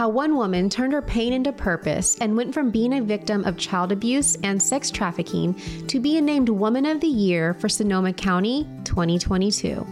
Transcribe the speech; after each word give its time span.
how 0.00 0.08
one 0.08 0.34
woman 0.34 0.70
turned 0.70 0.94
her 0.94 1.02
pain 1.02 1.34
into 1.34 1.52
purpose 1.52 2.16
and 2.22 2.34
went 2.34 2.54
from 2.54 2.70
being 2.70 2.94
a 2.94 3.02
victim 3.02 3.44
of 3.44 3.58
child 3.58 3.92
abuse 3.92 4.34
and 4.42 4.62
sex 4.62 4.90
trafficking 4.90 5.52
to 5.86 6.00
being 6.00 6.24
named 6.24 6.48
Woman 6.48 6.86
of 6.86 7.02
the 7.02 7.06
Year 7.06 7.52
for 7.52 7.68
Sonoma 7.68 8.14
County 8.14 8.66
2022. 8.84 9.86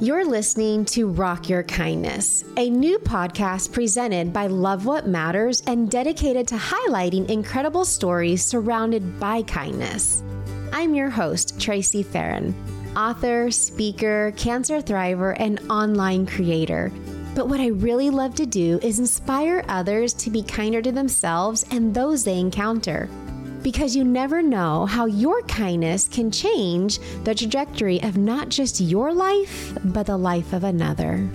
You're 0.00 0.24
listening 0.24 0.86
to 0.86 1.10
Rock 1.10 1.50
Your 1.50 1.62
Kindness, 1.62 2.42
a 2.56 2.70
new 2.70 2.98
podcast 2.98 3.70
presented 3.70 4.32
by 4.32 4.46
Love 4.46 4.86
What 4.86 5.06
Matters 5.06 5.62
and 5.66 5.90
dedicated 5.90 6.48
to 6.48 6.54
highlighting 6.54 7.28
incredible 7.28 7.84
stories 7.84 8.42
surrounded 8.42 9.20
by 9.20 9.42
kindness. 9.42 10.22
I'm 10.72 10.94
your 10.94 11.10
host, 11.10 11.60
Tracy 11.60 12.02
Theron, 12.02 12.54
author, 12.98 13.50
speaker, 13.50 14.32
cancer 14.36 14.82
thriver, 14.82 15.36
and 15.38 15.60
online 15.70 16.26
creator. 16.26 16.90
But 17.36 17.48
what 17.48 17.60
I 17.60 17.68
really 17.68 18.10
love 18.10 18.34
to 18.34 18.46
do 18.46 18.80
is 18.82 18.98
inspire 18.98 19.64
others 19.68 20.12
to 20.14 20.30
be 20.30 20.42
kinder 20.42 20.82
to 20.82 20.90
themselves 20.90 21.64
and 21.70 21.94
those 21.94 22.24
they 22.24 22.40
encounter 22.40 23.08
because 23.62 23.94
you 23.94 24.04
never 24.04 24.42
know 24.42 24.86
how 24.86 25.06
your 25.06 25.42
kindness 25.42 26.08
can 26.08 26.30
change 26.30 26.98
the 27.24 27.34
trajectory 27.34 28.02
of 28.02 28.16
not 28.16 28.48
just 28.48 28.80
your 28.80 29.12
life, 29.12 29.76
but 29.84 30.06
the 30.06 30.16
life 30.16 30.52
of 30.52 30.64
another. 30.64 31.28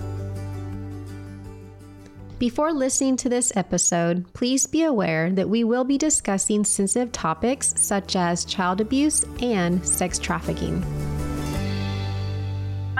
Before 2.38 2.72
listening 2.72 3.16
to 3.18 3.28
this 3.28 3.52
episode, 3.56 4.30
please 4.34 4.66
be 4.66 4.82
aware 4.82 5.30
that 5.30 5.48
we 5.48 5.64
will 5.64 5.84
be 5.84 5.96
discussing 5.96 6.64
sensitive 6.64 7.12
topics 7.12 7.72
such 7.76 8.16
as 8.16 8.44
child 8.44 8.80
abuse 8.80 9.24
and 9.40 9.86
sex 9.86 10.18
trafficking. 10.18 10.82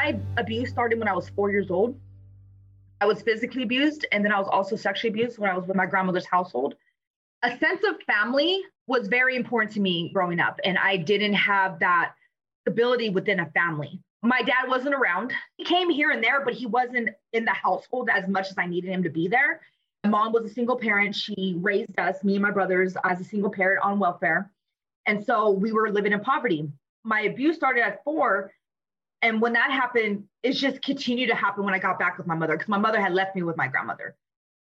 My 0.05 0.19
abuse 0.37 0.69
started 0.69 0.99
when 0.99 1.09
I 1.09 1.15
was 1.15 1.31
four 1.31 1.51
years 1.51 1.71
old. 1.71 1.99
I 3.01 3.07
was 3.07 3.23
physically 3.23 3.63
abused, 3.63 4.05
and 4.13 4.23
then 4.23 4.33
I 4.33 4.39
was 4.39 4.49
also 4.49 4.77
sexually 4.77 5.09
abused 5.09 5.39
when 5.39 5.49
I 5.49 5.57
was 5.57 5.67
with 5.67 5.79
my 5.79 5.87
grandmother's 5.87 6.27
household. 6.27 6.75
A 7.43 7.57
sense 7.57 7.83
of 7.89 7.97
family 8.03 8.61
was 8.87 9.09
very 9.09 9.35
important 9.35 9.73
to 9.73 9.81
me 9.81 10.11
growing 10.13 10.41
up. 10.41 10.61
And 10.63 10.77
I 10.77 10.99
didn't 10.99 11.33
have 11.33 11.79
that 11.79 12.13
stability 12.61 13.09
within 13.09 13.41
a 13.41 13.47
family. 13.53 13.99
My 14.23 14.43
dad 14.43 14.69
wasn't 14.69 14.95
around. 14.95 15.33
He 15.57 15.65
came 15.65 15.89
here 15.89 16.11
and 16.11 16.23
there, 16.23 16.45
but 16.45 16.53
he 16.53 16.67
wasn't 16.67 17.09
in 17.33 17.47
the 17.47 17.53
household 17.55 18.11
as 18.13 18.29
much 18.29 18.51
as 18.51 18.59
I 18.59 18.67
needed 18.67 18.91
him 18.91 19.03
to 19.05 19.11
be 19.11 19.27
there. 19.27 19.63
My 20.05 20.11
mom 20.11 20.35
was 20.35 20.45
a 20.45 20.53
single 20.53 20.77
parent. 20.77 21.17
She 21.17 21.57
raised 21.63 21.99
us, 21.99 22.23
me 22.23 22.35
and 22.35 22.43
my 22.43 22.51
brothers, 22.51 22.95
as 23.05 23.23
a 23.23 23.25
single 23.25 23.51
parent 23.51 23.83
on 23.83 23.99
welfare. 23.99 24.51
And 25.07 25.25
so 25.25 25.51
we 25.51 25.73
were 25.73 25.91
living 25.91 26.13
in 26.13 26.21
poverty. 26.21 26.69
My 27.05 27.23
abuse 27.23 27.57
started 27.57 27.83
at 27.83 28.05
four. 28.05 28.53
And 29.25 29.41
when 29.41 29.55
that 29.55 29.71
happened, 29.71 30.25
it 30.43 30.53
just 30.53 30.83
continued 30.83 31.31
to 31.31 31.35
happen 31.35 31.65
when 31.65 31.73
I 31.73 31.79
got 31.79 31.99
back 31.99 32.19
with 32.19 32.27
my 32.27 32.35
mother 32.35 32.59
because 32.59 32.69
my 32.69 32.77
mother 32.77 33.01
had 33.01 33.15
left 33.15 33.35
me 33.35 33.43
with 33.43 33.57
my 33.57 33.67
grandmother 33.67 34.17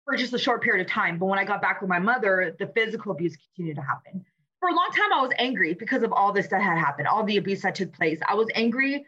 for 0.04 0.16
just 0.16 0.32
a 0.32 0.38
short 0.38 0.62
period 0.62 0.86
of 0.86 0.90
time. 0.90 1.18
But 1.18 1.26
when 1.26 1.40
I 1.40 1.44
got 1.44 1.60
back 1.60 1.80
with 1.80 1.90
my 1.90 1.98
mother, 1.98 2.54
the 2.60 2.68
physical 2.68 3.10
abuse 3.10 3.36
continued 3.36 3.74
to 3.74 3.82
happen. 3.82 4.24
For 4.60 4.68
a 4.68 4.72
long 4.72 4.90
time, 4.96 5.12
I 5.12 5.22
was 5.22 5.32
angry 5.38 5.74
because 5.74 6.04
of 6.04 6.12
all 6.12 6.32
this 6.32 6.46
that 6.48 6.62
had 6.62 6.78
happened, 6.78 7.08
all 7.08 7.24
the 7.24 7.36
abuse 7.36 7.62
that 7.62 7.74
took 7.74 7.92
place. 7.92 8.20
I 8.28 8.34
was 8.34 8.48
angry. 8.54 9.04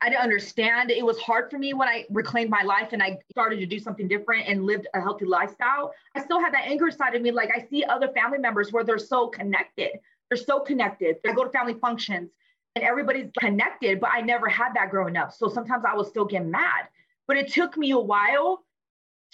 I 0.00 0.08
didn't 0.08 0.22
understand. 0.22 0.92
It 0.92 1.04
was 1.04 1.18
hard 1.18 1.50
for 1.50 1.58
me 1.58 1.74
when 1.74 1.88
I 1.88 2.04
reclaimed 2.08 2.50
my 2.50 2.62
life 2.62 2.90
and 2.92 3.02
I 3.02 3.18
started 3.32 3.58
to 3.58 3.66
do 3.66 3.80
something 3.80 4.06
different 4.06 4.46
and 4.46 4.66
lived 4.66 4.86
a 4.94 5.00
healthy 5.00 5.24
lifestyle. 5.24 5.92
I 6.14 6.22
still 6.22 6.38
had 6.38 6.54
that 6.54 6.66
anger 6.66 6.92
side 6.92 7.16
of 7.16 7.22
me. 7.22 7.32
Like 7.32 7.50
I 7.52 7.66
see 7.68 7.82
other 7.82 8.12
family 8.12 8.38
members 8.38 8.72
where 8.72 8.84
they're 8.84 8.98
so 8.98 9.26
connected. 9.26 9.98
They're 10.30 10.36
so 10.36 10.60
connected. 10.60 11.16
I 11.26 11.32
go 11.32 11.42
to 11.42 11.50
family 11.50 11.74
functions 11.74 12.30
and 12.76 12.84
everybody's 12.84 13.30
connected, 13.38 14.00
but 14.00 14.10
I 14.12 14.20
never 14.20 14.48
had 14.48 14.74
that 14.74 14.90
growing 14.90 15.16
up. 15.16 15.32
So 15.32 15.48
sometimes 15.48 15.84
I 15.90 15.94
was 15.94 16.08
still 16.08 16.26
get 16.26 16.44
mad. 16.44 16.84
But 17.26 17.38
it 17.38 17.50
took 17.50 17.76
me 17.76 17.90
a 17.92 17.98
while 17.98 18.64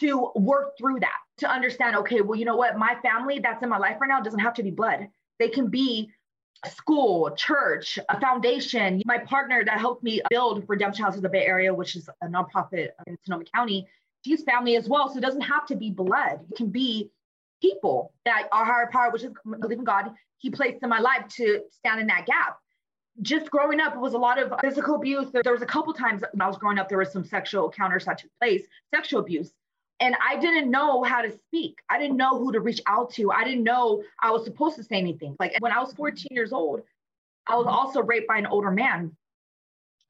to 0.01 0.31
work 0.37 0.79
through 0.79 1.01
that, 1.01 1.19
to 1.39 1.51
understand, 1.51 1.97
okay, 1.97 2.21
well, 2.21 2.39
you 2.39 2.45
know 2.45 2.57
what? 2.57 2.79
My 2.79 2.97
family 3.03 3.41
that's 3.41 3.63
in 3.63 3.69
my 3.69 3.79
life 3.79 3.97
right 4.01 4.09
now 4.09 4.21
doesn't 4.21 4.39
have 4.39 4.55
to 4.55 4.63
be 4.63 4.71
blood. 4.71 5.09
They 5.41 5.49
can 5.49 5.69
be 5.69 6.09
a 6.65 6.71
school, 6.71 7.33
church, 7.37 7.99
a 8.09 8.21
foundation. 8.21 9.03
My 9.05 9.19
partner 9.19 9.65
that 9.65 9.81
helped 9.81 10.05
me 10.05 10.23
build 10.31 10.65
Redemption 10.69 11.05
House 11.05 11.17
of 11.17 11.23
the 11.23 11.29
Bay 11.29 11.45
Area, 11.45 11.75
which 11.75 11.97
is 11.97 12.09
a 12.23 12.29
nonprofit 12.29 12.91
in 13.09 13.19
Sonoma 13.25 13.45
County, 13.53 13.89
she's 14.25 14.45
family 14.45 14.77
as 14.77 14.89
well. 14.89 15.11
So 15.11 15.19
it 15.19 15.23
doesn't 15.23 15.41
have 15.41 15.67
to 15.67 15.75
be 15.75 15.91
blood. 15.91 16.41
It 16.49 16.57
can 16.57 16.71
be 16.71 17.11
people 17.61 18.15
that 18.25 18.49
our 18.53 18.65
higher 18.65 18.89
power, 18.91 19.11
which 19.11 19.25
is 19.25 19.33
believe 19.61 19.79
in 19.79 19.85
God, 19.85 20.13
He 20.39 20.49
placed 20.49 20.83
in 20.83 20.89
my 20.89 21.01
life 21.01 21.27
to 21.37 21.63
stand 21.73 22.01
in 22.01 22.07
that 22.07 22.27
gap. 22.27 22.59
Just 23.21 23.51
growing 23.51 23.81
up, 23.81 23.95
it 23.95 24.01
was 24.01 24.15
a 24.15 24.19
lot 24.19 24.39
of 24.39 24.53
physical 24.61 24.95
abuse. 24.95 25.29
There, 25.33 25.53
was 25.53 25.63
a 25.63 25.67
couple 25.67 25.93
times 25.93 26.23
when 26.33 26.41
I 26.41 26.47
was 26.47 26.57
growing 26.57 26.79
up, 26.79 26.89
there 26.89 26.99
was 26.99 27.13
some 27.13 27.25
sexual 27.25 27.67
encounters 27.67 28.07
that 28.07 28.19
took 28.19 28.31
place, 28.41 28.63
sexual 28.95 29.21
abuse 29.21 29.53
and 30.03 30.17
I 30.21 30.37
didn't 30.37 30.69
know 30.69 31.05
how 31.05 31.23
to 31.23 31.31
speak. 31.31 31.79
I 31.89 31.97
didn't 31.97 32.17
know 32.17 32.37
who 32.37 32.51
to 32.53 32.61
reach 32.61 32.81
out 32.89 33.13
to. 33.15 33.31
I 33.31 33.45
didn't 33.45 33.63
know 33.63 34.03
I 34.21 34.33
was 34.33 34.45
supposed 34.45 34.75
to 34.77 34.83
say 34.83 34.97
anything. 34.97 35.37
Like 35.39 35.55
when 35.61 35.71
I 35.71 35.79
was 35.79 35.93
14 35.93 36.27
years 36.33 36.53
old, 36.53 36.83
I 37.47 37.55
was 37.55 37.67
also 37.69 38.03
raped 38.03 38.27
by 38.27 38.39
an 38.39 38.47
older 38.47 38.73
man. 38.73 39.17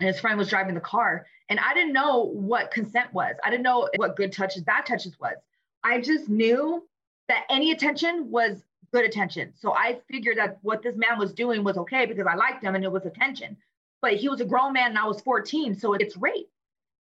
And 0.01 0.07
his 0.07 0.19
friend 0.19 0.39
was 0.39 0.49
driving 0.49 0.75
the 0.75 0.81
car. 0.81 1.27
And 1.51 1.61
I 1.61 1.75
didn't 1.75 1.93
know 1.93 2.25
what 2.25 2.71
consent 2.71 3.13
was. 3.13 3.35
I 3.45 3.51
didn't 3.51 3.65
know 3.65 3.87
what 3.97 4.17
good 4.17 4.33
touches, 4.33 4.63
bad 4.63 4.87
touches 4.87 5.15
was. 5.21 5.37
I 5.85 6.01
just 6.01 6.27
knew 6.27 6.89
that 7.29 7.45
any 7.51 7.73
attention 7.73 8.31
was 8.31 8.63
good 8.93 9.05
attention. 9.05 9.53
So 9.57 9.73
I 9.75 10.01
figured 10.11 10.39
that 10.39 10.59
what 10.63 10.83
this 10.83 10.97
man 10.97 11.19
was 11.19 11.33
doing 11.33 11.65
was 11.65 11.77
okay 11.79 12.07
because 12.07 12.27
I 12.27 12.35
liked 12.35 12.65
him 12.65 12.75
and 12.75 12.85
it 12.85 12.93
was 12.93 13.07
attention. 13.07 13.57
But 14.01 14.15
he 14.15 14.29
was 14.29 14.41
a 14.41 14.45
grown 14.45 14.73
man 14.73 14.91
and 14.91 14.99
I 14.99 15.07
was 15.07 15.21
14. 15.21 15.75
So 15.79 15.95
it's 15.95 16.17
rape. 16.17 16.49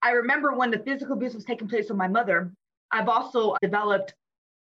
I 0.02 0.12
remember 0.12 0.54
when 0.54 0.70
the 0.70 0.80
physical 0.80 1.16
abuse 1.16 1.34
was 1.34 1.46
taking 1.46 1.68
place 1.68 1.90
with 1.90 1.98
my 1.98 2.08
mother, 2.08 2.52
I've 2.92 3.10
also 3.10 3.56
developed 3.62 4.14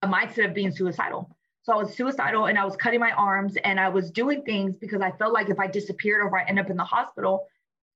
a 0.02 0.08
mindset 0.08 0.46
of 0.46 0.54
being 0.54 0.70
suicidal. 0.70 1.36
So 1.62 1.72
I 1.72 1.76
was 1.76 1.94
suicidal 1.94 2.46
and 2.46 2.58
I 2.58 2.64
was 2.64 2.76
cutting 2.76 3.00
my 3.00 3.12
arms 3.12 3.56
and 3.64 3.78
I 3.78 3.88
was 3.88 4.10
doing 4.10 4.42
things 4.42 4.76
because 4.76 5.02
I 5.02 5.10
felt 5.12 5.32
like 5.32 5.50
if 5.50 5.58
I 5.58 5.66
disappeared 5.66 6.22
or 6.22 6.38
I 6.38 6.44
end 6.44 6.58
up 6.58 6.70
in 6.70 6.76
the 6.76 6.84
hospital, 6.84 7.46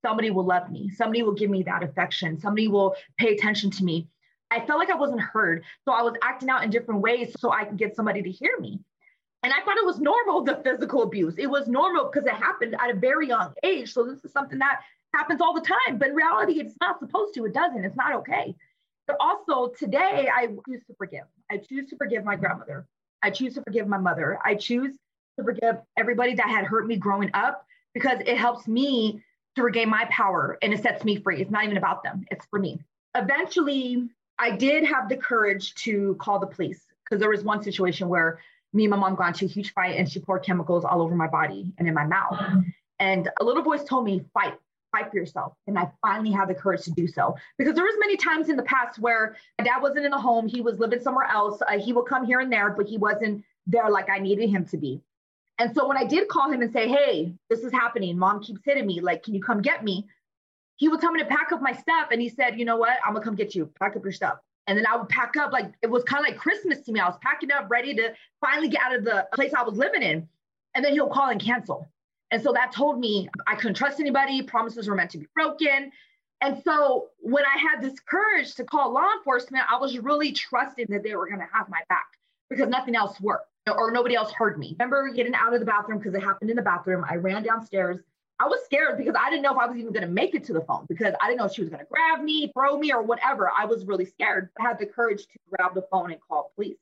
somebody 0.03 0.31
will 0.31 0.45
love 0.45 0.71
me. 0.71 0.91
Somebody 0.91 1.23
will 1.23 1.33
give 1.33 1.51
me 1.51 1.63
that 1.63 1.83
affection. 1.83 2.39
Somebody 2.39 2.69
will 2.69 2.95
pay 3.19 3.35
attention 3.35 3.71
to 3.71 3.85
me. 3.85 4.09
I 4.51 4.65
felt 4.67 4.79
like 4.79 4.91
I 4.91 4.97
wasn't 4.97 5.23
heard. 5.23 5.65
So 5.85 5.93
I 5.93 6.03
was 6.03 6.15
acting 6.23 6.51
out 6.51 6.63
in 6.63 6.71
different 6.71 7.01
ways 7.01 7.35
so 7.39 7.51
I 7.51 7.65
could 7.65 7.79
get 7.79 7.97
somebody 7.97 8.23
to 8.23 8.31
hear 8.31 8.59
me. 8.61 8.81
And 9.45 9.53
I 9.53 9.61
thought 9.61 9.77
it 9.77 9.85
was 9.85 10.01
normal, 10.01 10.43
the 10.43 10.57
physical 10.65 11.03
abuse. 11.03 11.35
It 11.37 11.49
was 11.49 11.69
normal 11.69 12.11
because 12.11 12.27
it 12.27 12.33
happened 12.33 12.75
at 12.81 12.91
a 12.91 12.95
very 12.95 13.29
young 13.29 13.53
age. 13.63 13.93
So 13.93 14.03
this 14.03 14.25
is 14.25 14.33
something 14.33 14.59
that 14.59 14.81
happens 15.15 15.43
all 15.43 15.53
the 15.53 15.61
time. 15.61 15.99
But 15.99 16.09
in 16.09 16.15
reality, 16.15 16.61
it's 16.61 16.75
not 16.81 16.99
supposed 16.99 17.35
to. 17.35 17.45
It 17.45 17.53
doesn't. 17.53 17.85
It's 17.85 17.95
not 17.95 18.15
okay. 18.15 18.57
But 19.07 19.17
also 19.21 19.69
today, 19.79 20.31
I 20.35 20.47
choose 20.67 20.81
to 20.87 20.95
forgive. 20.97 21.25
I 21.53 21.59
choose 21.59 21.91
to 21.91 21.97
forgive 21.97 22.25
my 22.25 22.37
grandmother. 22.37 22.87
I 23.23 23.29
choose 23.29 23.53
to 23.55 23.63
forgive 23.63 23.87
my 23.87 23.99
mother. 23.99 24.39
I 24.43 24.55
choose 24.55 24.97
to 25.39 25.45
forgive 25.45 25.77
everybody 25.99 26.35
that 26.37 26.49
had 26.49 26.65
hurt 26.65 26.87
me 26.87 26.97
growing 26.97 27.31
up 27.35 27.67
because 27.93 28.21
it 28.25 28.39
helps 28.39 28.67
me 28.67 29.23
to 29.57 29.63
regain 29.63 29.91
my 29.91 30.07
power 30.07 30.57
and 30.63 30.73
it 30.73 30.83
sets 30.83 31.05
me 31.05 31.17
free. 31.17 31.43
It's 31.43 31.51
not 31.51 31.65
even 31.65 31.77
about 31.77 32.03
them, 32.03 32.25
it's 32.31 32.47
for 32.47 32.59
me. 32.59 32.81
Eventually, 33.15 34.09
I 34.39 34.53
did 34.57 34.85
have 34.85 35.11
the 35.11 35.19
courage 35.19 35.75
to 35.77 36.17
call 36.19 36.39
the 36.39 36.47
police 36.47 36.83
because 37.05 37.21
there 37.21 37.29
was 37.29 37.45
one 37.45 37.63
situation 37.63 38.09
where 38.09 38.41
me 38.75 38.85
and 38.85 38.91
my 38.91 38.97
mom 38.97 39.15
got 39.15 39.29
into 39.29 39.45
a 39.45 39.49
huge 39.49 39.73
fight 39.73 39.97
and 39.97 40.11
she 40.11 40.21
poured 40.21 40.43
chemicals 40.43 40.85
all 40.85 41.01
over 41.01 41.15
my 41.15 41.29
body 41.29 41.73
and 41.79 41.89
in 41.89 41.95
my 41.95 42.07
mouth. 42.07 42.39
And 42.99 43.31
a 43.41 43.45
little 43.45 43.63
voice 43.63 43.85
told 43.85 44.05
me, 44.05 44.25
fight, 44.35 44.55
fight 44.93 45.11
for 45.11 45.17
yourself. 45.17 45.55
And 45.67 45.79
I 45.79 45.91
finally 46.03 46.33
had 46.33 46.49
the 46.49 46.55
courage 46.55 46.83
to 46.83 46.91
do 46.91 47.07
so 47.07 47.37
because 47.57 47.75
there 47.75 47.85
was 47.85 47.95
many 48.01 48.17
times 48.17 48.49
in 48.49 48.57
the 48.57 48.63
past 48.65 48.99
where 48.99 49.37
my 49.59 49.65
dad 49.65 49.81
wasn't 49.81 50.05
in 50.05 50.11
the 50.11 50.21
home, 50.21 50.49
he 50.49 50.61
was 50.61 50.79
living 50.79 51.01
somewhere 51.01 51.29
else. 51.29 51.63
Uh, 51.63 51.79
he 51.79 51.93
would 51.93 52.07
come 52.07 52.27
here 52.27 52.41
and 52.41 52.53
there, 52.53 52.71
but 52.71 52.87
he 52.87 52.99
wasn't 52.99 53.45
there 53.67 53.89
like 53.91 54.11
I 54.11 54.19
needed 54.19 54.51
him 54.51 54.67
to 54.67 54.77
be. 54.77 55.01
And 55.59 55.73
so 55.75 55.87
when 55.87 55.97
I 55.97 56.05
did 56.05 56.29
call 56.29 56.51
him 56.51 56.63
and 56.63 56.73
say, 56.73 56.89
"Hey, 56.89 57.33
this 57.49 57.61
is 57.61 57.73
happening. 57.73 58.19
Mom 58.19 58.43
keeps 58.43 58.61
hitting 58.65 58.87
me. 58.87 59.01
Like, 59.01 59.23
can 59.23 59.35
you 59.35 59.43
come 59.43 59.63
get 59.63 59.85
me?" 59.85 60.09
He 60.77 60.89
would 60.89 61.01
tell 61.01 61.13
me 61.13 61.21
to 61.21 61.27
pack 61.27 61.53
up 61.53 61.63
my 61.63 61.73
stuff, 61.73 62.09
and 62.11 62.21
he 62.21 62.29
said, 62.29 62.59
"You 62.59 62.65
know 62.65 62.77
what? 62.77 62.97
I'm 63.07 63.15
gonna 63.15 63.25
come 63.25 63.37
get 63.37 63.55
you. 63.55 63.71
Pack 63.79 63.95
up 63.95 64.03
your 64.03 64.13
stuff." 64.13 64.39
And 64.67 64.79
then 64.79 64.87
I 64.87 64.97
would 64.97 65.09
pack 65.09 65.37
up 65.37 65.53
like 65.53 65.73
it 65.83 65.91
was 65.91 66.05
kind 66.05 66.25
of 66.25 66.31
like 66.31 66.39
Christmas 66.39 66.81
to 66.83 66.93
me. 66.93 67.01
I 67.01 67.07
was 67.07 67.19
packing 67.21 67.53
up, 67.53 67.67
ready 67.69 67.95
to 67.95 68.15
finally 68.41 68.69
get 68.69 68.83
out 68.83 68.95
of 68.95 69.05
the 69.05 69.27
place 69.35 69.53
I 69.53 69.63
was 69.63 69.77
living 69.77 70.03
in. 70.03 70.29
And 70.75 70.85
then 70.85 70.93
he'll 70.93 71.09
call 71.09 71.29
and 71.29 71.41
cancel. 71.41 71.89
And 72.31 72.43
so 72.43 72.53
that 72.53 72.73
told 72.73 72.99
me 72.99 73.29
I 73.47 73.55
couldn't 73.55 73.75
trust 73.75 74.01
anybody, 74.01 74.43
promises 74.43 74.89
were 74.89 74.95
meant 74.95 75.11
to 75.11 75.19
be 75.19 75.29
broken. 75.35 75.93
And 76.41 76.61
so 76.65 77.09
when 77.21 77.45
I 77.45 77.59
had 77.59 77.83
this 77.83 77.99
courage 78.01 78.55
to 78.57 78.65
call 78.65 78.93
law 78.93 79.09
enforcement, 79.17 79.65
I 79.71 79.79
was 79.79 79.99
really 79.99 80.33
trusting 80.33 80.87
that 80.89 81.03
they 81.03 81.15
were 81.15 81.27
going 81.27 81.41
to 81.41 81.49
have 81.53 81.69
my 81.69 81.81
back 81.89 82.07
because 82.51 82.69
nothing 82.69 82.97
else 82.97 83.21
worked 83.21 83.49
or 83.67 83.91
nobody 83.91 84.15
else 84.15 84.33
heard 84.33 84.59
me. 84.59 84.77
remember 84.79 85.09
getting 85.11 85.35
out 85.35 85.55
of 85.55 85.61
the 85.61 85.67
bathroom 85.67 85.99
because 85.99 86.15
it 86.15 86.23
happened 86.23 86.51
in 86.51 86.57
the 86.57 86.63
bathroom. 86.63 87.05
I 87.09 87.17
ran 87.17 87.43
downstairs. 87.43 88.01
I 88.41 88.47
was 88.47 88.61
scared 88.65 88.99
because 88.99 89.15
I 89.19 89.31
didn't 89.31 89.43
know 89.43 89.53
if 89.53 89.59
I 89.59 89.67
was 89.67 89.77
even 89.77 89.93
going 89.93 90.07
to 90.07 90.13
make 90.13 90.35
it 90.35 90.45
to 90.45 90.53
the 90.53 90.61
phone 90.61 90.87
because 90.89 91.15
I 91.21 91.29
didn't 91.29 91.39
know 91.39 91.47
if 91.47 91.53
she 91.53 91.61
was 91.61 91.71
going 91.71 91.85
to 91.85 91.89
grab 91.91 92.21
me, 92.21 92.51
throw 92.53 92.77
me, 92.79 92.93
or 92.93 93.03
whatever. 93.03 93.51
I 93.57 93.65
was 93.65 93.87
really 93.87 94.05
scared. 94.05 94.51
I 94.59 94.65
had 94.65 94.79
the 94.79 94.87
courage 94.87 95.23
to 95.23 95.39
grab 95.51 95.75
the 95.75 95.83
phone 95.91 96.11
and 96.11 96.21
call 96.21 96.51
police. 96.57 96.77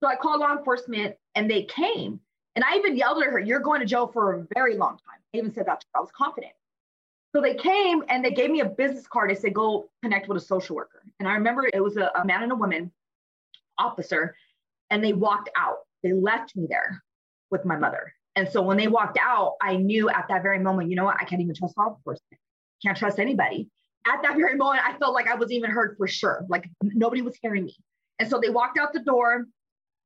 So 0.00 0.08
I 0.08 0.16
called 0.16 0.40
law 0.40 0.56
enforcement 0.56 1.16
and 1.34 1.50
they 1.50 1.62
came. 1.64 2.20
And 2.56 2.64
I 2.64 2.76
even 2.76 2.96
yelled 2.96 3.22
at 3.22 3.30
her, 3.30 3.38
You're 3.38 3.60
going 3.60 3.80
to 3.80 3.86
jail 3.86 4.06
for 4.06 4.34
a 4.34 4.46
very 4.54 4.76
long 4.76 4.98
time. 4.98 5.20
I 5.34 5.38
even 5.38 5.52
said 5.52 5.66
that 5.66 5.80
to 5.80 5.86
her. 5.94 5.98
I 5.98 6.00
was 6.00 6.10
confident. 6.14 6.52
So 7.34 7.40
they 7.40 7.54
came 7.54 8.02
and 8.08 8.24
they 8.24 8.32
gave 8.32 8.50
me 8.50 8.60
a 8.60 8.64
business 8.64 9.06
card. 9.06 9.30
They 9.30 9.36
said, 9.36 9.54
go 9.54 9.88
connect 10.02 10.28
with 10.28 10.36
a 10.36 10.44
social 10.44 10.74
worker. 10.74 11.02
And 11.20 11.28
I 11.28 11.34
remember 11.34 11.68
it 11.72 11.82
was 11.82 11.96
a, 11.96 12.10
a 12.16 12.24
man 12.24 12.42
and 12.42 12.50
a 12.50 12.56
woman 12.56 12.90
officer, 13.78 14.34
and 14.90 15.02
they 15.02 15.12
walked 15.12 15.48
out. 15.56 15.78
They 16.02 16.12
left 16.12 16.56
me 16.56 16.66
there 16.68 17.02
with 17.50 17.64
my 17.64 17.76
mother. 17.76 18.12
And 18.36 18.48
so 18.48 18.62
when 18.62 18.76
they 18.76 18.88
walked 18.88 19.18
out, 19.20 19.54
I 19.60 19.76
knew 19.76 20.08
at 20.08 20.26
that 20.28 20.42
very 20.42 20.58
moment, 20.58 20.90
you 20.90 20.96
know 20.96 21.04
what? 21.04 21.16
I 21.20 21.24
can't 21.24 21.42
even 21.42 21.54
trust 21.54 21.76
law 21.76 21.88
enforcement. 21.88 22.40
Can't 22.82 22.96
trust 22.96 23.18
anybody. 23.18 23.68
At 24.06 24.22
that 24.22 24.36
very 24.36 24.56
moment, 24.56 24.82
I 24.86 24.96
felt 24.98 25.14
like 25.14 25.28
I 25.28 25.34
was 25.34 25.52
even 25.52 25.70
heard 25.70 25.96
for 25.98 26.06
sure. 26.06 26.44
Like 26.48 26.68
nobody 26.82 27.22
was 27.22 27.36
hearing 27.42 27.64
me. 27.64 27.76
And 28.18 28.28
so 28.30 28.40
they 28.40 28.48
walked 28.48 28.78
out 28.78 28.92
the 28.92 29.00
door 29.00 29.46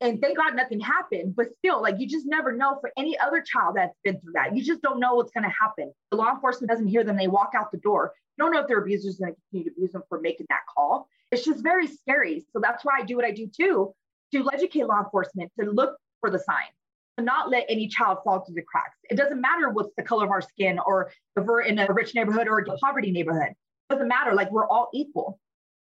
and 0.01 0.21
thank 0.21 0.37
God 0.37 0.57
nothing 0.57 0.81
happened. 0.81 1.37
But 1.37 1.53
still, 1.55 1.81
like 1.81 1.97
you 1.99 2.09
just 2.09 2.27
never 2.27 2.53
know 2.53 2.79
for 2.81 2.91
any 2.97 3.17
other 3.19 3.43
child 3.43 3.77
that's 3.77 3.97
been 4.03 4.21
through 4.21 4.33
that. 4.35 4.57
You 4.57 4.65
just 4.65 4.83
don't 4.83 4.99
know 4.99 5.15
what's 5.15 5.31
going 5.33 5.45
to 5.45 5.55
happen. 5.61 5.93
The 6.11 6.17
law 6.17 6.33
enforcement 6.33 6.71
doesn't 6.71 6.89
hear 6.89 7.05
them. 7.05 7.17
They 7.17 7.29
walk 7.29 7.53
out 7.57 7.71
the 7.71 7.79
door. 7.79 8.13
You 8.37 8.45
don't 8.45 8.53
know 8.53 8.61
if 8.61 8.69
their 8.69 8.79
abusers 8.79 9.21
are 9.21 9.27
going 9.27 9.35
to 9.35 9.41
continue 9.51 9.71
to 9.71 9.77
abuse 9.77 9.93
them 9.93 10.03
for 10.09 10.21
making 10.21 10.47
that 10.49 10.63
call. 10.75 11.09
It's 11.31 11.45
just 11.45 11.63
very 11.63 11.87
scary. 11.87 12.45
So 12.53 12.59
that's 12.61 12.85
why 12.85 12.99
I 13.01 13.05
do 13.05 13.17
what 13.17 13.25
I 13.25 13.31
do 13.31 13.47
too, 13.47 13.95
to 14.33 14.51
educate 14.53 14.87
law 14.87 15.05
enforcement 15.05 15.53
to 15.61 15.71
look 15.71 15.97
for 16.21 16.31
the 16.31 16.39
signs 16.39 16.75
not 17.23 17.51
let 17.51 17.65
any 17.69 17.87
child 17.89 18.19
fall 18.25 18.41
through 18.41 18.57
the 18.57 18.63
cracks. 18.63 18.99
It 19.05 19.17
doesn't 19.17 19.41
matter 19.41 19.71
what's 19.71 19.95
the 19.97 20.03
color 20.03 20.25
of 20.25 20.31
our 20.31 20.43
skin 20.43 20.79
or 20.85 21.13
if 21.37 21.45
we're 21.45 21.63
in 21.63 21.79
a 21.79 21.87
rich 21.93 22.15
neighborhood 22.15 22.49
or 22.49 22.59
a 22.59 22.79
poverty 22.79 23.13
neighborhood. 23.13 23.51
It 23.51 23.93
doesn't 23.93 24.09
matter. 24.09 24.35
Like 24.35 24.51
we're 24.51 24.67
all 24.67 24.89
equal. 24.93 25.39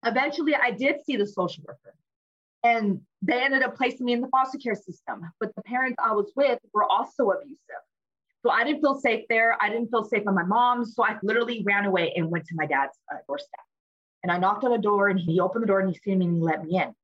Eventually, 0.04 0.54
I 0.54 0.70
did 0.70 0.96
see 1.04 1.16
the 1.16 1.26
social 1.26 1.64
worker, 1.66 1.94
and 2.62 3.00
they 3.22 3.42
ended 3.42 3.62
up 3.62 3.76
placing 3.76 4.06
me 4.06 4.12
in 4.12 4.20
the 4.20 4.28
foster 4.28 4.58
care 4.58 4.74
system. 4.74 5.22
But 5.40 5.54
the 5.56 5.62
parents 5.62 5.96
I 6.04 6.12
was 6.12 6.30
with 6.36 6.58
were 6.74 6.84
also 6.84 7.30
abusive. 7.30 7.58
So 8.44 8.50
I 8.50 8.62
didn't 8.62 8.82
feel 8.82 9.00
safe 9.00 9.24
there. 9.28 9.56
I 9.60 9.68
didn't 9.68 9.88
feel 9.88 10.04
safe 10.04 10.22
with 10.24 10.34
my 10.34 10.44
mom. 10.44 10.84
So 10.84 11.04
I 11.04 11.16
literally 11.22 11.64
ran 11.66 11.86
away 11.86 12.12
and 12.14 12.30
went 12.30 12.44
to 12.46 12.54
my 12.54 12.66
dad's 12.66 12.96
uh, 13.12 13.16
doorstep. 13.26 13.60
And 14.22 14.30
I 14.30 14.38
knocked 14.38 14.64
on 14.64 14.70
the 14.70 14.78
door, 14.78 15.08
and 15.08 15.18
he 15.18 15.40
opened 15.40 15.62
the 15.62 15.66
door 15.66 15.80
and 15.80 15.88
he 15.88 15.98
seen 15.98 16.18
me 16.18 16.26
and 16.26 16.36
he 16.36 16.42
let 16.42 16.64
me 16.64 16.76
in. 16.76 16.94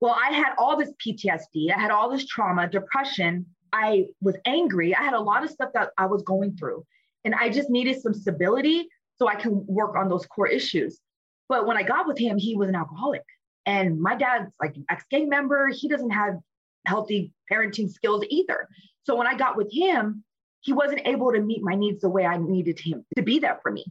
Well, 0.00 0.14
I 0.14 0.32
had 0.32 0.52
all 0.58 0.76
this 0.76 0.92
PTSD, 1.04 1.74
I 1.74 1.78
had 1.78 1.90
all 1.90 2.10
this 2.10 2.26
trauma, 2.26 2.68
depression. 2.68 3.46
I 3.72 4.06
was 4.22 4.36
angry. 4.46 4.94
I 4.94 5.02
had 5.02 5.14
a 5.14 5.20
lot 5.20 5.44
of 5.44 5.50
stuff 5.50 5.70
that 5.74 5.90
I 5.98 6.06
was 6.06 6.22
going 6.22 6.56
through, 6.56 6.86
and 7.24 7.34
I 7.34 7.50
just 7.50 7.68
needed 7.68 8.00
some 8.00 8.14
stability 8.14 8.88
so 9.16 9.28
I 9.28 9.34
can 9.34 9.66
work 9.66 9.96
on 9.96 10.08
those 10.08 10.24
core 10.26 10.46
issues. 10.46 11.00
But 11.48 11.66
when 11.66 11.76
I 11.76 11.82
got 11.82 12.06
with 12.06 12.18
him, 12.18 12.38
he 12.38 12.56
was 12.56 12.68
an 12.68 12.76
alcoholic. 12.76 13.24
And 13.66 14.00
my 14.00 14.14
dad's 14.14 14.50
like 14.62 14.76
an 14.76 14.84
ex 14.88 15.04
gang 15.10 15.28
member. 15.28 15.68
He 15.68 15.88
doesn't 15.88 16.10
have 16.10 16.38
healthy 16.86 17.32
parenting 17.50 17.90
skills 17.90 18.24
either. 18.30 18.68
So 19.04 19.16
when 19.16 19.26
I 19.26 19.34
got 19.34 19.56
with 19.56 19.70
him, 19.72 20.24
he 20.60 20.72
wasn't 20.72 21.06
able 21.06 21.32
to 21.32 21.40
meet 21.40 21.62
my 21.62 21.74
needs 21.74 22.00
the 22.00 22.08
way 22.08 22.24
I 22.24 22.38
needed 22.38 22.80
him 22.80 23.04
to 23.16 23.22
be 23.22 23.38
there 23.38 23.58
for 23.62 23.70
me. 23.70 23.84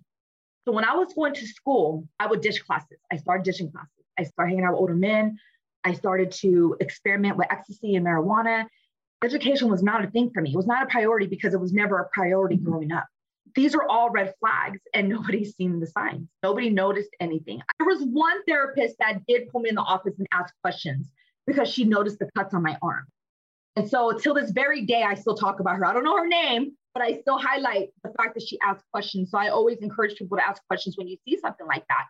So 0.65 0.71
when 0.71 0.83
I 0.83 0.95
was 0.95 1.13
going 1.13 1.33
to 1.36 1.48
school, 1.48 2.07
I 2.19 2.27
would 2.27 2.42
dish 2.42 2.62
classes. 2.62 2.98
I 3.12 3.18
started 3.18 3.44
dishing 3.44 3.71
classes. 3.71 4.03
I 4.19 4.24
started 4.24 4.51
hanging 4.51 4.65
out 4.65 4.74
with 4.74 4.81
older 4.81 4.95
men. 4.95 5.38
I 5.88 5.94
started 5.94 6.31
to 6.44 6.75
experiment 6.81 7.38
with 7.38 7.48
ecstasy 7.50 7.95
and 7.95 8.06
marijuana. 8.06 8.66
Education 9.24 9.69
was 9.69 9.81
not 9.81 10.04
a 10.04 10.12
thing 10.12 10.30
for 10.34 10.42
me. 10.42 10.51
It 10.51 10.57
was 10.57 10.68
not 10.68 10.84
a 10.84 10.88
priority 10.88 11.28
because 11.28 11.54
it 11.54 11.62
was 11.62 11.72
never 11.72 12.00
a 12.00 12.10
priority 12.10 12.57
mm-hmm. 12.57 12.69
growing 12.69 12.92
up. 12.92 13.06
These 13.56 13.74
are 13.74 13.88
all 13.88 14.10
red 14.10 14.34
flags, 14.42 14.81
and 14.94 15.07
nobody's 15.16 15.56
seen 15.56 15.80
the 15.80 15.88
signs. 15.88 16.28
Nobody 16.44 16.69
noticed 16.69 17.12
anything. 17.22 17.62
There 17.80 17.88
was 17.88 18.04
one 18.04 18.44
therapist 18.44 18.98
that 19.00 19.25
did 19.28 19.48
pull 19.48 19.62
me 19.62 19.69
in 19.69 19.75
the 19.75 19.81
office 19.81 20.16
and 20.18 20.28
ask 20.34 20.54
questions 20.62 21.10
because 21.45 21.69
she 21.69 21.86
noticed 21.86 22.19
the 22.19 22.30
cuts 22.36 22.54
on 22.54 22.63
my 22.63 22.78
arm. 22.81 23.06
And 23.78 23.89
so, 23.89 24.12
till 24.12 24.34
this 24.34 24.51
very 24.51 24.81
day, 24.81 25.04
I 25.04 25.13
still 25.13 25.36
talk 25.36 25.62
about 25.62 25.78
her. 25.78 25.86
I 25.86 25.94
don't 25.94 26.04
know 26.04 26.18
her 26.18 26.28
name, 26.28 26.74
but 26.94 27.01
I 27.01 27.22
still 27.22 27.38
highlight 27.38 27.92
the 28.04 28.12
fact 28.18 28.34
that 28.34 28.44
she 28.45 28.60
asked 28.62 28.84
questions. 28.92 29.31
So, 29.31 29.38
I 29.38 29.50
always 29.50 29.78
encourage 29.78 30.18
people 30.18 30.36
to 30.36 30.45
ask 30.45 30.62
questions 30.68 30.98
when 30.98 31.07
you 31.07 31.16
see 31.25 31.39
something 31.39 31.66
like 31.66 31.86
that. 31.88 32.07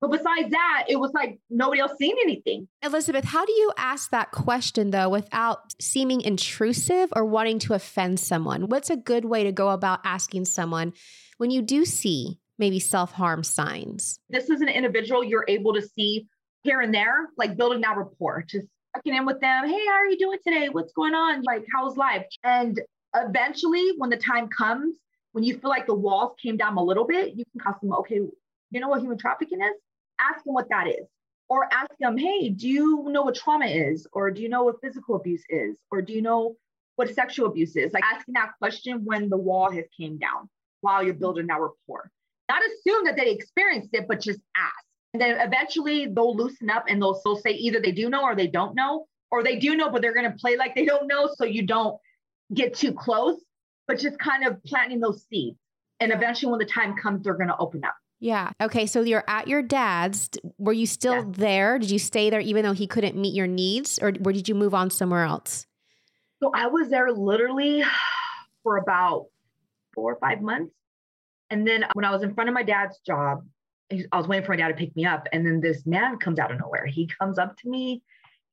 But 0.00 0.10
besides 0.10 0.50
that, 0.50 0.84
it 0.88 0.96
was 0.96 1.12
like 1.14 1.38
nobody 1.48 1.80
else 1.80 1.92
seen 1.98 2.16
anything. 2.22 2.68
Elizabeth, 2.82 3.24
how 3.24 3.46
do 3.46 3.52
you 3.52 3.72
ask 3.78 4.10
that 4.10 4.32
question 4.32 4.90
though 4.90 5.08
without 5.08 5.60
seeming 5.80 6.20
intrusive 6.20 7.10
or 7.16 7.24
wanting 7.24 7.58
to 7.60 7.74
offend 7.74 8.20
someone? 8.20 8.68
What's 8.68 8.90
a 8.90 8.96
good 8.96 9.24
way 9.24 9.44
to 9.44 9.52
go 9.52 9.70
about 9.70 10.00
asking 10.04 10.44
someone 10.44 10.92
when 11.38 11.50
you 11.50 11.62
do 11.62 11.84
see 11.84 12.38
maybe 12.58 12.80
self 12.80 13.12
harm 13.12 13.42
signs? 13.42 14.18
This 14.28 14.50
is 14.50 14.60
an 14.60 14.68
individual 14.68 15.24
you're 15.24 15.46
able 15.48 15.72
to 15.74 15.82
see 15.82 16.26
here 16.64 16.80
and 16.80 16.92
there, 16.92 17.28
like 17.36 17.56
building 17.56 17.80
that 17.82 17.96
rapport, 17.96 18.44
just 18.48 18.66
checking 18.94 19.14
in 19.14 19.24
with 19.26 19.40
them. 19.40 19.68
Hey, 19.68 19.86
how 19.86 19.94
are 19.94 20.06
you 20.06 20.18
doing 20.18 20.38
today? 20.46 20.68
What's 20.68 20.92
going 20.92 21.14
on? 21.14 21.42
Like, 21.42 21.64
how's 21.74 21.96
life? 21.96 22.26
And 22.42 22.80
eventually, 23.14 23.92
when 23.96 24.10
the 24.10 24.16
time 24.16 24.48
comes, 24.48 24.96
when 25.32 25.44
you 25.44 25.58
feel 25.58 25.70
like 25.70 25.86
the 25.86 25.94
walls 25.94 26.34
came 26.42 26.56
down 26.56 26.76
a 26.76 26.82
little 26.82 27.06
bit, 27.06 27.34
you 27.36 27.44
can 27.52 27.60
ask 27.66 27.80
them, 27.80 27.92
okay, 27.92 28.20
you 28.70 28.80
know 28.80 28.88
what 28.88 29.00
human 29.00 29.18
trafficking 29.18 29.60
is? 29.60 29.74
Ask 30.30 30.44
them 30.44 30.54
what 30.54 30.68
that 30.70 30.88
is 30.88 31.06
or 31.48 31.72
ask 31.72 31.90
them 32.00 32.16
hey 32.16 32.48
do 32.48 32.68
you 32.68 33.04
know 33.08 33.22
what 33.22 33.34
trauma 33.34 33.66
is? 33.66 34.06
Or 34.12 34.30
do 34.30 34.42
you 34.42 34.48
know 34.48 34.64
what 34.64 34.80
physical 34.82 35.16
abuse 35.16 35.44
is? 35.48 35.76
Or 35.90 36.02
do 36.02 36.12
you 36.12 36.22
know 36.22 36.56
what 36.96 37.12
sexual 37.14 37.46
abuse 37.46 37.76
is? 37.76 37.92
Like 37.92 38.04
asking 38.04 38.34
that 38.34 38.52
question 38.58 39.04
when 39.04 39.28
the 39.28 39.36
wall 39.36 39.70
has 39.70 39.84
came 39.98 40.18
down 40.18 40.48
while 40.80 41.02
you're 41.02 41.14
building 41.14 41.46
that 41.48 41.60
rapport. 41.60 42.10
Not 42.48 42.62
assume 42.62 43.04
that 43.06 43.16
they 43.16 43.30
experienced 43.30 43.90
it 43.92 44.06
but 44.08 44.20
just 44.20 44.40
ask. 44.56 44.84
And 45.12 45.20
then 45.20 45.40
eventually 45.40 46.06
they'll 46.06 46.36
loosen 46.36 46.70
up 46.70 46.84
and 46.88 47.00
they'll 47.00 47.14
still 47.14 47.36
say 47.36 47.50
either 47.50 47.80
they 47.80 47.92
do 47.92 48.08
know 48.08 48.22
or 48.24 48.34
they 48.34 48.48
don't 48.48 48.74
know. 48.74 49.06
Or 49.30 49.42
they 49.42 49.56
do 49.56 49.76
know 49.76 49.90
but 49.90 50.00
they're 50.00 50.14
going 50.14 50.30
to 50.30 50.38
play 50.38 50.56
like 50.56 50.74
they 50.74 50.84
don't 50.84 51.08
know 51.08 51.28
so 51.36 51.44
you 51.44 51.66
don't 51.66 51.98
get 52.52 52.74
too 52.74 52.92
close 52.92 53.40
but 53.86 53.98
just 53.98 54.18
kind 54.18 54.46
of 54.46 54.62
planting 54.64 55.00
those 55.00 55.24
seeds. 55.28 55.58
And 56.00 56.12
eventually 56.12 56.50
when 56.50 56.58
the 56.58 56.66
time 56.66 56.96
comes 56.96 57.24
they're 57.24 57.34
going 57.34 57.48
to 57.48 57.56
open 57.58 57.84
up 57.84 57.94
yeah. 58.24 58.52
Okay. 58.58 58.86
So 58.86 59.02
you're 59.02 59.22
at 59.28 59.48
your 59.48 59.60
dad's. 59.60 60.30
Were 60.56 60.72
you 60.72 60.86
still 60.86 61.16
yeah. 61.16 61.24
there? 61.26 61.78
Did 61.78 61.90
you 61.90 61.98
stay 61.98 62.30
there 62.30 62.40
even 62.40 62.64
though 62.64 62.72
he 62.72 62.86
couldn't 62.86 63.16
meet 63.16 63.34
your 63.34 63.46
needs, 63.46 63.98
or, 64.00 64.14
or 64.24 64.32
did 64.32 64.48
you 64.48 64.54
move 64.54 64.72
on 64.72 64.88
somewhere 64.88 65.24
else? 65.24 65.66
So 66.42 66.50
I 66.54 66.68
was 66.68 66.88
there 66.88 67.12
literally 67.12 67.84
for 68.62 68.78
about 68.78 69.26
four 69.94 70.14
or 70.14 70.18
five 70.20 70.40
months. 70.40 70.72
And 71.50 71.66
then 71.66 71.84
uh, 71.84 71.88
when 71.92 72.06
I 72.06 72.10
was 72.10 72.22
in 72.22 72.34
front 72.34 72.48
of 72.48 72.54
my 72.54 72.62
dad's 72.62 72.98
job, 73.06 73.44
I 73.92 74.16
was 74.16 74.26
waiting 74.26 74.46
for 74.46 74.52
my 74.52 74.56
dad 74.56 74.68
to 74.68 74.74
pick 74.74 74.96
me 74.96 75.04
up. 75.04 75.28
And 75.34 75.46
then 75.46 75.60
this 75.60 75.84
man 75.84 76.16
comes 76.16 76.38
out 76.38 76.50
of 76.50 76.58
nowhere. 76.58 76.86
He 76.86 77.06
comes 77.20 77.38
up 77.38 77.58
to 77.58 77.68
me. 77.68 78.02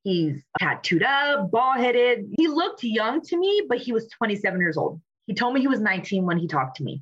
He's 0.04 0.44
tattooed 0.60 1.04
up, 1.04 1.50
bald 1.50 1.78
headed. 1.78 2.26
He 2.38 2.50
looked 2.50 2.84
young 2.84 3.22
to 3.22 3.38
me, 3.38 3.64
but 3.70 3.78
he 3.78 3.94
was 3.94 4.10
27 4.10 4.60
years 4.60 4.76
old. 4.76 5.00
He 5.28 5.34
told 5.34 5.54
me 5.54 5.62
he 5.62 5.70
was 5.70 5.80
19 5.80 6.26
when 6.26 6.38
he 6.38 6.48
talked 6.48 6.76
to 6.78 6.84
me. 6.84 7.02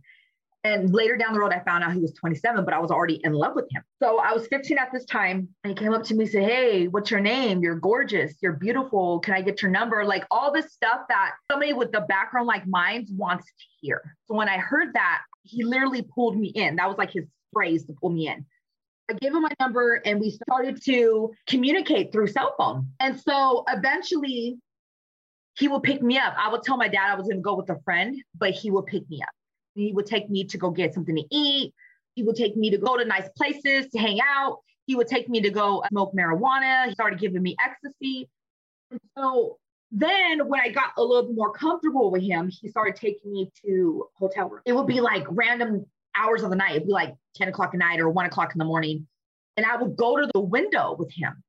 And 0.65 0.94
later 0.94 1.15
down 1.15 1.33
the 1.33 1.39
road, 1.39 1.53
I 1.53 1.59
found 1.59 1.85
out 1.85 1.94
he 1.94 2.01
was 2.01 2.13
27, 2.13 2.65
but 2.65 2.73
I 2.73 2.80
was 2.80 2.92
already 2.92 3.21
in 3.23 3.31
love 3.31 3.56
with 3.56 3.66
him. 3.71 3.81
So 4.04 4.19
I 4.19 4.33
was 4.33 4.45
15 4.47 4.78
at 4.78 4.92
this 4.92 5.06
time. 5.06 5.47
And 5.63 5.71
he 5.71 5.75
came 5.75 5.94
up 5.94 6.04
to 6.06 6.13
me 6.13 6.25
and 6.25 6.31
said, 6.31 6.44
Hey, 6.44 6.87
what's 6.87 7.09
your 7.09 7.21
name? 7.21 7.61
You're 7.61 7.80
gorgeous. 7.80 8.35
You're 8.42 8.54
beautiful. 8.54 9.19
Can 9.19 9.33
I 9.33 9.42
get 9.42 9.61
your 9.61 9.71
number? 9.71 10.04
Like 10.04 10.25
all 10.30 10.51
this 10.51 10.73
stuff 10.73 11.01
that 11.07 11.31
somebody 11.49 11.71
with 11.71 11.94
the 11.94 12.01
background 12.01 12.47
like 12.47 12.68
mine 12.68 13.07
wants 13.11 13.45
to 13.45 13.66
hear. 13.80 14.18
So 14.28 14.35
when 14.35 14.49
I 14.49 14.57
heard 14.57 14.94
that, 14.94 15.21
he 15.44 15.63
literally 15.63 16.01
pulled 16.01 16.37
me 16.37 16.49
in. 16.49 16.75
That 16.75 16.89
was 16.89 16.97
like 16.97 17.11
his 17.11 17.25
phrase 17.54 17.85
to 17.85 17.94
pull 17.94 18.09
me 18.09 18.28
in. 18.28 18.45
I 19.09 19.13
gave 19.13 19.33
him 19.33 19.42
my 19.42 19.51
number 19.59 20.01
and 20.06 20.19
we 20.19 20.30
started 20.30 20.83
to 20.85 21.31
communicate 21.47 22.11
through 22.11 22.28
cell 22.28 22.54
phone. 22.57 22.89
And 22.99 23.19
so 23.19 23.63
eventually 23.68 24.57
he 25.57 25.68
would 25.68 25.83
pick 25.83 26.01
me 26.01 26.18
up. 26.18 26.35
I 26.37 26.51
would 26.51 26.63
tell 26.63 26.78
my 26.78 26.87
dad 26.87 27.11
I 27.11 27.16
was 27.16 27.28
going 27.28 27.37
to 27.37 27.42
go 27.42 27.56
with 27.56 27.69
a 27.69 27.80
friend, 27.83 28.16
but 28.37 28.51
he 28.51 28.69
would 28.71 28.85
pick 28.85 29.09
me 29.09 29.21
up. 29.21 29.30
He 29.76 29.92
would 29.94 30.06
take 30.06 30.30
me 30.30 30.44
to 30.45 30.57
go 30.57 30.71
get 30.71 30.94
something 30.94 31.16
to 31.16 31.23
eat. 31.31 31.73
He 32.16 32.23
would 32.23 32.35
take 32.35 32.56
me 32.57 32.69
to 32.71 32.78
go 32.78 32.97
to 32.97 33.06
nice 33.06 33.30
places 33.38 33.90
to 33.92 33.99
hang 33.99 34.19
out. 34.21 34.59
He 34.85 34.95
would 34.95 35.07
take 35.07 35.30
me 35.30 35.42
to 35.42 35.49
go 35.49 35.83
smoke 35.90 36.14
marijuana. 36.14 36.88
He 36.88 36.94
started 36.94 37.19
giving 37.19 37.42
me 37.42 37.56
ecstasy. 37.64 38.28
And 38.92 38.99
so 39.18 39.57
then 39.92 40.47
when 40.47 40.59
I 40.61 40.69
got 40.69 40.92
a 40.97 41.04
little 41.04 41.31
more 41.33 41.52
comfortable 41.52 42.11
with 42.11 42.23
him, 42.23 42.49
he 42.49 42.69
started 42.69 42.95
taking 42.95 43.31
me 43.31 43.52
to 43.66 44.07
hotel 44.16 44.49
room. 44.49 44.61
It 44.66 44.73
would 44.73 44.88
be 44.88 45.02
like 45.02 45.26
random 45.30 45.85
hours 46.16 46.44
of 46.44 46.49
the 46.49 46.56
night. 46.56 46.76
It'd 46.76 46.88
be 46.88 46.94
like 46.94 47.16
10 47.35 47.49
o'clock 47.49 47.71
at 47.73 47.80
night 47.80 47.99
or 47.99 48.09
one 48.09 48.26
o'clock 48.26 48.52
in 48.54 48.59
the 48.59 48.66
morning. 48.66 49.07
And 49.57 49.66
I 49.66 49.76
would 49.76 49.95
go 49.95 50.18
to 50.18 50.30
the 50.33 50.40
window 50.40 50.95
with 50.97 51.11
him. 51.11 51.44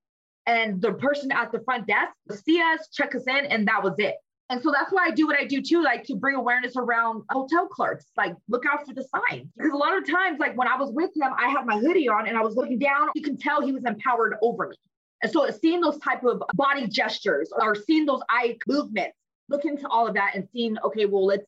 And 0.47 0.81
the 0.81 0.93
person 0.93 1.31
at 1.33 1.53
the 1.53 1.61
front 1.61 1.87
desk 1.87 2.13
would 2.29 2.43
see 2.45 2.61
us, 2.61 2.89
check 2.93 3.15
us 3.15 3.23
in, 3.27 3.47
and 3.47 3.69
that 3.69 3.83
was 3.83 3.95
it. 3.99 4.17
And 4.51 4.61
so 4.61 4.73
that's 4.73 4.91
why 4.91 5.07
I 5.07 5.11
do 5.13 5.29
what 5.29 5.39
I 5.39 5.45
do 5.45 5.63
too, 5.63 5.81
like 5.81 6.03
to 6.05 6.17
bring 6.17 6.35
awareness 6.35 6.75
around 6.77 7.23
hotel 7.31 7.69
clerks, 7.69 8.07
like 8.17 8.35
look 8.49 8.65
out 8.67 8.85
for 8.85 8.93
the 8.93 9.05
signs. 9.05 9.49
Because 9.57 9.73
a 9.73 9.77
lot 9.77 9.97
of 9.97 10.05
times, 10.05 10.41
like 10.41 10.57
when 10.57 10.67
I 10.67 10.77
was 10.77 10.91
with 10.91 11.11
him, 11.17 11.31
I 11.39 11.49
had 11.49 11.65
my 11.67 11.79
hoodie 11.79 12.09
on 12.09 12.27
and 12.27 12.37
I 12.37 12.43
was 12.43 12.57
looking 12.57 12.81
down, 12.81 13.11
you 13.15 13.23
can 13.23 13.37
tell 13.37 13.63
he 13.63 13.71
was 13.71 13.85
empowered 13.85 14.35
over 14.43 14.67
me. 14.69 14.77
And 15.23 15.31
so 15.31 15.49
seeing 15.51 15.81
those 15.81 15.99
type 15.99 16.25
of 16.25 16.43
body 16.55 16.89
gestures 16.89 17.53
or 17.53 17.77
seeing 17.77 18.07
those 18.07 18.23
eye 18.29 18.59
movements, 18.67 19.17
look 19.49 19.65
into 19.65 19.87
all 19.89 20.09
of 20.09 20.15
that 20.15 20.33
and 20.35 20.49
seeing, 20.53 20.77
okay, 20.85 21.07
well, 21.07 21.27
let's 21.27 21.47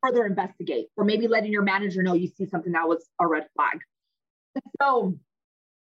further 0.00 0.24
investigate. 0.24 0.86
Or 0.96 1.04
maybe 1.04 1.26
letting 1.26 1.50
your 1.50 1.62
manager 1.62 2.04
know 2.04 2.14
you 2.14 2.28
see 2.28 2.46
something 2.46 2.72
that 2.72 2.86
was 2.86 3.04
a 3.20 3.26
red 3.26 3.46
flag. 3.56 3.80
So 4.80 5.18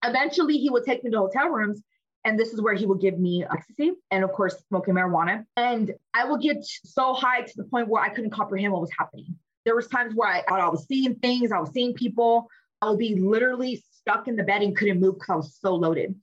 eventually 0.04 0.58
he 0.58 0.68
would 0.68 0.84
take 0.84 1.04
me 1.04 1.10
to 1.10 1.18
hotel 1.18 1.48
rooms 1.48 1.80
and 2.25 2.38
this 2.38 2.52
is 2.52 2.61
where 2.61 2.75
he 2.75 2.87
will 2.87 2.97
give 2.97 3.19
me 3.19 3.45
uh, 3.45 3.52
ecstasy 3.52 3.93
and, 4.11 4.25
of 4.25 4.33
course, 4.33 4.57
smoking 4.69 4.95
marijuana. 4.95 5.45
And 5.57 5.93
I 6.14 6.25
will 6.25 6.38
get 6.38 6.64
so 6.64 7.12
high 7.12 7.43
to 7.43 7.52
the 7.57 7.64
point 7.64 7.88
where 7.88 8.02
I 8.02 8.09
couldn't 8.09 8.31
comprehend 8.31 8.73
what 8.73 8.81
was 8.81 8.90
happening. 8.99 9.37
There 9.64 9.76
was 9.76 9.88
times 9.88 10.14
where 10.14 10.28
I 10.28 10.43
I 10.49 10.69
was 10.69 10.87
seeing 10.87 11.14
things, 11.16 11.52
I 11.52 11.59
was 11.59 11.71
seeing 11.73 11.95
people. 11.95 12.49
I 12.83 12.90
would 12.90 12.99
be 12.99 13.14
literally 13.14 13.83
stuck 13.90 14.28
in 14.28 14.37
the 14.37 14.43
bed 14.43 14.62
and 14.62 14.76
couldn't 14.76 15.00
move 15.00 15.14
because 15.14 15.31
I 15.31 15.37
was 15.37 15.59
so 15.59 15.75
loaded. 15.75 16.14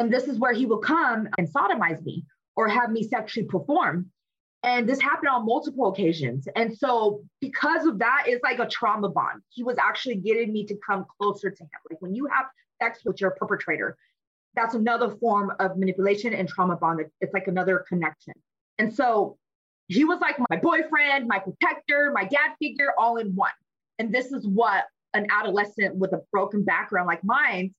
And 0.00 0.12
this 0.12 0.24
is 0.24 0.38
where 0.38 0.52
he 0.52 0.66
would 0.66 0.82
come 0.82 1.28
and 1.38 1.46
sodomize 1.52 2.02
me 2.02 2.24
or 2.56 2.68
have 2.68 2.90
me 2.90 3.02
sexually 3.02 3.46
perform. 3.46 4.10
And 4.62 4.88
this 4.88 5.00
happened 5.00 5.28
on 5.28 5.46
multiple 5.46 5.88
occasions. 5.88 6.48
And 6.56 6.76
so, 6.76 7.22
because 7.40 7.86
of 7.86 7.98
that, 8.00 8.24
it's 8.26 8.42
like 8.42 8.58
a 8.58 8.68
trauma 8.68 9.08
bond. 9.08 9.42
He 9.50 9.62
was 9.62 9.78
actually 9.78 10.16
getting 10.16 10.52
me 10.52 10.66
to 10.66 10.76
come 10.86 11.06
closer 11.18 11.50
to 11.50 11.62
him. 11.62 11.68
Like 11.90 12.02
when 12.02 12.14
you 12.14 12.26
have 12.26 12.46
sex 12.82 13.00
with 13.04 13.20
your 13.20 13.30
perpetrator, 13.30 13.96
that's 14.54 14.74
another 14.74 15.10
form 15.10 15.52
of 15.60 15.76
manipulation 15.76 16.34
and 16.34 16.48
trauma 16.48 16.76
bond. 16.76 17.00
It's 17.20 17.32
like 17.32 17.46
another 17.46 17.84
connection. 17.88 18.34
And 18.78 18.92
so, 18.94 19.36
he 19.90 20.04
was 20.04 20.20
like 20.20 20.36
my 20.48 20.56
boyfriend, 20.56 21.26
my 21.26 21.40
protector, 21.40 22.12
my 22.14 22.22
dad 22.22 22.54
figure, 22.60 22.92
all 22.96 23.16
in 23.16 23.34
one. 23.34 23.50
And 23.98 24.14
this 24.14 24.30
is 24.30 24.46
what 24.46 24.84
an 25.14 25.26
adolescent 25.30 25.96
with 25.96 26.12
a 26.12 26.20
broken 26.30 26.62
background 26.62 27.08
like 27.08 27.24
mine 27.24 27.74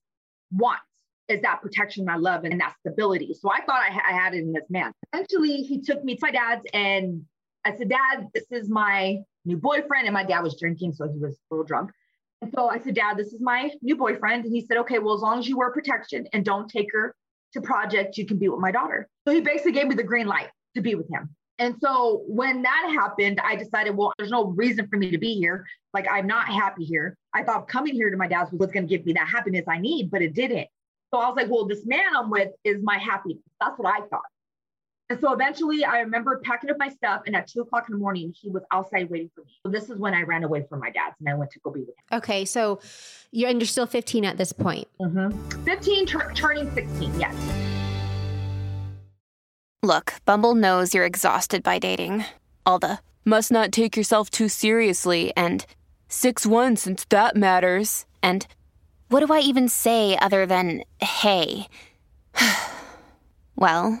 wants 0.50 0.82
is 1.28 1.40
that 1.40 1.62
protection 1.62 2.08
I 2.10 2.16
love 2.16 2.44
and 2.44 2.60
that 2.60 2.74
stability. 2.80 3.34
So 3.40 3.50
I 3.50 3.64
thought 3.64 3.80
I, 3.80 3.88
I 4.10 4.12
had 4.12 4.34
it 4.34 4.40
in 4.40 4.52
this 4.52 4.64
man. 4.68 4.92
Eventually, 5.12 5.62
he 5.62 5.80
took 5.80 6.04
me 6.04 6.14
to 6.16 6.20
my 6.20 6.30
dad's 6.30 6.64
and 6.74 7.22
I 7.64 7.74
said, 7.76 7.88
Dad, 7.88 8.28
this 8.34 8.44
is 8.50 8.68
my 8.68 9.18
new 9.44 9.56
boyfriend. 9.56 10.06
And 10.06 10.12
my 10.12 10.24
dad 10.24 10.40
was 10.40 10.58
drinking, 10.58 10.92
so 10.92 11.08
he 11.10 11.18
was 11.18 11.32
a 11.32 11.54
little 11.54 11.64
drunk. 11.64 11.92
And 12.42 12.52
so 12.54 12.68
I 12.68 12.80
said, 12.80 12.96
Dad, 12.96 13.16
this 13.16 13.32
is 13.32 13.40
my 13.40 13.70
new 13.82 13.96
boyfriend. 13.96 14.44
And 14.44 14.52
he 14.52 14.66
said, 14.66 14.76
Okay, 14.78 14.98
well, 14.98 15.14
as 15.14 15.22
long 15.22 15.38
as 15.38 15.48
you 15.48 15.56
wear 15.56 15.70
protection 15.70 16.26
and 16.32 16.44
don't 16.44 16.68
take 16.68 16.92
her 16.92 17.14
to 17.54 17.60
project, 17.60 18.18
you 18.18 18.26
can 18.26 18.36
be 18.36 18.48
with 18.48 18.58
my 18.58 18.72
daughter. 18.72 19.08
So 19.26 19.32
he 19.32 19.40
basically 19.40 19.72
gave 19.72 19.86
me 19.86 19.94
the 19.94 20.02
green 20.02 20.26
light 20.26 20.48
to 20.74 20.82
be 20.82 20.96
with 20.96 21.08
him. 21.08 21.30
And 21.58 21.76
so 21.80 22.24
when 22.26 22.62
that 22.62 22.90
happened, 22.98 23.40
I 23.44 23.54
decided, 23.54 23.96
well, 23.96 24.12
there's 24.18 24.30
no 24.30 24.46
reason 24.46 24.88
for 24.88 24.96
me 24.96 25.12
to 25.12 25.18
be 25.18 25.34
here. 25.34 25.64
Like, 25.94 26.06
I'm 26.10 26.26
not 26.26 26.48
happy 26.48 26.84
here. 26.84 27.16
I 27.32 27.44
thought 27.44 27.68
coming 27.68 27.94
here 27.94 28.10
to 28.10 28.16
my 28.16 28.26
dad's 28.26 28.50
was 28.50 28.72
going 28.72 28.88
to 28.88 28.96
give 28.96 29.06
me 29.06 29.12
that 29.12 29.28
happiness 29.28 29.64
I 29.68 29.78
need, 29.78 30.10
but 30.10 30.22
it 30.22 30.34
didn't. 30.34 30.66
So 31.14 31.20
I 31.20 31.28
was 31.28 31.36
like, 31.36 31.48
well, 31.48 31.66
this 31.66 31.86
man 31.86 32.16
I'm 32.16 32.30
with 32.30 32.48
is 32.64 32.82
my 32.82 32.98
happiness. 32.98 33.42
That's 33.60 33.78
what 33.78 33.86
I 33.86 34.00
thought. 34.08 34.22
And 35.12 35.20
so 35.20 35.34
eventually 35.34 35.84
I 35.84 35.98
remember 35.98 36.40
packing 36.42 36.70
up 36.70 36.78
my 36.78 36.88
stuff, 36.88 37.24
and 37.26 37.36
at 37.36 37.46
two 37.46 37.60
o'clock 37.60 37.84
in 37.86 37.92
the 37.92 37.98
morning, 37.98 38.32
he 38.34 38.48
was 38.48 38.62
outside 38.70 39.10
waiting 39.10 39.30
for 39.34 39.42
me. 39.42 39.50
So 39.62 39.70
this 39.70 39.90
is 39.90 39.98
when 39.98 40.14
I 40.14 40.22
ran 40.22 40.42
away 40.42 40.64
from 40.66 40.80
my 40.80 40.88
dad's 40.88 41.16
and 41.20 41.28
I 41.28 41.34
went 41.34 41.50
to 41.50 41.58
go 41.58 41.70
be 41.70 41.80
with 41.80 41.90
him. 41.90 41.94
Okay. 42.12 42.46
So 42.46 42.80
you're, 43.30 43.50
and 43.50 43.60
you're 43.60 43.66
still 43.66 43.84
15 43.84 44.24
at 44.24 44.38
this 44.38 44.54
point. 44.54 44.88
Mm-hmm. 44.98 45.64
15, 45.64 46.06
turning 46.06 46.72
16, 46.72 47.20
yes. 47.20 47.34
Look, 49.82 50.14
Bumble 50.24 50.54
knows 50.54 50.94
you're 50.94 51.04
exhausted 51.04 51.62
by 51.62 51.78
dating. 51.78 52.24
All 52.64 52.78
the 52.78 53.00
must 53.22 53.52
not 53.52 53.70
take 53.70 53.98
yourself 53.98 54.30
too 54.30 54.48
seriously 54.48 55.30
and 55.36 55.66
6 56.08 56.46
1 56.46 56.76
since 56.76 57.04
that 57.10 57.36
matters. 57.36 58.06
And 58.22 58.46
what 59.10 59.20
do 59.20 59.30
I 59.30 59.40
even 59.40 59.68
say 59.68 60.16
other 60.16 60.46
than 60.46 60.84
hey? 61.02 61.68
well, 63.56 64.00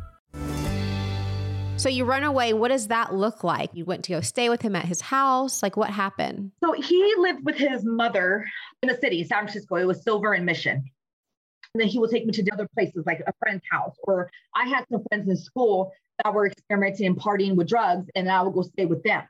So 1.81 1.89
you 1.89 2.05
run 2.05 2.23
away. 2.23 2.53
What 2.53 2.67
does 2.67 2.89
that 2.89 3.15
look 3.15 3.43
like? 3.43 3.71
You 3.73 3.85
went 3.85 4.03
to 4.03 4.11
go 4.11 4.21
stay 4.21 4.49
with 4.49 4.61
him 4.61 4.75
at 4.75 4.85
his 4.85 5.01
house. 5.01 5.63
Like 5.63 5.77
what 5.77 5.89
happened? 5.89 6.51
So 6.63 6.73
he 6.73 7.15
lived 7.17 7.43
with 7.43 7.55
his 7.55 7.83
mother 7.83 8.45
in 8.83 8.89
the 8.89 8.95
city, 9.01 9.23
San 9.23 9.45
Francisco. 9.45 9.77
It 9.77 9.85
was 9.85 10.03
Silver 10.03 10.33
and 10.33 10.45
Mission. 10.45 10.75
And 11.73 11.81
then 11.81 11.87
he 11.87 11.97
would 11.97 12.11
take 12.11 12.23
me 12.27 12.33
to 12.33 12.47
other 12.51 12.67
places 12.75 13.07
like 13.07 13.23
a 13.25 13.33
friend's 13.39 13.63
house. 13.71 13.95
Or 14.03 14.29
I 14.55 14.67
had 14.67 14.85
some 14.91 15.03
friends 15.09 15.27
in 15.27 15.35
school 15.35 15.91
that 16.23 16.31
were 16.31 16.45
experimenting 16.45 17.07
and 17.07 17.17
partying 17.17 17.55
with 17.55 17.67
drugs, 17.67 18.07
and 18.13 18.29
I 18.29 18.43
would 18.43 18.53
go 18.53 18.61
stay 18.61 18.85
with 18.85 19.01
them. 19.01 19.23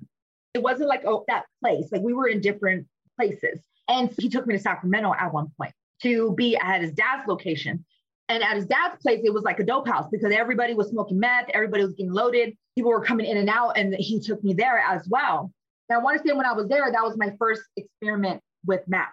It 0.53 0.62
wasn't 0.62 0.89
like 0.89 1.03
oh 1.05 1.24
that 1.29 1.46
place. 1.62 1.86
Like 1.89 2.01
we 2.01 2.12
were 2.12 2.27
in 2.27 2.41
different 2.41 2.86
places. 3.17 3.62
And 3.88 4.13
he 4.20 4.27
took 4.27 4.46
me 4.46 4.58
to 4.58 4.62
Sacramento 4.62 5.13
at 5.17 5.31
one 5.31 5.53
point 5.58 5.72
to 6.01 6.34
be 6.34 6.58
at 6.58 6.81
his 6.81 6.91
dad's 6.91 7.25
location. 7.29 7.86
And 8.30 8.44
at 8.44 8.56
his 8.56 8.66
dad's 8.66 8.96
place, 9.01 9.20
it 9.24 9.34
was 9.34 9.44
like 9.44 9.60
a 9.60 9.63
dope 9.63 9.88
house 9.88 10.08
because 10.12 10.34
everybody 10.34 10.74
was 10.74 10.90
smoking 10.90 11.20
meth, 11.20 11.50
everybody 11.54 11.84
was 11.84 11.94
getting 11.94 12.13
loaded, 12.13 12.56
people 12.75 12.92
were 12.92 13.04
coming 13.04 13.25
in 13.25 13.38
and 13.38 13.50
out, 13.50 13.78
and 13.78 13.94
he 13.96 14.20
took 14.20 14.42
me 14.44 14.54
there 14.54 14.80
as 14.80 15.06
well. 15.10 15.51
Now, 15.90 16.00
I 16.00 16.04
want 16.04 16.22
to 16.22 16.28
say 16.28 16.34
when 16.34 16.46
I 16.46 16.54
was 16.54 16.70
there, 16.70 16.90
that 16.90 17.04
was 17.04 17.18
my 17.18 17.34
first 17.38 17.63
experiment 17.75 18.42
with 18.66 18.82
meth. 18.88 19.10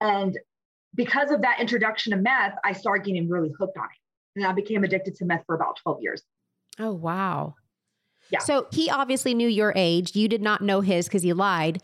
And 0.00 0.38
because 0.94 1.30
of 1.30 1.42
that 1.42 1.60
introduction 1.60 2.12
to 2.12 2.16
meth, 2.16 2.54
I 2.64 2.72
started 2.72 3.04
getting 3.04 3.28
really 3.28 3.50
hooked 3.58 3.76
on 3.76 3.84
it. 3.84 4.36
And 4.36 4.46
I 4.46 4.52
became 4.52 4.84
addicted 4.84 5.16
to 5.16 5.26
meth 5.26 5.42
for 5.44 5.54
about 5.54 5.76
12 5.82 5.98
years. 6.00 6.22
Oh, 6.78 6.92
wow. 6.92 7.56
Yeah. 8.30 8.38
So 8.38 8.66
he 8.72 8.88
obviously 8.88 9.34
knew 9.34 9.48
your 9.48 9.72
age. 9.76 10.16
You 10.16 10.28
did 10.28 10.42
not 10.42 10.62
know 10.62 10.80
his 10.80 11.06
because 11.06 11.22
he 11.22 11.32
lied. 11.32 11.82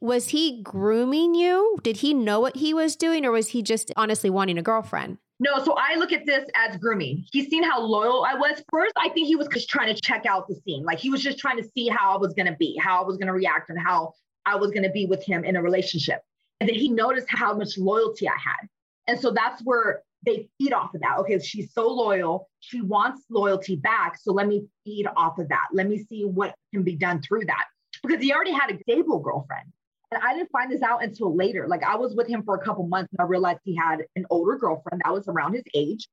Was 0.00 0.28
he 0.28 0.62
grooming 0.62 1.34
you? 1.34 1.78
Did 1.82 1.98
he 1.98 2.12
know 2.12 2.40
what 2.40 2.56
he 2.56 2.74
was 2.74 2.96
doing, 2.96 3.24
or 3.24 3.30
was 3.30 3.48
he 3.48 3.62
just 3.62 3.92
honestly 3.96 4.30
wanting 4.30 4.58
a 4.58 4.62
girlfriend? 4.62 5.18
No, 5.42 5.58
so 5.64 5.74
I 5.76 5.96
look 5.96 6.12
at 6.12 6.24
this 6.24 6.48
as 6.54 6.76
grooming. 6.76 7.24
He's 7.32 7.48
seen 7.48 7.64
how 7.64 7.80
loyal 7.80 8.24
I 8.24 8.34
was. 8.34 8.62
First, 8.70 8.92
I 8.96 9.08
think 9.08 9.26
he 9.26 9.34
was 9.34 9.48
just 9.48 9.68
trying 9.68 9.92
to 9.92 10.00
check 10.00 10.24
out 10.24 10.46
the 10.46 10.54
scene. 10.54 10.84
Like 10.84 11.00
he 11.00 11.10
was 11.10 11.20
just 11.20 11.36
trying 11.36 11.56
to 11.56 11.68
see 11.74 11.88
how 11.88 12.14
I 12.14 12.16
was 12.16 12.32
going 12.32 12.46
to 12.46 12.54
be, 12.60 12.78
how 12.80 13.02
I 13.02 13.04
was 13.04 13.16
going 13.16 13.26
to 13.26 13.32
react, 13.32 13.68
and 13.68 13.76
how 13.76 14.12
I 14.46 14.54
was 14.54 14.70
going 14.70 14.84
to 14.84 14.90
be 14.90 15.04
with 15.04 15.20
him 15.24 15.44
in 15.44 15.56
a 15.56 15.62
relationship. 15.62 16.20
And 16.60 16.68
then 16.68 16.76
he 16.76 16.88
noticed 16.88 17.26
how 17.28 17.54
much 17.54 17.76
loyalty 17.76 18.28
I 18.28 18.36
had. 18.36 18.68
And 19.08 19.18
so 19.18 19.32
that's 19.32 19.60
where 19.64 20.02
they 20.24 20.48
feed 20.58 20.72
off 20.72 20.94
of 20.94 21.00
that. 21.00 21.18
Okay, 21.18 21.40
she's 21.40 21.74
so 21.74 21.88
loyal. 21.88 22.48
She 22.60 22.80
wants 22.80 23.24
loyalty 23.28 23.74
back. 23.74 24.20
So 24.22 24.32
let 24.32 24.46
me 24.46 24.64
feed 24.84 25.08
off 25.16 25.40
of 25.40 25.48
that. 25.48 25.66
Let 25.72 25.88
me 25.88 26.04
see 26.04 26.24
what 26.24 26.54
can 26.72 26.84
be 26.84 26.94
done 26.94 27.20
through 27.20 27.46
that. 27.46 27.64
Because 28.04 28.22
he 28.22 28.32
already 28.32 28.52
had 28.52 28.70
a 28.70 28.78
stable 28.88 29.18
girlfriend. 29.18 29.72
And 30.12 30.22
I 30.22 30.34
didn't 30.34 30.50
find 30.50 30.70
this 30.70 30.82
out 30.82 31.02
until 31.02 31.34
later. 31.34 31.66
Like 31.66 31.82
I 31.82 31.96
was 31.96 32.14
with 32.14 32.28
him 32.28 32.42
for 32.42 32.54
a 32.54 32.62
couple 32.62 32.86
months 32.86 33.10
and 33.12 33.24
I 33.24 33.26
realized 33.26 33.60
he 33.64 33.74
had 33.74 34.04
an 34.14 34.26
older 34.28 34.58
girlfriend 34.58 35.00
that 35.02 35.12
was 35.12 35.26
around 35.26 35.54
his 35.54 35.62
age. 35.74 36.06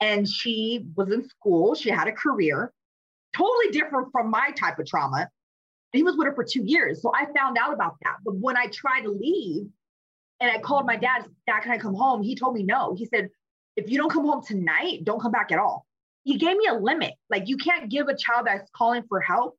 And 0.00 0.28
she 0.28 0.86
was 0.96 1.12
in 1.12 1.28
school, 1.28 1.76
she 1.76 1.88
had 1.88 2.08
a 2.08 2.12
career, 2.12 2.72
totally 3.36 3.70
different 3.70 4.08
from 4.10 4.28
my 4.28 4.50
type 4.58 4.80
of 4.80 4.86
trauma. 4.86 5.28
He 5.92 6.02
was 6.02 6.16
with 6.16 6.26
her 6.26 6.34
for 6.34 6.42
two 6.42 6.64
years. 6.64 7.00
So 7.00 7.12
I 7.14 7.26
found 7.26 7.56
out 7.56 7.72
about 7.72 7.94
that. 8.02 8.16
But 8.24 8.34
when 8.38 8.56
I 8.56 8.66
tried 8.66 9.02
to 9.02 9.10
leave 9.10 9.66
and 10.40 10.50
I 10.50 10.58
called 10.58 10.84
my 10.84 10.96
dad, 10.96 11.26
Dad, 11.46 11.60
can 11.60 11.70
I 11.70 11.78
come 11.78 11.94
home? 11.94 12.22
He 12.22 12.34
told 12.34 12.56
me 12.56 12.64
no. 12.64 12.96
He 12.96 13.06
said, 13.06 13.28
if 13.76 13.88
you 13.88 13.98
don't 13.98 14.10
come 14.10 14.26
home 14.26 14.42
tonight, 14.44 15.04
don't 15.04 15.20
come 15.20 15.30
back 15.30 15.52
at 15.52 15.60
all. 15.60 15.86
He 16.24 16.38
gave 16.38 16.56
me 16.56 16.66
a 16.66 16.74
limit. 16.74 17.14
Like 17.30 17.44
you 17.46 17.56
can't 17.56 17.88
give 17.88 18.08
a 18.08 18.16
child 18.16 18.48
that's 18.48 18.68
calling 18.76 19.04
for 19.08 19.20
help 19.20 19.56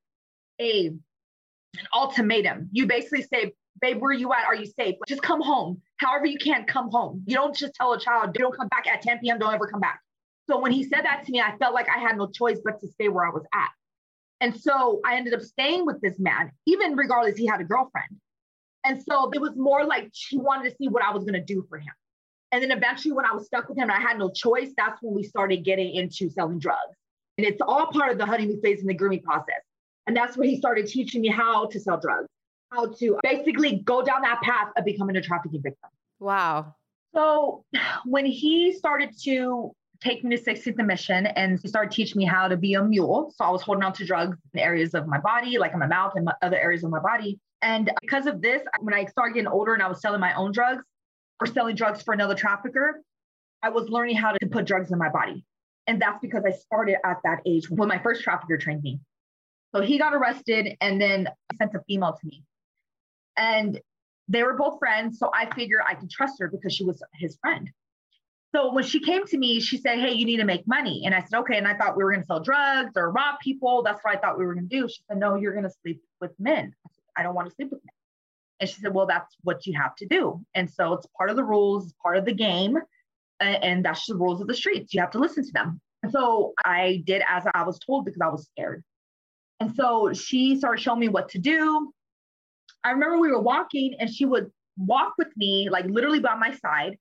a 0.60 0.88
an 0.88 1.88
ultimatum. 1.94 2.70
You 2.72 2.88
basically 2.88 3.24
say, 3.24 3.54
babe, 3.82 4.02
where 4.02 4.12
are 4.12 4.14
you 4.14 4.32
at? 4.34 4.46
Are 4.46 4.56
you 4.56 4.66
safe? 4.66 4.96
Just 5.08 5.22
come 5.22 5.42
home. 5.42 5.82
However, 5.98 6.26
you 6.26 6.38
can 6.38 6.66
come 6.66 6.90
home. 6.90 7.24
You 7.26 7.36
don't 7.36 7.56
just 7.56 7.74
tell 7.76 7.94
a 7.94 8.00
child, 8.00 8.34
don't 8.34 8.56
come 8.56 8.68
back 8.68 8.88
at 8.88 9.02
10 9.02 9.20
p.m., 9.20 9.40
don't 9.40 9.54
ever 9.54 9.68
come 9.68 9.80
back. 9.80 10.00
So 10.48 10.60
when 10.60 10.72
he 10.72 10.84
said 10.84 11.02
that 11.04 11.26
to 11.26 11.32
me, 11.32 11.42
I 11.42 11.58
felt 11.58 11.74
like 11.74 11.88
I 11.90 12.00
had 12.00 12.18
no 12.18 12.28
choice 12.28 12.60
but 12.64 12.80
to 12.82 12.88
stay 12.88 13.10
where 13.10 13.26
I 13.26 13.30
was 13.30 13.44
at. 13.54 13.70
And 14.42 14.56
so 14.60 15.02
I 15.06 15.16
ended 15.16 15.34
up 15.34 15.42
staying 15.42 15.86
with 15.86 16.02
this 16.02 16.20
man, 16.20 16.52
even 16.68 16.96
regardless 16.96 17.38
he 17.38 17.46
had 17.46 17.62
a 17.62 17.64
girlfriend. 17.64 18.10
And 18.84 19.02
so 19.02 19.32
it 19.34 19.42
was 19.42 19.56
more 19.56 19.84
like 19.84 20.10
she 20.14 20.38
wanted 20.38 20.70
to 20.70 20.76
see 20.76 20.88
what 20.88 21.04
I 21.04 21.12
was 21.12 21.24
going 21.24 21.34
to 21.34 21.44
do 21.44 21.66
for 21.68 21.80
him. 21.80 21.94
And 22.52 22.62
then 22.62 22.72
eventually, 22.72 23.12
when 23.12 23.26
I 23.26 23.34
was 23.34 23.48
stuck 23.48 23.68
with 23.68 23.78
him 23.78 23.90
and 23.90 23.92
I 23.92 24.00
had 24.00 24.20
no 24.20 24.30
choice, 24.30 24.70
that's 24.78 25.02
when 25.02 25.16
we 25.16 25.24
started 25.24 25.66
getting 25.66 25.96
into 25.96 26.30
selling 26.30 26.60
drugs. 26.60 26.96
And 27.38 27.48
it's 27.48 27.62
all 27.62 27.88
part 27.88 28.12
of 28.12 28.18
the 28.18 28.26
honeymoon 28.26 28.62
phase 28.62 28.82
and 28.82 28.90
the 28.90 28.94
grooming 28.94 29.24
process. 29.24 29.62
And 30.06 30.16
that's 30.16 30.38
where 30.38 30.48
he 30.48 30.58
started 30.58 30.86
teaching 30.88 31.22
me 31.22 31.30
how 31.30 31.66
to 31.68 31.80
sell 31.80 32.00
drugs 32.00 32.28
how 32.76 32.88
to 32.88 33.18
basically 33.24 33.78
go 33.86 34.02
down 34.04 34.22
that 34.22 34.42
path 34.42 34.72
of 34.78 34.86
becoming 34.86 35.16
a 35.16 35.22
trafficking 35.22 35.62
victim. 35.62 35.90
Wow. 36.20 36.76
So 37.14 37.64
when 38.06 38.26
he 38.26 38.74
started 38.74 39.12
to 39.24 39.72
take 40.02 40.24
me 40.24 40.36
to 40.36 40.44
60th 40.44 40.86
mission 40.86 41.26
and 41.26 41.60
he 41.60 41.68
started 41.68 41.92
teaching 41.92 42.20
me 42.20 42.26
how 42.26 42.48
to 42.48 42.58
be 42.58 42.74
a 42.74 42.84
mule. 42.84 43.34
So 43.36 43.46
I 43.46 43.50
was 43.50 43.62
holding 43.62 43.84
on 43.84 43.94
to 43.94 44.06
drugs 44.06 44.38
in 44.54 44.60
areas 44.60 44.94
of 44.94 45.08
my 45.08 45.20
body, 45.20 45.58
like 45.58 45.74
in 45.74 45.80
my 45.80 45.88
mouth 45.88 46.14
and 46.16 46.26
my 46.26 46.34
other 46.42 46.60
areas 46.60 46.84
of 46.84 46.92
my 46.92 47.00
body. 47.00 47.40
And 47.62 47.92
because 48.02 48.28
of 48.28 48.42
this, 48.42 48.62
when 48.82 48.94
I 48.94 49.06
started 49.06 49.34
getting 49.34 49.48
older 49.48 49.74
and 49.74 49.82
I 49.82 49.88
was 49.88 50.02
selling 50.02 50.20
my 50.20 50.34
own 50.36 50.52
drugs 50.52 50.84
or 51.40 51.48
selling 51.48 51.76
drugs 51.76 52.02
for 52.02 52.14
another 52.14 52.36
trafficker, 52.36 53.02
I 53.64 53.70
was 53.70 53.90
learning 53.90 54.18
how 54.18 54.34
to 54.34 54.48
put 54.48 54.66
drugs 54.66 54.92
in 54.92 55.00
my 55.00 55.10
body. 55.10 55.46
And 55.88 56.02
that's 56.02 56.20
because 56.22 56.44
I 56.46 56.52
started 56.52 56.98
at 57.06 57.18
that 57.24 57.40
age 57.46 57.70
when 57.70 57.88
my 57.88 58.00
first 58.00 58.22
trafficker 58.22 58.58
trained 58.58 58.84
me. 58.84 59.00
So 59.74 59.82
he 59.82 59.98
got 59.98 60.14
arrested 60.14 60.76
and 60.82 61.02
then 61.02 61.28
sent 61.58 61.74
a 61.74 61.80
female 61.88 62.14
to 62.20 62.28
me. 62.28 62.44
And 63.38 63.80
they 64.28 64.44
were 64.44 64.58
both 64.58 64.80
friends. 64.80 65.20
So 65.20 65.30
I 65.34 65.54
figured 65.54 65.82
I 65.88 65.96
could 65.96 66.10
trust 66.10 66.36
her 66.40 66.48
because 66.48 66.74
she 66.74 66.84
was 66.84 67.02
his 67.14 67.38
friend. 67.42 67.70
So 68.56 68.72
when 68.72 68.86
she 68.86 69.02
came 69.02 69.26
to 69.28 69.38
me, 69.38 69.60
she 69.60 69.78
said, 69.78 70.00
Hey, 70.00 70.14
you 70.14 70.26
need 70.26 70.38
to 70.38 70.46
make 70.46 70.66
money. 70.66 71.04
And 71.06 71.14
I 71.14 71.22
said, 71.22 71.40
Okay. 71.40 71.58
And 71.58 71.68
I 71.68 71.76
thought 71.76 71.98
we 71.98 72.04
were 72.04 72.12
going 72.12 72.22
to 72.22 72.26
sell 72.26 72.40
drugs 72.40 72.94
or 72.96 73.12
rob 73.12 73.36
people. 73.42 73.84
That's 73.84 74.00
what 74.02 74.16
I 74.16 74.20
thought 74.20 74.40
we 74.40 74.46
were 74.46 74.54
going 74.54 74.70
to 74.70 74.80
do. 74.80 74.88
She 74.88 75.02
said, 75.10 75.18
No, 75.18 75.36
you're 75.36 75.52
going 75.52 75.66
to 75.66 75.74
sleep 75.82 76.02
with 76.22 76.32
men. 76.40 76.74
I, 76.86 76.90
said, 76.94 77.04
I 77.18 77.24
don't 77.24 77.36
want 77.36 77.50
to 77.50 77.56
sleep 77.56 77.72
with 77.72 77.82
men. 77.84 77.92
And 78.62 78.70
she 78.70 78.82
said, 78.82 78.94
Well, 78.94 79.08
that's 79.08 79.36
what 79.44 79.66
you 79.66 79.74
have 79.78 79.96
to 79.98 80.08
do. 80.08 80.42
And 80.54 80.70
so 80.70 80.94
it's 80.94 81.06
part 81.18 81.30
of 81.30 81.36
the 81.36 81.44
rules, 81.44 81.94
part 82.02 82.18
of 82.18 82.26
the 82.26 82.34
game. 82.34 82.78
And 83.42 83.84
that's 83.84 84.06
the 84.06 84.16
rules 84.16 84.40
of 84.40 84.48
the 84.48 84.54
streets. 84.54 84.94
You 84.94 85.02
have 85.02 85.12
to 85.12 85.20
listen 85.20 85.44
to 85.44 85.52
them. 85.52 85.82
So 86.10 86.54
I 86.64 87.04
did 87.06 87.24
as 87.28 87.44
I 87.54 87.64
was 87.64 87.80
told 87.80 88.06
because 88.06 88.22
I 88.22 88.30
was 88.30 88.46
scared. 88.46 88.84
And 89.60 89.76
so 89.76 90.14
she 90.14 90.58
started 90.58 90.82
showing 90.82 91.00
me 91.00 91.10
what 91.10 91.30
to 91.30 91.40
do. 91.40 91.94
I 92.86 92.92
remember 92.92 93.20
we 93.20 93.32
were 93.32 93.42
walking 93.42 93.96
and 94.00 94.10
she 94.10 94.26
would 94.26 94.50
walk 94.78 95.16
with 95.18 95.36
me, 95.36 95.70
like 95.70 95.86
literally 95.86 96.20
by 96.20 96.36
my 96.36 96.56
side 96.56 96.98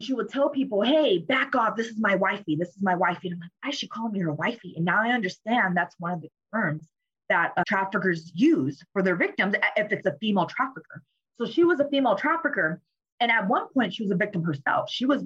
she 0.00 0.12
would 0.12 0.28
tell 0.28 0.48
people, 0.48 0.82
hey, 0.82 1.18
back 1.18 1.54
off. 1.54 1.76
This 1.76 1.88
is 1.88 1.98
my 1.98 2.14
wifey. 2.16 2.56
This 2.56 2.70
is 2.70 2.82
my 2.82 2.94
wifey. 2.94 3.28
And 3.28 3.34
I'm 3.34 3.40
like, 3.40 3.50
I 3.62 3.70
should 3.70 3.90
call 3.90 4.08
me 4.08 4.20
her 4.20 4.32
wifey. 4.32 4.74
And 4.76 4.84
now 4.84 5.00
I 5.02 5.10
understand 5.10 5.76
that's 5.76 5.94
one 5.98 6.12
of 6.12 6.20
the 6.20 6.28
terms 6.52 6.88
that 7.28 7.52
uh, 7.56 7.62
traffickers 7.66 8.30
use 8.34 8.82
for 8.92 9.02
their 9.02 9.16
victims 9.16 9.54
if 9.76 9.92
it's 9.92 10.06
a 10.06 10.16
female 10.20 10.46
trafficker. 10.46 11.02
So 11.38 11.46
she 11.46 11.64
was 11.64 11.80
a 11.80 11.88
female 11.88 12.16
trafficker. 12.16 12.80
And 13.20 13.30
at 13.30 13.48
one 13.48 13.68
point, 13.72 13.94
she 13.94 14.02
was 14.02 14.12
a 14.12 14.16
victim 14.16 14.42
herself. 14.42 14.90
She 14.90 15.06
was 15.06 15.24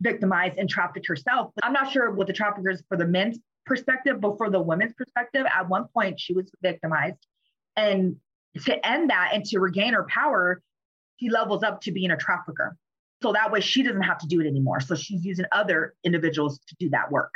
victimized 0.00 0.58
and 0.58 0.68
trafficked 0.68 1.06
herself. 1.06 1.52
I'm 1.62 1.72
not 1.72 1.92
sure 1.92 2.10
what 2.10 2.26
the 2.26 2.32
traffickers 2.32 2.82
for 2.88 2.96
the 2.96 3.06
men's 3.06 3.38
perspective, 3.66 4.20
but 4.20 4.38
for 4.38 4.50
the 4.50 4.60
women's 4.60 4.94
perspective, 4.94 5.46
at 5.54 5.68
one 5.68 5.86
point, 5.94 6.18
she 6.18 6.32
was 6.32 6.50
victimized. 6.62 7.18
And 7.76 8.16
to 8.64 8.86
end 8.86 9.10
that 9.10 9.30
and 9.32 9.44
to 9.46 9.58
regain 9.58 9.94
her 9.94 10.04
power, 10.08 10.62
she 11.18 11.30
levels 11.30 11.62
up 11.62 11.80
to 11.82 11.92
being 11.92 12.10
a 12.10 12.16
trafficker. 12.16 12.76
So 13.22 13.32
that 13.32 13.52
way 13.52 13.60
she 13.60 13.82
doesn't 13.82 14.02
have 14.02 14.18
to 14.18 14.26
do 14.26 14.40
it 14.40 14.46
anymore. 14.46 14.80
So 14.80 14.94
she's 14.94 15.24
using 15.24 15.44
other 15.52 15.94
individuals 16.04 16.58
to 16.66 16.76
do 16.78 16.90
that 16.90 17.10
work. 17.10 17.32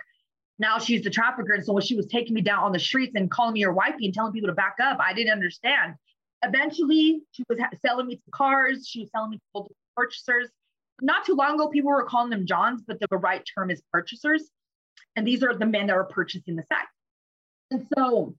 Now 0.59 0.79
she's 0.79 1.03
the 1.03 1.11
trafficker. 1.11 1.53
And 1.55 1.65
so 1.65 1.73
when 1.73 1.83
she 1.83 1.95
was 1.95 2.07
taking 2.07 2.35
me 2.35 2.41
down 2.41 2.65
on 2.65 2.73
the 2.73 2.79
streets 2.79 3.13
and 3.15 3.31
calling 3.31 3.53
me 3.53 3.63
her 3.63 3.73
wifey 3.73 4.07
and 4.07 4.15
telling 4.15 4.33
people 4.33 4.49
to 4.49 4.55
back 4.55 4.77
up, 4.83 4.99
I 5.01 5.13
didn't 5.13 5.33
understand. 5.33 5.95
Eventually, 6.43 7.23
she 7.31 7.45
was 7.49 7.59
selling 7.85 8.07
me 8.07 8.21
cars. 8.33 8.87
She 8.89 9.01
was 9.01 9.11
selling 9.11 9.31
me 9.31 9.39
to 9.55 9.65
purchasers. 9.97 10.49
Not 11.03 11.25
too 11.25 11.35
long 11.35 11.55
ago, 11.55 11.69
people 11.69 11.91
were 11.91 12.05
calling 12.05 12.31
them 12.31 12.47
Johns, 12.47 12.83
but 12.87 12.99
the 12.99 13.17
right 13.17 13.43
term 13.57 13.71
is 13.71 13.83
purchasers. 13.93 14.51
And 15.15 15.27
these 15.27 15.43
are 15.43 15.55
the 15.55 15.67
men 15.67 15.87
that 15.87 15.97
are 15.97 16.05
purchasing 16.05 16.57
the 16.57 16.63
sex. 16.63 16.87
And 17.71 17.87
so 17.97 18.35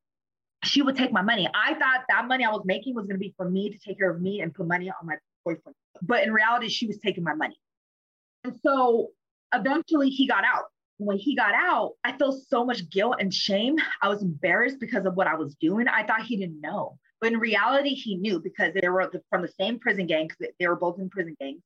she 0.68 0.82
would 0.82 0.96
take 0.96 1.12
my 1.12 1.22
money. 1.22 1.48
I 1.54 1.74
thought 1.74 2.04
that 2.10 2.28
money 2.28 2.46
I 2.46 2.50
was 2.50 2.64
making 2.66 2.96
was 2.96 3.06
going 3.06 3.16
to 3.16 3.20
be 3.20 3.34
for 3.38 3.50
me 3.50 3.70
to 3.70 3.78
take 3.80 3.98
care 3.98 4.12
of 4.12 4.22
me 4.22 4.42
and 4.42 4.54
put 4.54 4.68
money 4.68 4.90
on 4.90 5.08
my 5.08 5.16
boyfriend. 5.46 5.76
But 6.02 6.24
in 6.24 6.34
reality, 6.34 6.70
she 6.70 6.88
was 6.88 6.98
taking 6.98 7.24
my 7.24 7.34
money. 7.34 7.58
And 8.44 8.54
so 8.64 9.10
eventually 9.54 10.10
he 10.10 10.28
got 10.28 10.44
out. 10.44 10.66
When 11.00 11.18
he 11.18 11.36
got 11.36 11.54
out, 11.54 11.94
I 12.04 12.18
felt 12.18 12.42
so 12.48 12.66
much 12.66 12.90
guilt 12.90 13.18
and 13.20 13.32
shame. 13.32 13.76
I 14.02 14.10
was 14.10 14.24
embarrassed 14.24 14.78
because 14.80 15.06
of 15.06 15.16
what 15.16 15.28
I 15.28 15.36
was 15.36 15.56
doing. 15.56 15.88
I 15.88 16.04
thought 16.04 16.24
he 16.24 16.38
didn't 16.38 16.60
know. 16.60 16.98
But 17.22 17.34
in 17.34 17.40
reality, 17.40 17.94
he 17.94 18.16
knew 18.16 18.40
because 18.40 18.74
they 18.74 18.90
were 18.90 19.12
from 19.30 19.42
the 19.42 19.52
same 19.60 19.80
prison 19.80 20.08
gang, 20.08 20.28
because 20.28 20.54
they 20.60 20.68
were 20.68 20.76
both 20.76 21.00
in 21.00 21.10
prison 21.10 21.36
gangs. 21.40 21.62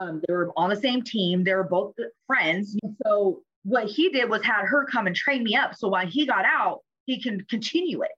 Um, 0.00 0.20
they 0.26 0.34
were 0.34 0.52
on 0.56 0.70
the 0.70 0.76
same 0.76 1.02
team. 1.02 1.44
They 1.44 1.54
were 1.54 1.64
both 1.64 1.94
friends. 2.26 2.76
And 2.82 2.96
so 3.04 3.42
what 3.64 3.86
he 3.86 4.10
did 4.10 4.28
was 4.28 4.42
had 4.42 4.64
her 4.64 4.84
come 4.86 5.06
and 5.06 5.14
train 5.14 5.44
me 5.44 5.54
up. 5.54 5.74
So 5.74 5.88
while 5.88 6.06
he 6.06 6.26
got 6.26 6.44
out, 6.44 6.80
he 7.06 7.20
can 7.20 7.44
continue 7.48 8.02
it. 8.02 8.10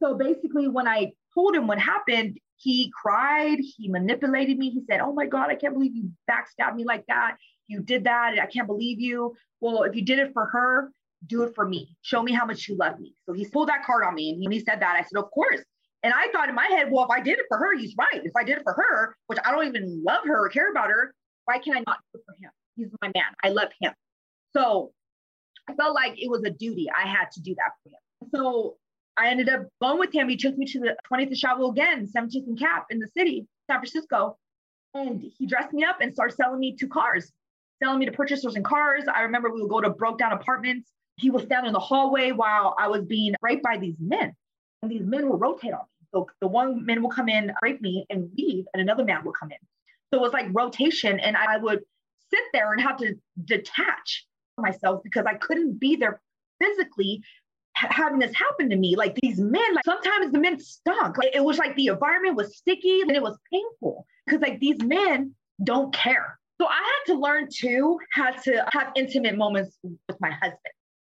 So 0.00 0.14
basically, 0.14 0.68
when 0.68 0.88
I 0.88 1.12
told 1.34 1.54
him 1.54 1.66
what 1.66 1.78
happened, 1.78 2.38
he 2.56 2.90
cried, 3.02 3.58
he 3.58 3.88
manipulated 3.88 4.58
me. 4.58 4.70
He 4.70 4.82
said, 4.88 5.00
Oh 5.00 5.12
my 5.12 5.26
God, 5.26 5.50
I 5.50 5.54
can't 5.54 5.74
believe 5.74 5.94
you 5.94 6.10
backstabbed 6.30 6.76
me 6.76 6.84
like 6.84 7.04
that. 7.08 7.36
You 7.66 7.80
did 7.80 8.04
that. 8.04 8.38
I 8.40 8.46
can't 8.46 8.66
believe 8.66 9.00
you. 9.00 9.34
Well, 9.60 9.82
if 9.82 9.94
you 9.94 10.04
did 10.04 10.18
it 10.18 10.32
for 10.32 10.46
her, 10.46 10.90
do 11.26 11.42
it 11.42 11.54
for 11.54 11.66
me. 11.66 11.96
Show 12.02 12.22
me 12.22 12.32
how 12.32 12.46
much 12.46 12.68
you 12.68 12.76
love 12.76 12.98
me. 12.98 13.14
So 13.26 13.32
he 13.32 13.46
pulled 13.46 13.68
that 13.68 13.84
card 13.84 14.04
on 14.04 14.14
me. 14.14 14.30
And 14.30 14.42
when 14.42 14.52
he 14.52 14.60
said 14.60 14.80
that, 14.80 14.96
I 14.96 15.02
said, 15.02 15.18
Of 15.18 15.30
course. 15.30 15.60
And 16.02 16.12
I 16.12 16.28
thought 16.32 16.50
in 16.50 16.54
my 16.54 16.66
head, 16.66 16.88
well, 16.90 17.04
if 17.04 17.10
I 17.10 17.20
did 17.20 17.38
it 17.38 17.46
for 17.48 17.56
her, 17.56 17.74
he's 17.76 17.94
right. 17.98 18.22
If 18.22 18.32
I 18.36 18.44
did 18.44 18.58
it 18.58 18.62
for 18.62 18.74
her, 18.74 19.16
which 19.26 19.38
I 19.42 19.50
don't 19.50 19.66
even 19.66 20.02
love 20.06 20.20
her 20.26 20.44
or 20.44 20.50
care 20.50 20.70
about 20.70 20.90
her, 20.90 21.14
why 21.46 21.58
can't 21.58 21.78
I 21.78 21.82
not 21.86 21.98
do 22.12 22.20
it 22.20 22.24
for 22.26 22.34
him? 22.42 22.50
He's 22.76 22.88
my 23.00 23.10
man. 23.14 23.32
I 23.42 23.48
love 23.48 23.68
him. 23.80 23.92
So 24.54 24.92
I 25.68 25.72
felt 25.74 25.94
like 25.94 26.12
it 26.16 26.30
was 26.30 26.44
a 26.44 26.50
duty. 26.50 26.88
I 26.90 27.08
had 27.08 27.30
to 27.32 27.40
do 27.40 27.54
that 27.54 27.72
for 27.82 27.88
him. 27.88 28.30
So 28.34 28.76
I 29.16 29.28
ended 29.28 29.48
up 29.48 29.66
going 29.80 29.98
with 29.98 30.12
him. 30.12 30.28
He 30.28 30.36
took 30.36 30.56
me 30.56 30.66
to 30.66 30.80
the 30.80 30.96
20th 31.10 31.38
Chavo 31.40 31.70
again, 31.70 32.06
17th 32.06 32.46
and 32.46 32.58
Capp 32.58 32.86
in 32.90 32.98
the 32.98 33.08
city, 33.08 33.46
San 33.70 33.78
Francisco. 33.78 34.36
And 34.94 35.22
he 35.38 35.46
dressed 35.46 35.72
me 35.72 35.84
up 35.84 35.98
and 36.00 36.12
started 36.12 36.36
selling 36.36 36.60
me 36.60 36.76
two 36.76 36.88
cars, 36.88 37.32
selling 37.82 37.98
me 37.98 38.06
to 38.06 38.12
purchasers 38.12 38.54
and 38.54 38.64
cars. 38.64 39.04
I 39.12 39.22
remember 39.22 39.52
we 39.52 39.60
would 39.62 39.70
go 39.70 39.80
to 39.80 39.90
broke 39.90 40.18
down 40.18 40.32
apartments. 40.32 40.90
He 41.16 41.30
was 41.30 41.44
standing 41.44 41.68
in 41.68 41.72
the 41.72 41.80
hallway 41.80 42.32
while 42.32 42.74
I 42.78 42.88
was 42.88 43.04
being 43.04 43.34
raped 43.40 43.62
by 43.62 43.76
these 43.76 43.96
men. 44.00 44.32
And 44.82 44.90
these 44.90 45.02
men 45.02 45.28
will 45.28 45.38
rotate 45.38 45.72
on 45.72 45.80
me. 45.80 46.06
So 46.12 46.28
the 46.40 46.48
one 46.48 46.84
man 46.84 47.02
will 47.02 47.10
come 47.10 47.28
in, 47.28 47.52
rape 47.62 47.80
me, 47.80 48.06
and 48.10 48.30
leave, 48.36 48.66
and 48.72 48.80
another 48.80 49.04
man 49.04 49.24
will 49.24 49.32
come 49.32 49.50
in. 49.50 49.58
So 50.12 50.18
it 50.18 50.22
was 50.22 50.32
like 50.32 50.46
rotation. 50.52 51.18
And 51.18 51.36
I 51.36 51.56
would 51.56 51.80
sit 52.30 52.44
there 52.52 52.72
and 52.72 52.80
have 52.80 52.96
to 52.98 53.14
detach 53.44 54.26
myself 54.58 55.02
because 55.02 55.26
I 55.26 55.34
couldn't 55.34 55.80
be 55.80 55.96
there 55.96 56.20
physically 56.60 57.22
having 57.74 58.18
this 58.18 58.34
happen 58.34 58.70
to 58.70 58.76
me. 58.76 58.96
Like 58.96 59.16
these 59.22 59.38
men, 59.38 59.74
like 59.74 59.84
sometimes 59.84 60.32
the 60.32 60.38
men 60.38 60.58
stunk. 60.60 61.18
Like 61.18 61.34
it 61.34 61.44
was 61.44 61.58
like 61.58 61.76
the 61.76 61.88
environment 61.88 62.36
was 62.36 62.56
sticky 62.56 63.00
and 63.02 63.10
it 63.10 63.22
was 63.22 63.36
painful 63.52 64.06
because 64.26 64.40
like 64.40 64.60
these 64.60 64.82
men 64.82 65.34
don't 65.62 65.92
care. 65.94 66.38
So 66.60 66.66
I 66.68 66.74
had 66.76 67.12
to 67.12 67.18
learn 67.18 67.48
to 67.60 67.98
how 68.12 68.30
to 68.30 68.64
have 68.72 68.92
intimate 68.94 69.36
moments 69.36 69.76
with 69.82 70.20
my 70.20 70.30
husband. 70.30 70.60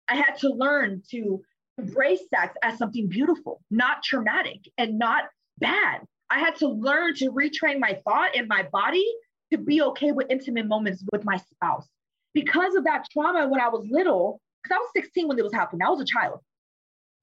I 0.07 0.15
had 0.15 0.37
to 0.39 0.49
learn 0.49 1.03
to 1.11 1.41
embrace 1.77 2.21
sex 2.33 2.55
as 2.63 2.77
something 2.77 3.07
beautiful, 3.07 3.61
not 3.69 4.03
traumatic 4.03 4.67
and 4.77 4.97
not 4.97 5.25
bad. 5.59 6.01
I 6.29 6.39
had 6.39 6.55
to 6.57 6.67
learn 6.67 7.13
to 7.15 7.31
retrain 7.31 7.79
my 7.79 7.99
thought 8.03 8.35
and 8.35 8.47
my 8.47 8.63
body 8.71 9.05
to 9.51 9.57
be 9.57 9.81
okay 9.81 10.11
with 10.11 10.27
intimate 10.29 10.67
moments 10.67 11.03
with 11.11 11.23
my 11.23 11.37
spouse. 11.37 11.87
Because 12.33 12.75
of 12.75 12.83
that 12.85 13.05
trauma 13.11 13.47
when 13.47 13.61
I 13.61 13.69
was 13.69 13.85
little, 13.89 14.41
because 14.67 14.75
I 14.75 14.79
was 14.79 14.89
16 14.95 15.27
when 15.27 15.39
it 15.39 15.43
was 15.43 15.53
happening, 15.53 15.81
I 15.85 15.89
was 15.89 16.01
a 16.01 16.05
child 16.05 16.41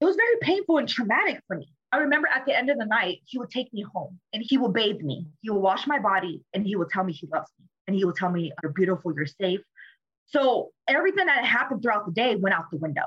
it 0.01 0.05
was 0.05 0.15
very 0.15 0.35
painful 0.41 0.77
and 0.77 0.87
traumatic 0.87 1.41
for 1.47 1.57
me. 1.57 1.69
I 1.91 1.97
remember 1.97 2.27
at 2.27 2.45
the 2.45 2.57
end 2.57 2.69
of 2.69 2.77
the 2.77 2.85
night, 2.85 3.19
he 3.25 3.37
would 3.37 3.49
take 3.49 3.73
me 3.73 3.81
home 3.81 4.19
and 4.33 4.43
he 4.45 4.57
would 4.57 4.73
bathe 4.73 5.01
me. 5.01 5.27
He 5.41 5.49
would 5.49 5.59
wash 5.59 5.87
my 5.87 5.99
body 5.99 6.43
and 6.53 6.65
he 6.65 6.75
would 6.75 6.89
tell 6.89 7.03
me 7.03 7.13
he 7.13 7.27
loves 7.31 7.49
me. 7.59 7.65
And 7.87 7.95
he 7.95 8.03
would 8.03 8.15
tell 8.15 8.29
me, 8.29 8.51
You're 8.61 8.73
beautiful, 8.73 9.13
you're 9.15 9.25
safe. 9.25 9.61
So 10.27 10.71
everything 10.87 11.27
that 11.27 11.45
happened 11.45 11.83
throughout 11.83 12.05
the 12.05 12.11
day 12.11 12.35
went 12.35 12.55
out 12.55 12.65
the 12.71 12.77
window. 12.77 13.03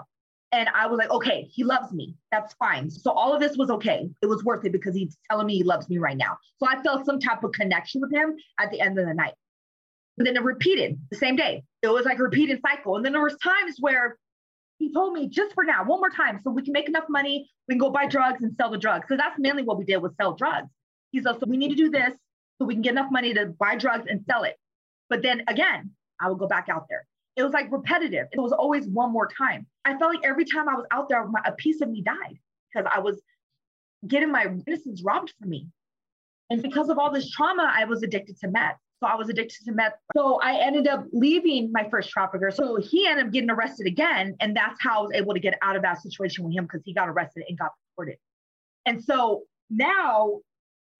And 0.51 0.69
I 0.71 0.87
was 0.87 0.97
like, 0.97 1.11
okay, 1.11 1.47
he 1.53 1.63
loves 1.63 1.93
me. 1.93 2.15
That's 2.33 2.55
fine. 2.55 2.89
So 2.89 3.11
all 3.11 3.35
of 3.35 3.41
this 3.41 3.59
was 3.59 3.69
okay. 3.69 4.09
It 4.23 4.27
was 4.27 4.43
worth 4.45 4.65
it 4.65 4.73
because 4.73 4.95
he's 4.95 5.15
telling 5.29 5.47
me 5.47 5.57
he 5.57 5.63
loves 5.63 5.91
me 5.91 5.99
right 5.99 6.17
now. 6.17 6.39
So 6.59 6.67
I 6.67 6.81
felt 6.83 7.05
some 7.05 7.21
type 7.21 7.45
of 7.45 7.53
connection 7.53 8.01
with 8.01 8.11
him 8.11 8.35
at 8.59 8.71
the 8.71 8.81
end 8.81 8.99
of 8.99 9.07
the 9.07 9.13
night. 9.13 9.35
But 10.17 10.25
then 10.25 10.37
it 10.37 10.43
repeated 10.43 10.99
the 11.11 11.19
same 11.19 11.37
day. 11.37 11.65
It 11.83 11.89
was 11.89 12.07
like 12.07 12.19
a 12.19 12.23
repeated 12.23 12.61
cycle. 12.67 12.97
And 12.97 13.05
then 13.05 13.13
there 13.13 13.23
was 13.23 13.37
times 13.43 13.77
where 13.79 14.17
he 14.79 14.93
told 14.93 15.13
me 15.13 15.29
just 15.29 15.55
for 15.55 15.65
now, 15.65 15.85
one 15.85 16.01
more 16.01 16.11
time, 16.11 16.41
so 16.43 16.51
we 16.51 16.63
can 16.63 16.73
make 16.73 16.89
enough 16.89 17.09
money, 17.09 17.51
we 17.67 17.75
can 17.75 17.79
go 17.79 17.91
buy 17.91 18.07
drugs 18.07 18.43
and 18.43 18.55
sell 18.57 18.71
the 18.71 18.79
drugs. 18.79 19.07
So 19.09 19.17
that's 19.17 19.39
mainly 19.39 19.63
what 19.65 19.77
we 19.77 19.85
did 19.85 19.99
was 19.99 20.13
sell 20.17 20.35
drugs. 20.35 20.69
He 21.11 21.21
said, 21.21 21.35
so 21.41 21.47
we 21.47 21.57
need 21.57 21.71
to 21.71 21.75
do 21.75 21.91
this 21.91 22.13
so 22.59 22.65
we 22.65 22.75
can 22.75 22.83
get 22.83 22.93
enough 22.93 23.11
money 23.11 23.35
to 23.35 23.47
buy 23.47 23.77
drugs 23.77 24.07
and 24.09 24.25
sell 24.29 24.45
it. 24.45 24.57
But 25.11 25.23
then 25.23 25.43
again, 25.49 25.91
I 26.21 26.29
would 26.29 26.39
go 26.39 26.47
back 26.47 26.69
out 26.69 26.87
there. 26.89 27.07
It 27.37 27.43
was 27.43 27.53
like 27.53 27.71
repetitive. 27.71 28.27
It 28.33 28.41
was 28.41 28.53
always 28.53 28.87
one 28.87 29.13
more 29.13 29.29
time. 29.29 29.67
I 29.85 29.97
felt 29.97 30.15
like 30.15 30.25
every 30.25 30.45
time 30.45 30.69
I 30.69 30.75
was 30.75 30.87
out 30.91 31.09
there, 31.09 31.25
my, 31.27 31.41
a 31.45 31.53
piece 31.53 31.81
of 31.81 31.89
me 31.89 32.03
died 32.03 32.39
because 32.73 32.91
I 32.93 32.99
was 32.99 33.21
getting 34.07 34.31
my 34.31 34.47
innocence 34.67 35.03
robbed 35.05 35.33
from 35.39 35.51
me. 35.51 35.69
And 36.51 36.63
because 36.63 36.89
of 36.89 36.99
all 36.99 37.13
this 37.13 37.31
trauma, 37.31 37.71
I 37.75 37.85
was 37.85 38.03
addicted 38.03 38.39
to 38.41 38.49
meth. 38.49 38.77
So 39.01 39.07
I 39.07 39.15
was 39.15 39.29
addicted 39.29 39.65
to 39.67 39.73
meth. 39.73 39.93
So 40.17 40.41
I 40.43 40.57
ended 40.57 40.89
up 40.89 41.05
leaving 41.13 41.71
my 41.73 41.89
first 41.89 42.11
trafficker. 42.11 42.51
So 42.51 42.77
he 42.77 43.07
ended 43.07 43.27
up 43.27 43.33
getting 43.33 43.51
arrested 43.51 43.87
again. 43.87 44.35
And 44.41 44.57
that's 44.57 44.83
how 44.83 45.01
I 45.01 45.03
was 45.03 45.13
able 45.15 45.35
to 45.35 45.41
get 45.41 45.57
out 45.63 45.77
of 45.77 45.83
that 45.83 46.03
situation 46.03 46.45
with 46.45 46.55
him 46.55 46.65
because 46.65 46.83
he 46.85 46.93
got 46.93 47.09
arrested 47.09 47.45
and 47.49 47.57
got 47.57 47.73
deported. 47.93 48.17
And 48.87 49.03
so 49.03 49.43
now 49.71 50.41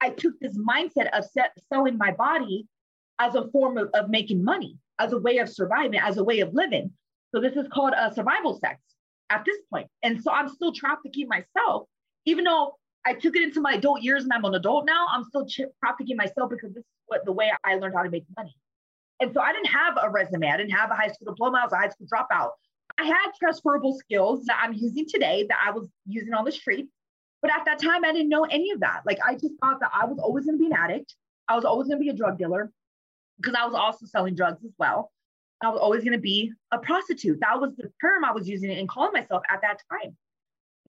I 0.01 0.11
took 0.11 0.39
this 0.41 0.57
mindset 0.57 1.09
of 1.13 1.25
set, 1.25 1.53
selling 1.73 1.99
my 1.99 2.13
body 2.13 2.67
as 3.19 3.35
a 3.35 3.49
form 3.49 3.79
of, 3.79 3.89
of 3.95 4.09
making 4.11 4.45
money, 4.45 4.77
as 5.01 5.13
a 5.13 5.19
way 5.19 5.39
of 5.39 5.49
surviving, 5.49 5.99
as 5.99 6.19
a 6.19 6.25
way 6.25 6.41
of 6.41 6.55
living. 6.55 6.93
So 7.35 7.41
this 7.41 7.57
is 7.57 7.67
called 7.73 7.95
a 7.97 8.15
survival 8.15 8.59
sex 8.59 8.81
at 9.31 9.45
this 9.45 9.59
point. 9.73 9.89
And 10.03 10.23
so 10.23 10.31
I'm 10.31 10.49
still 10.49 10.73
trafficking 10.73 11.29
myself, 11.29 11.89
even 12.27 12.45
though 12.45 12.77
I 13.05 13.15
took 13.15 13.37
it 13.37 13.43
into 13.43 13.61
my 13.61 13.73
adult 13.75 14.03
years 14.03 14.25
and 14.25 14.33
I'm 14.33 14.45
an 14.45 14.55
adult 14.55 14.87
now. 14.87 15.07
I'm 15.11 15.25
still 15.25 15.47
trafficking 15.83 16.17
myself 16.17 16.51
because 16.51 16.75
this 16.75 16.83
is 16.83 16.91
what 17.07 17.25
the 17.25 17.33
way 17.33 17.51
I 17.65 17.77
learned 17.77 17.95
how 17.95 18.03
to 18.03 18.11
make 18.11 18.25
money. 18.37 18.55
And 19.21 19.33
so 19.33 19.41
I 19.41 19.53
didn't 19.53 19.69
have 19.69 19.99
a 20.01 20.11
resume. 20.11 20.49
I 20.49 20.57
didn't 20.57 20.73
have 20.73 20.91
a 20.91 20.95
high 20.95 21.09
school 21.09 21.33
diploma. 21.33 21.59
I 21.59 21.65
was 21.65 21.73
a 21.73 21.77
high 21.77 21.89
school 21.89 22.07
dropout. 22.13 22.51
I 22.99 23.05
had 23.05 23.33
transferable 23.39 23.97
skills 23.99 24.45
that 24.47 24.61
I'm 24.63 24.73
using 24.73 25.07
today 25.09 25.47
that 25.49 25.59
I 25.65 25.71
was 25.71 25.89
using 26.07 26.35
on 26.35 26.45
the 26.45 26.53
street. 26.53 26.89
But 27.41 27.53
at 27.53 27.65
that 27.67 27.79
time, 27.79 28.05
I 28.05 28.13
didn't 28.13 28.29
know 28.29 28.45
any 28.45 28.71
of 28.73 28.81
that. 28.81 29.03
Like 29.07 29.19
I 29.27 29.35
just 29.35 29.55
thought 29.61 29.81
that 29.81 29.91
I 29.95 30.05
was 30.05 30.19
always 30.19 30.45
going 30.47 30.59
to 30.59 30.63
be 30.63 30.67
an 30.67 30.73
addict. 30.73 31.15
I 31.49 31.57
was 31.57 31.65
always 31.65 31.89
going 31.89 31.99
to 31.99 32.03
be 32.03 32.11
a 32.11 32.15
drug 32.15 32.39
dealer 32.39 32.71
because 33.39 33.55
I 33.55 33.65
was 33.65 33.75
also 33.75 34.07
selling 34.07 34.35
drugs 34.35 34.65
as 34.65 34.73
well. 34.79 35.13
I 35.61 35.71
was 35.71 35.81
always 35.81 36.03
going 36.03 36.13
to 36.13 36.19
be 36.19 36.53
a 36.73 36.79
prostitute. 36.79 37.41
That 37.41 37.61
was 37.61 37.75
the 37.77 37.91
term 38.01 38.25
I 38.25 38.33
was 38.33 38.49
using 38.49 38.71
and 38.71 38.89
calling 38.89 39.13
myself 39.13 39.43
at 39.51 39.61
that 39.63 39.79
time. 39.91 40.17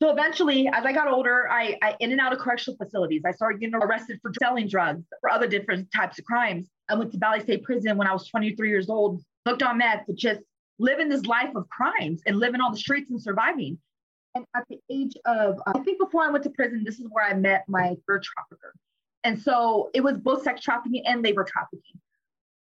So 0.02 0.10
eventually, 0.12 0.70
as 0.72 0.86
I 0.86 0.94
got 0.94 1.10
older, 1.10 1.50
I, 1.52 1.78
I 1.82 1.96
in 2.00 2.12
and 2.14 2.22
out 2.22 2.32
of 2.32 2.40
correctional 2.40 2.78
facilities. 2.78 3.24
I 3.26 3.32
started 3.32 3.60
getting 3.60 3.76
arrested 3.76 4.20
for 4.22 4.32
selling 4.40 4.68
drugs, 4.68 5.04
for 5.20 5.30
other 5.30 5.46
different 5.46 5.90
types 5.94 6.18
of 6.18 6.26
crimes. 6.26 6.70
I 6.90 6.96
went 6.96 7.12
to 7.12 7.18
Valley 7.18 7.42
State 7.42 7.64
Prison 7.64 7.98
when 7.98 8.08
I 8.08 8.14
was 8.14 8.26
23 8.30 8.70
years 8.70 8.90
old, 8.90 9.22
hooked 9.46 9.62
on 9.62 9.78
meth, 9.78 10.06
just 10.16 10.40
living 10.80 11.10
this 11.10 11.26
life 11.26 11.54
of 11.54 11.68
crimes 11.68 12.22
and 12.26 12.38
living 12.38 12.62
on 12.62 12.72
the 12.72 12.78
streets 12.78 13.12
and 13.12 13.22
surviving. 13.22 13.78
And 14.36 14.46
at 14.56 14.64
the 14.70 14.80
age 14.90 15.18
of, 15.26 15.60
uh, 15.68 15.74
I 15.76 15.80
think 15.80 16.00
before 16.00 16.24
I 16.24 16.30
went 16.30 16.46
to 16.46 16.50
prison, 16.52 16.84
this 16.86 17.00
is 17.00 17.08
where 17.10 17.26
I 17.26 17.34
met 17.34 17.66
my 17.68 17.96
third 18.08 18.24
trafficker. 18.24 18.74
And 19.26 19.42
so 19.42 19.90
it 19.94 20.02
was 20.02 20.18
both 20.18 20.44
sex 20.44 20.62
trafficking 20.62 21.04
and 21.06 21.22
labor 21.22 21.44
trafficking. 21.44 22.00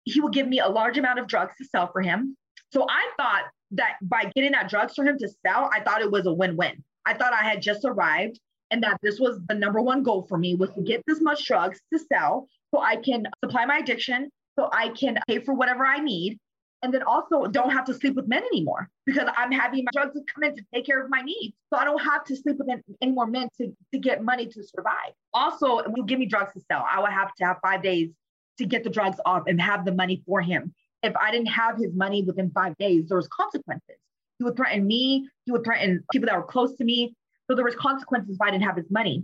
He 0.04 0.20
would 0.20 0.34
give 0.34 0.48
me 0.48 0.60
a 0.60 0.68
large 0.68 0.98
amount 0.98 1.20
of 1.20 1.28
drugs 1.28 1.54
to 1.60 1.66
sell 1.66 1.90
for 1.90 2.02
him. 2.02 2.36
So 2.74 2.86
I 2.90 3.10
thought 3.16 3.44
that 3.72 3.94
by 4.02 4.30
getting 4.36 4.52
that 4.52 4.70
drugs 4.70 4.94
for 4.94 5.06
him 5.06 5.18
to 5.20 5.30
sell, 5.46 5.70
I 5.72 5.80
thought 5.80 6.02
it 6.02 6.12
was 6.12 6.26
a 6.26 6.34
win 6.34 6.58
win. 6.58 6.84
I 7.06 7.14
thought 7.14 7.34
I 7.34 7.44
had 7.44 7.62
just 7.62 7.86
arrived 7.86 8.40
and 8.72 8.82
that 8.84 8.98
this 9.04 9.20
was 9.20 9.40
the 9.48 9.56
number 9.56 9.82
one 9.82 10.04
goal 10.04 10.26
for 10.28 10.38
me 10.38 10.56
was 10.56 10.72
to 10.72 10.82
get 10.82 11.04
this 11.06 11.22
much 11.22 11.46
drugs 11.46 11.80
to 11.94 12.00
sell 12.00 12.48
so 12.74 12.82
I 12.82 12.96
can 12.96 13.28
supply 13.44 13.66
my 13.66 13.78
addiction, 13.78 14.32
so 14.58 14.70
I 14.72 14.90
can 14.90 15.20
pay 15.28 15.40
for 15.40 15.54
whatever 15.54 15.86
I 15.86 16.00
need. 16.00 16.40
And 16.82 16.94
then 16.94 17.04
also 17.04 17.46
don't 17.46 17.70
have 17.70 17.86
to 17.86 17.94
sleep 17.94 18.16
with 18.16 18.28
men 18.28 18.44
anymore 18.44 18.90
because 19.06 19.30
I'm 19.38 19.54
having 19.54 19.86
my 19.86 19.92
drugs 19.94 20.20
come 20.34 20.44
in 20.44 20.56
to 20.56 20.62
take 20.74 20.86
care 20.86 21.02
of 21.02 21.10
my 21.10 21.22
needs. 21.22 21.56
So 21.72 21.80
I 21.80 21.86
don't 21.86 22.02
have 22.02 22.26
to 22.26 22.36
sleep 22.36 22.58
with 22.58 22.68
any 23.02 23.12
more 23.12 23.26
men 23.26 23.48
to, 23.62 23.72
to 23.94 24.00
get 24.00 24.22
money 24.22 24.48
to 24.48 24.64
survive. 24.64 25.14
Also, 25.34 25.82
will 25.88 26.04
give 26.04 26.20
me 26.20 26.26
drugs 26.26 26.52
to 26.54 26.62
sell. 26.70 26.86
I 26.92 27.00
would 27.00 27.12
have 27.12 27.34
to 27.36 27.46
have 27.46 27.58
five 27.62 27.84
days 27.84 28.10
to 28.58 28.66
get 28.66 28.84
the 28.84 28.90
drugs 28.90 29.18
off 29.26 29.44
and 29.48 29.62
have 29.62 29.86
the 29.86 29.94
money 29.94 30.24
for 30.26 30.42
him. 30.42 30.74
If 31.04 31.16
I 31.16 31.32
didn't 31.32 31.48
have 31.48 31.78
his 31.78 31.94
money 31.94 32.24
within 32.24 32.52
five 32.52 32.76
days, 32.78 33.08
there 33.08 33.18
was 33.18 33.28
consequences. 33.30 33.98
He 34.38 34.44
would 34.44 34.56
threaten 34.56 34.86
me. 34.86 35.28
He 35.46 35.52
would 35.52 35.64
threaten 35.64 36.04
people 36.12 36.28
that 36.28 36.38
were 36.38 36.44
close 36.44 36.76
to 36.78 36.84
me. 36.84 37.16
So 37.48 37.56
there 37.56 37.66
was 37.66 37.76
consequences 37.76 38.36
if 38.36 38.42
I 38.42 38.52
didn't 38.52 38.64
have 38.64 38.78
his 38.78 38.90
money. 38.90 39.24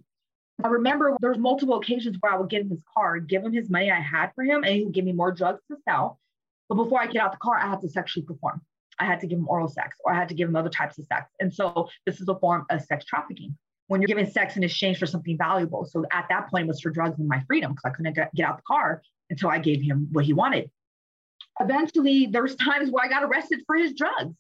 I 0.64 0.68
remember 0.68 1.16
there 1.22 1.30
was 1.30 1.40
multiple 1.40 1.78
occasions 1.78 2.18
where 2.20 2.34
I 2.34 2.38
would 2.38 2.50
get 2.50 2.62
in 2.62 2.70
his 2.70 2.84
car, 2.94 3.20
give 3.20 3.44
him 3.44 3.54
his 3.54 3.70
money 3.70 3.92
I 3.92 4.00
had 4.00 4.32
for 4.36 4.44
him, 4.44 4.64
and 4.64 4.76
he 4.76 4.84
would 4.84 4.94
give 4.94 5.06
me 5.06 5.14
more 5.14 5.32
drugs 5.32 5.62
to 5.72 5.78
sell. 5.88 6.20
But 6.68 6.76
before 6.76 7.02
I 7.02 7.08
get 7.08 7.22
out 7.22 7.32
the 7.32 7.38
car, 7.38 7.58
I 7.58 7.68
had 7.68 7.82
to 7.82 7.90
sexually 7.90 8.26
perform. 8.26 8.62
I 9.00 9.06
had 9.06 9.22
to 9.22 9.28
give 9.28 9.40
him 9.40 9.48
oral 9.48 9.70
sex 9.70 9.98
or 10.04 10.14
I 10.14 10.18
had 10.18 10.28
to 10.30 10.36
give 10.36 10.50
him 10.50 10.56
other 10.56 10.70
types 10.70 10.98
of 11.00 11.06
sex. 11.06 11.32
And 11.40 11.54
so 11.54 11.90
this 12.06 12.20
is 12.20 12.28
a 12.28 12.36
form 12.36 12.66
of 12.70 12.82
sex 12.82 13.06
trafficking 13.06 13.58
when 13.88 14.02
you're 14.02 14.08
giving 14.08 14.30
sex 14.30 14.56
in 14.56 14.64
exchange 14.64 15.00
for 15.00 15.08
something 15.08 15.38
valuable. 15.38 15.86
So 15.86 16.06
at 16.12 16.28
that 16.30 16.50
point, 16.50 16.66
it 16.66 16.68
was 16.68 16.82
for 16.82 16.92
drugs 16.92 17.18
and 17.18 17.28
my 17.28 17.42
freedom 17.48 17.72
because 17.72 17.86
I 17.86 17.90
couldn't 17.90 18.14
get 18.14 18.46
out 18.46 18.58
the 18.58 18.64
car 18.68 19.02
until 19.30 19.50
I 19.50 19.58
gave 19.58 19.82
him 19.82 20.08
what 20.12 20.26
he 20.26 20.34
wanted. 20.34 20.70
Eventually, 21.60 22.28
there 22.28 22.44
was 22.44 22.56
times 22.56 22.92
where 22.92 23.04
I 23.04 23.08
got 23.08 23.24
arrested 23.24 23.62
for 23.66 23.76
his 23.76 23.94
drugs. 23.94 24.36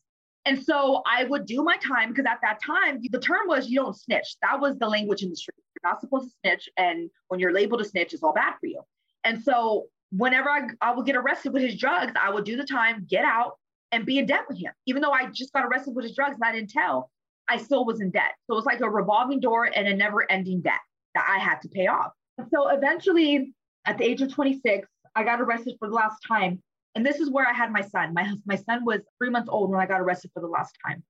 And 0.45 0.63
so 0.63 1.01
I 1.05 1.25
would 1.25 1.45
do 1.45 1.63
my 1.63 1.75
time 1.77 2.09
because 2.09 2.25
at 2.25 2.39
that 2.41 2.59
time, 2.65 3.01
the 3.11 3.19
term 3.19 3.47
was 3.47 3.69
you 3.69 3.79
don't 3.79 3.95
snitch. 3.95 4.35
That 4.41 4.59
was 4.59 4.77
the 4.77 4.87
language 4.87 5.21
in 5.21 5.29
the 5.29 5.35
street. 5.35 5.55
You're 5.75 5.91
not 5.91 6.01
supposed 6.01 6.29
to 6.29 6.35
snitch. 6.41 6.69
And 6.77 7.09
when 7.27 7.39
you're 7.39 7.53
labeled 7.53 7.81
a 7.81 7.85
snitch, 7.85 8.13
it's 8.13 8.23
all 8.23 8.33
bad 8.33 8.53
for 8.59 8.67
you. 8.67 8.81
And 9.23 9.43
so 9.43 9.87
whenever 10.11 10.49
I, 10.49 10.61
I 10.81 10.93
would 10.93 11.05
get 11.05 11.15
arrested 11.15 11.53
with 11.53 11.61
his 11.61 11.77
drugs, 11.77 12.13
I 12.19 12.31
would 12.31 12.45
do 12.45 12.55
the 12.55 12.63
time, 12.63 13.05
get 13.09 13.25
out, 13.25 13.57
and 13.91 14.05
be 14.05 14.17
in 14.17 14.25
debt 14.25 14.45
with 14.47 14.57
him. 14.57 14.71
Even 14.85 15.01
though 15.01 15.11
I 15.11 15.27
just 15.27 15.53
got 15.53 15.65
arrested 15.65 15.95
with 15.95 16.05
his 16.05 16.15
drugs 16.15 16.35
and 16.35 16.43
I 16.43 16.51
didn't 16.51 16.69
tell, 16.69 17.11
I 17.47 17.57
still 17.57 17.85
was 17.85 17.99
in 17.99 18.11
debt. 18.11 18.33
So 18.45 18.53
it 18.53 18.55
was 18.55 18.65
like 18.65 18.81
a 18.81 18.89
revolving 18.89 19.39
door 19.39 19.65
and 19.65 19.87
a 19.87 19.95
never 19.95 20.29
ending 20.31 20.61
debt 20.61 20.79
that 21.15 21.25
I 21.27 21.39
had 21.39 21.61
to 21.61 21.69
pay 21.69 21.87
off. 21.87 22.11
So 22.53 22.69
eventually, 22.69 23.53
at 23.85 23.97
the 23.97 24.05
age 24.05 24.21
of 24.21 24.31
26, 24.31 24.87
I 25.15 25.23
got 25.23 25.41
arrested 25.41 25.75
for 25.79 25.89
the 25.89 25.95
last 25.95 26.17
time. 26.27 26.61
And 26.95 27.05
this 27.05 27.19
is 27.19 27.29
where 27.29 27.47
I 27.47 27.53
had 27.53 27.71
my 27.71 27.81
son. 27.81 28.13
My, 28.13 28.33
my 28.45 28.55
son 28.55 28.83
was 28.83 29.01
three 29.17 29.29
months 29.29 29.49
old 29.49 29.69
when 29.69 29.79
I 29.79 29.85
got 29.85 30.01
arrested 30.01 30.31
for 30.33 30.41
the 30.41 30.47
last 30.47 30.75
time. 30.85 31.03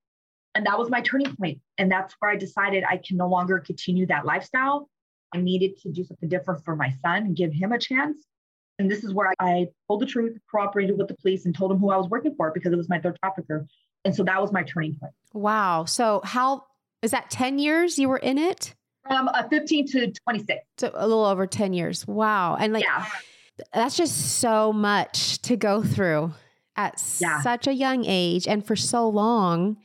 And 0.55 0.65
that 0.65 0.77
was 0.77 0.89
my 0.89 1.01
turning 1.01 1.35
point. 1.35 1.59
And 1.77 1.91
that's 1.91 2.15
where 2.19 2.31
I 2.31 2.35
decided 2.35 2.83
I 2.83 2.97
can 2.97 3.17
no 3.17 3.27
longer 3.27 3.59
continue 3.59 4.05
that 4.07 4.25
lifestyle. 4.25 4.89
I 5.33 5.41
needed 5.41 5.77
to 5.83 5.91
do 5.91 6.03
something 6.03 6.27
different 6.27 6.65
for 6.65 6.75
my 6.75 6.93
son 7.01 7.23
and 7.23 7.35
give 7.35 7.53
him 7.53 7.71
a 7.71 7.79
chance. 7.79 8.25
And 8.79 8.89
this 8.89 9.03
is 9.03 9.13
where 9.13 9.33
I, 9.39 9.67
told 9.87 10.01
the 10.01 10.05
truth, 10.05 10.37
cooperated 10.49 10.97
with 10.97 11.09
the 11.09 11.15
police, 11.15 11.45
and 11.45 11.55
told 11.55 11.69
them 11.69 11.79
who 11.79 11.91
I 11.91 11.97
was 11.97 12.07
working 12.09 12.33
for 12.35 12.51
because 12.51 12.71
it 12.71 12.77
was 12.77 12.89
my 12.89 12.99
third 12.99 13.17
trafficker. 13.21 13.67
And 14.05 14.15
so 14.15 14.23
that 14.23 14.41
was 14.41 14.51
my 14.51 14.63
turning 14.63 14.95
point. 14.95 15.13
Wow. 15.33 15.85
So 15.85 16.21
how 16.23 16.63
is 17.01 17.11
that 17.11 17.29
10 17.29 17.59
years 17.59 17.99
you 17.99 18.07
were 18.07 18.17
in 18.17 18.37
it? 18.37 18.73
Um, 19.09 19.27
uh, 19.27 19.47
15 19.49 19.87
to 19.87 20.11
26. 20.11 20.61
So 20.77 20.91
a 20.93 21.07
little 21.07 21.25
over 21.25 21.45
10 21.45 21.73
years. 21.73 22.07
Wow. 22.07 22.55
And 22.55 22.73
like, 22.73 22.83
yeah. 22.83 23.05
That's 23.73 23.97
just 23.97 24.39
so 24.39 24.73
much 24.73 25.41
to 25.43 25.55
go 25.55 25.83
through 25.83 26.33
at 26.75 27.03
yeah. 27.19 27.41
such 27.41 27.67
a 27.67 27.73
young 27.73 28.05
age 28.05 28.47
and 28.47 28.65
for 28.65 28.75
so 28.75 29.09
long. 29.09 29.77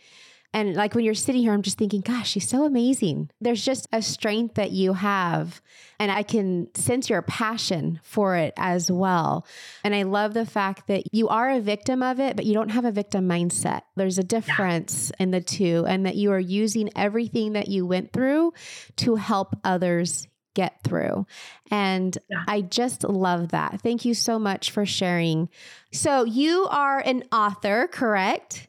And 0.52 0.76
like 0.76 0.94
when 0.94 1.04
you're 1.04 1.14
sitting 1.14 1.42
here, 1.42 1.52
I'm 1.52 1.62
just 1.62 1.78
thinking, 1.78 2.00
gosh, 2.00 2.30
she's 2.30 2.48
so 2.48 2.64
amazing. 2.64 3.28
There's 3.40 3.64
just 3.64 3.88
a 3.92 4.00
strength 4.00 4.54
that 4.54 4.70
you 4.70 4.92
have. 4.92 5.60
And 5.98 6.12
I 6.12 6.22
can 6.22 6.72
sense 6.76 7.10
your 7.10 7.22
passion 7.22 7.98
for 8.04 8.36
it 8.36 8.54
as 8.56 8.88
well. 8.88 9.46
And 9.82 9.96
I 9.96 10.04
love 10.04 10.32
the 10.32 10.46
fact 10.46 10.86
that 10.86 11.12
you 11.12 11.26
are 11.26 11.50
a 11.50 11.60
victim 11.60 12.04
of 12.04 12.20
it, 12.20 12.36
but 12.36 12.46
you 12.46 12.54
don't 12.54 12.68
have 12.68 12.84
a 12.84 12.92
victim 12.92 13.28
mindset. 13.28 13.80
There's 13.96 14.18
a 14.18 14.22
difference 14.22 15.10
yeah. 15.18 15.24
in 15.24 15.30
the 15.32 15.40
two, 15.40 15.86
and 15.88 16.06
that 16.06 16.14
you 16.14 16.30
are 16.30 16.38
using 16.38 16.88
everything 16.94 17.54
that 17.54 17.66
you 17.66 17.84
went 17.84 18.12
through 18.12 18.52
to 18.98 19.16
help 19.16 19.56
others 19.64 20.28
get 20.54 20.82
through. 20.82 21.26
And 21.70 22.16
yeah. 22.30 22.44
I 22.48 22.62
just 22.62 23.04
love 23.04 23.48
that. 23.48 23.80
Thank 23.82 24.04
you 24.04 24.14
so 24.14 24.38
much 24.38 24.70
for 24.70 24.86
sharing. 24.86 25.48
So, 25.92 26.24
you 26.24 26.66
are 26.70 27.00
an 27.00 27.24
author, 27.32 27.88
correct? 27.90 28.68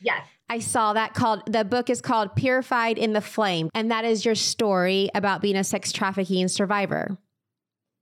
Yes. 0.00 0.26
I 0.48 0.60
saw 0.60 0.92
that 0.92 1.14
called 1.14 1.42
the 1.52 1.64
book 1.64 1.90
is 1.90 2.00
called 2.00 2.36
Purified 2.36 2.98
in 2.98 3.12
the 3.12 3.20
Flame, 3.20 3.68
and 3.74 3.90
that 3.90 4.04
is 4.04 4.24
your 4.24 4.36
story 4.36 5.10
about 5.14 5.42
being 5.42 5.56
a 5.56 5.64
sex 5.64 5.90
trafficking 5.90 6.48
survivor. 6.48 7.18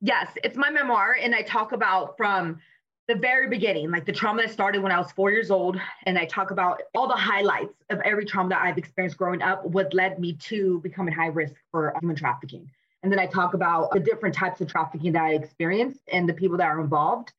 Yes, 0.01 0.29
it's 0.43 0.57
my 0.57 0.69
memoir, 0.69 1.17
and 1.19 1.35
I 1.35 1.43
talk 1.43 1.73
about 1.73 2.19
from 2.19 2.61
the 3.09 3.15
very 3.15 3.49
beginning, 3.49 3.91
like 3.91 4.05
the 4.05 4.13
trauma 4.13 4.43
that 4.43 4.51
started 4.51 4.83
when 4.83 4.93
I 4.93 4.99
was 4.99 5.11
four 5.13 5.31
years 5.31 5.51
old, 5.51 5.79
and 6.05 6.19
I 6.19 6.27
talk 6.27 6.51
about 6.51 6.83
all 6.95 7.09
the 7.09 7.15
highlights 7.15 7.75
of 7.89 8.01
every 8.01 8.27
trauma 8.27 8.51
that 8.51 8.63
I've 8.63 8.79
experienced 8.79 9.17
growing 9.17 9.41
up, 9.41 9.65
what 9.65 9.95
led 9.95 10.19
me 10.19 10.35
to 10.35 10.81
becoming 10.81 11.15
high 11.15 11.29
risk 11.29 11.55
for 11.71 11.95
human 12.01 12.17
trafficking. 12.17 12.71
And 13.05 13.13
then 13.13 13.19
I 13.19 13.27
talk 13.27 13.53
about 13.53 13.91
the 13.93 14.01
different 14.01 14.35
types 14.35 14.63
of 14.63 14.67
trafficking 14.67 15.13
that 15.13 15.23
I 15.23 15.35
experienced 15.35 16.01
and 16.11 16.27
the 16.27 16.33
people 16.33 16.57
that 16.57 16.65
are 16.65 16.81
involved. 16.81 17.35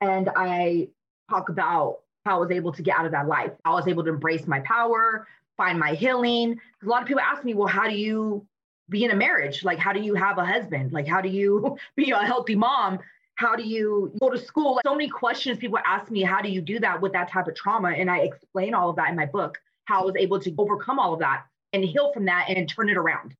And 0.00 0.30
I 0.34 0.88
talk 1.28 1.50
about 1.50 1.98
how 2.24 2.36
I 2.36 2.40
was 2.40 2.50
able 2.50 2.72
to 2.72 2.82
get 2.82 2.98
out 2.98 3.04
of 3.04 3.12
that 3.12 3.28
life. 3.28 3.52
I 3.66 3.74
was 3.74 3.86
able 3.86 4.04
to 4.04 4.08
embrace 4.08 4.46
my 4.46 4.60
power, 4.60 5.28
find 5.58 5.78
my 5.78 5.92
healing. 5.92 6.58
A 6.82 6.86
lot 6.86 7.02
of 7.02 7.08
people 7.08 7.20
ask 7.20 7.44
me, 7.44 7.52
well, 7.52 7.68
how 7.68 7.86
do 7.86 7.94
you 7.94 8.46
be 8.88 9.04
in 9.04 9.10
a 9.10 9.14
marriage? 9.14 9.62
Like, 9.62 9.78
how 9.78 9.92
do 9.92 10.00
you 10.00 10.14
have 10.14 10.38
a 10.38 10.46
husband? 10.46 10.94
Like, 10.94 11.06
how 11.06 11.20
do 11.20 11.28
you 11.28 11.76
be 11.94 12.12
a 12.12 12.16
healthy 12.20 12.54
mom? 12.54 12.98
How 13.34 13.54
do 13.54 13.64
you 13.64 14.14
go 14.18 14.30
to 14.30 14.38
school? 14.38 14.76
Like, 14.76 14.86
so 14.86 14.94
many 14.94 15.10
questions 15.10 15.58
people 15.58 15.78
ask 15.84 16.10
me, 16.10 16.22
how 16.22 16.40
do 16.40 16.48
you 16.48 16.62
do 16.62 16.80
that 16.80 17.02
with 17.02 17.12
that 17.12 17.30
type 17.30 17.48
of 17.48 17.54
trauma? 17.54 17.90
And 17.90 18.10
I 18.10 18.20
explain 18.20 18.72
all 18.72 18.88
of 18.88 18.96
that 18.96 19.10
in 19.10 19.16
my 19.16 19.26
book, 19.26 19.58
how 19.84 20.00
I 20.00 20.04
was 20.06 20.16
able 20.16 20.40
to 20.40 20.54
overcome 20.56 20.98
all 20.98 21.12
of 21.12 21.20
that 21.20 21.44
and 21.74 21.84
heal 21.84 22.14
from 22.14 22.24
that 22.24 22.46
and 22.48 22.66
turn 22.66 22.88
it 22.88 22.96
around. 22.96 23.36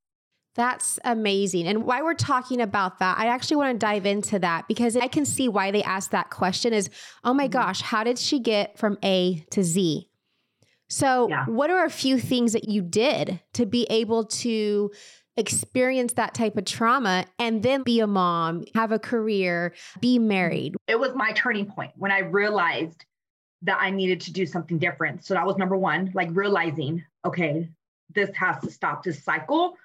That's 0.55 0.99
amazing. 1.05 1.67
And 1.67 1.85
why 1.85 2.03
we're 2.03 2.15
talking 2.15 2.61
about 2.61 2.99
that, 2.99 3.19
I 3.19 3.27
actually 3.27 3.57
want 3.57 3.75
to 3.75 3.87
dive 3.87 4.05
into 4.05 4.39
that 4.41 4.69
because 4.69 4.97
I 4.97 5.09
can 5.09 5.25
see 5.25 5.49
why 5.49 5.71
they 5.71 5.83
asked 5.83 6.11
that 6.11 6.31
question 6.31 6.75
is, 6.75 6.91
oh 7.25 7.33
my 7.33 7.45
mm-hmm. 7.45 7.53
gosh, 7.53 7.81
how 7.81 8.05
did 8.05 8.19
she 8.19 8.39
get 8.39 8.79
from 8.79 8.99
A 9.03 9.45
to 9.51 9.63
Z? 9.63 10.09
So, 10.89 11.27
yeah. 11.31 11.47
what 11.47 11.71
are 11.71 11.87
a 11.87 11.91
few 11.91 12.19
things 12.19 12.53
that 12.53 12.69
you 12.69 12.83
did 12.83 13.41
to 13.55 13.65
be 13.65 13.87
able 13.89 14.25
to 14.27 14.91
experience 15.39 16.13
that 16.15 16.35
type 16.35 16.59
of 16.59 16.67
trauma 16.67 17.25
and 17.39 17.63
then 17.63 17.83
be 17.83 18.01
a 18.01 18.07
mom, 18.07 18.65
have 18.75 18.93
a 18.93 18.99
career, 18.99 19.73
be 20.01 20.19
married? 20.19 20.77
It 20.87 21.01
was 21.01 21.15
my 21.15 21.33
turning 21.33 21.65
point 21.65 21.93
when 21.97 22.13
I 22.13 22.19
realized 22.19 23.07
that 23.63 23.79
I 23.81 23.89
needed 23.89 24.21
to 24.23 24.33
do 24.33 24.45
something 24.45 24.79
different. 24.79 25.25
So, 25.25 25.33
that 25.33 25.47
was 25.47 25.57
number 25.57 25.79
one, 25.79 26.11
like 26.13 26.29
realizing, 26.33 27.03
okay, 27.25 27.71
this 28.15 28.29
has 28.37 28.61
to 28.61 28.71
stop 28.71 29.03
this 29.03 29.25
cycle 29.25 29.79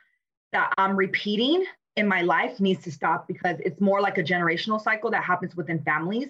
that 0.51 0.73
I'm 0.77 0.95
repeating 0.95 1.65
in 1.95 2.07
my 2.07 2.21
life 2.21 2.59
needs 2.59 2.83
to 2.83 2.91
stop 2.91 3.27
because 3.27 3.57
it's 3.59 3.81
more 3.81 4.01
like 4.01 4.17
a 4.17 4.23
generational 4.23 4.81
cycle 4.81 5.09
that 5.11 5.23
happens 5.23 5.55
within 5.55 5.81
families. 5.83 6.29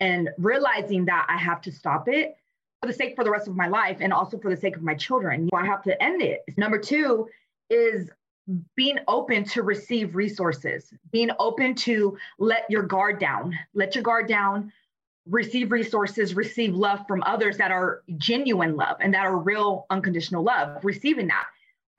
And 0.00 0.30
realizing 0.38 1.04
that 1.06 1.26
I 1.30 1.36
have 1.36 1.60
to 1.62 1.72
stop 1.72 2.08
it 2.08 2.36
for 2.82 2.88
the 2.88 2.92
sake 2.92 3.14
for 3.14 3.24
the 3.24 3.30
rest 3.30 3.46
of 3.48 3.56
my 3.56 3.68
life 3.68 3.98
and 4.00 4.12
also 4.12 4.38
for 4.38 4.50
the 4.50 4.60
sake 4.60 4.76
of 4.76 4.82
my 4.82 4.94
children. 4.94 5.48
I 5.54 5.64
have 5.64 5.82
to 5.84 6.02
end 6.02 6.20
it. 6.20 6.42
Number 6.56 6.78
two 6.78 7.28
is 7.70 8.10
being 8.76 8.98
open 9.08 9.44
to 9.44 9.62
receive 9.62 10.14
resources, 10.14 10.92
being 11.10 11.30
open 11.38 11.74
to 11.76 12.18
let 12.38 12.64
your 12.68 12.82
guard 12.82 13.18
down, 13.18 13.58
let 13.72 13.94
your 13.94 14.02
guard 14.02 14.28
down, 14.28 14.72
receive 15.26 15.72
resources, 15.72 16.34
receive 16.34 16.74
love 16.74 17.06
from 17.08 17.22
others 17.24 17.56
that 17.56 17.70
are 17.70 18.02
genuine 18.18 18.76
love 18.76 18.96
and 19.00 19.14
that 19.14 19.24
are 19.24 19.38
real 19.38 19.86
unconditional 19.88 20.42
love, 20.42 20.84
receiving 20.84 21.28
that. 21.28 21.46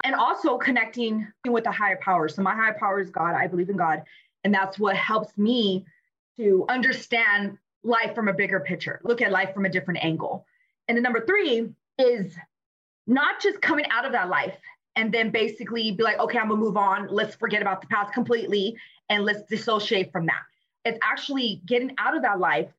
And 0.05 0.13
also 0.13 0.59
connecting 0.59 1.27
with 1.47 1.63
the 1.63 1.71
higher 1.71 1.97
power. 1.97 2.29
So, 2.29 2.43
my 2.43 2.53
higher 2.53 2.75
power 2.79 2.99
is 2.99 3.09
God. 3.09 3.33
I 3.33 3.47
believe 3.47 3.69
in 3.69 3.75
God. 3.75 4.03
And 4.43 4.53
that's 4.53 4.77
what 4.77 4.95
helps 4.95 5.35
me 5.35 5.83
to 6.37 6.65
understand 6.69 7.57
life 7.83 8.13
from 8.15 8.27
a 8.27 8.33
bigger 8.33 8.59
picture, 8.59 8.99
look 9.03 9.21
at 9.21 9.31
life 9.31 9.53
from 9.53 9.65
a 9.65 9.69
different 9.69 10.03
angle. 10.03 10.45
And 10.87 10.97
the 10.97 11.01
number 11.01 11.25
three 11.25 11.69
is 11.97 12.35
not 13.07 13.41
just 13.41 13.61
coming 13.61 13.85
out 13.91 14.05
of 14.05 14.11
that 14.11 14.29
life 14.29 14.57
and 14.95 15.11
then 15.11 15.29
basically 15.29 15.91
be 15.91 16.03
like, 16.03 16.19
okay, 16.19 16.39
I'm 16.39 16.49
gonna 16.49 16.59
move 16.59 16.77
on. 16.77 17.07
Let's 17.07 17.35
forget 17.35 17.61
about 17.61 17.81
the 17.81 17.87
past 17.87 18.13
completely 18.13 18.75
and 19.09 19.23
let's 19.23 19.43
dissociate 19.43 20.11
from 20.11 20.25
that. 20.25 20.41
It's 20.83 20.99
actually 21.03 21.61
getting 21.65 21.93
out 21.97 22.15
of 22.15 22.23
that 22.23 22.39
life. 22.39 22.69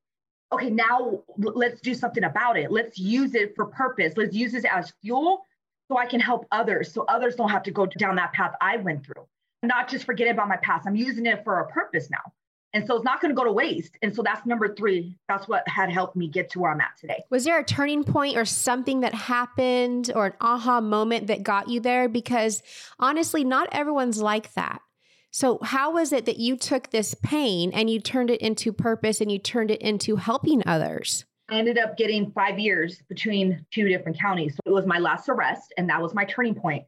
Okay, 0.52 0.70
now 0.70 1.22
let's 1.36 1.80
do 1.80 1.94
something 1.94 2.24
about 2.24 2.56
it. 2.56 2.70
Let's 2.70 2.98
use 2.98 3.34
it 3.34 3.54
for 3.56 3.66
purpose. 3.66 4.14
Let's 4.16 4.34
use 4.34 4.52
this 4.52 4.64
as 4.64 4.92
fuel 5.02 5.44
so 5.88 5.98
I 5.98 6.06
can 6.06 6.20
help 6.20 6.46
others, 6.50 6.92
so 6.92 7.04
others 7.08 7.36
don't 7.36 7.50
have 7.50 7.62
to 7.64 7.70
go 7.70 7.86
down 7.86 8.16
that 8.16 8.32
path 8.32 8.54
I 8.60 8.76
went 8.78 9.04
through. 9.06 9.26
Not 9.62 9.88
just 9.88 10.04
forget 10.04 10.28
about 10.28 10.48
my 10.48 10.56
past. 10.58 10.86
I'm 10.86 10.96
using 10.96 11.26
it 11.26 11.42
for 11.44 11.60
a 11.60 11.66
purpose 11.68 12.10
now. 12.10 12.32
And 12.72 12.86
so 12.86 12.96
it's 12.96 13.04
not 13.04 13.22
going 13.22 13.30
to 13.30 13.34
go 13.34 13.44
to 13.44 13.52
waste. 13.52 13.96
And 14.02 14.14
so 14.14 14.22
that's 14.22 14.44
number 14.44 14.74
three. 14.74 15.16
That's 15.28 15.48
what 15.48 15.66
had 15.66 15.90
helped 15.90 16.14
me 16.14 16.28
get 16.28 16.50
to 16.50 16.58
where 16.58 16.70
I'm 16.70 16.80
at 16.80 16.96
today. 17.00 17.24
Was 17.30 17.44
there 17.44 17.58
a 17.58 17.64
turning 17.64 18.04
point 18.04 18.36
or 18.36 18.44
something 18.44 19.00
that 19.00 19.14
happened 19.14 20.12
or 20.14 20.26
an 20.26 20.32
aha 20.42 20.82
moment 20.82 21.28
that 21.28 21.42
got 21.42 21.68
you 21.68 21.80
there? 21.80 22.08
Because 22.08 22.62
honestly, 22.98 23.44
not 23.44 23.68
everyone's 23.72 24.20
like 24.20 24.52
that. 24.54 24.82
So, 25.30 25.58
how 25.62 25.92
was 25.92 26.12
it 26.12 26.26
that 26.26 26.38
you 26.38 26.56
took 26.56 26.90
this 26.90 27.14
pain 27.14 27.70
and 27.72 27.88
you 27.88 28.00
turned 28.00 28.30
it 28.30 28.40
into 28.40 28.72
purpose 28.72 29.20
and 29.20 29.30
you 29.30 29.38
turned 29.38 29.70
it 29.70 29.80
into 29.80 30.16
helping 30.16 30.62
others? 30.66 31.24
I 31.48 31.58
ended 31.58 31.78
up 31.78 31.96
getting 31.96 32.32
five 32.32 32.58
years 32.58 33.02
between 33.08 33.64
two 33.72 33.88
different 33.88 34.18
counties. 34.18 34.54
So 34.54 34.60
it 34.66 34.72
was 34.72 34.86
my 34.86 34.98
last 34.98 35.28
arrest, 35.28 35.72
and 35.78 35.88
that 35.88 36.02
was 36.02 36.12
my 36.12 36.24
turning 36.24 36.54
point 36.54 36.84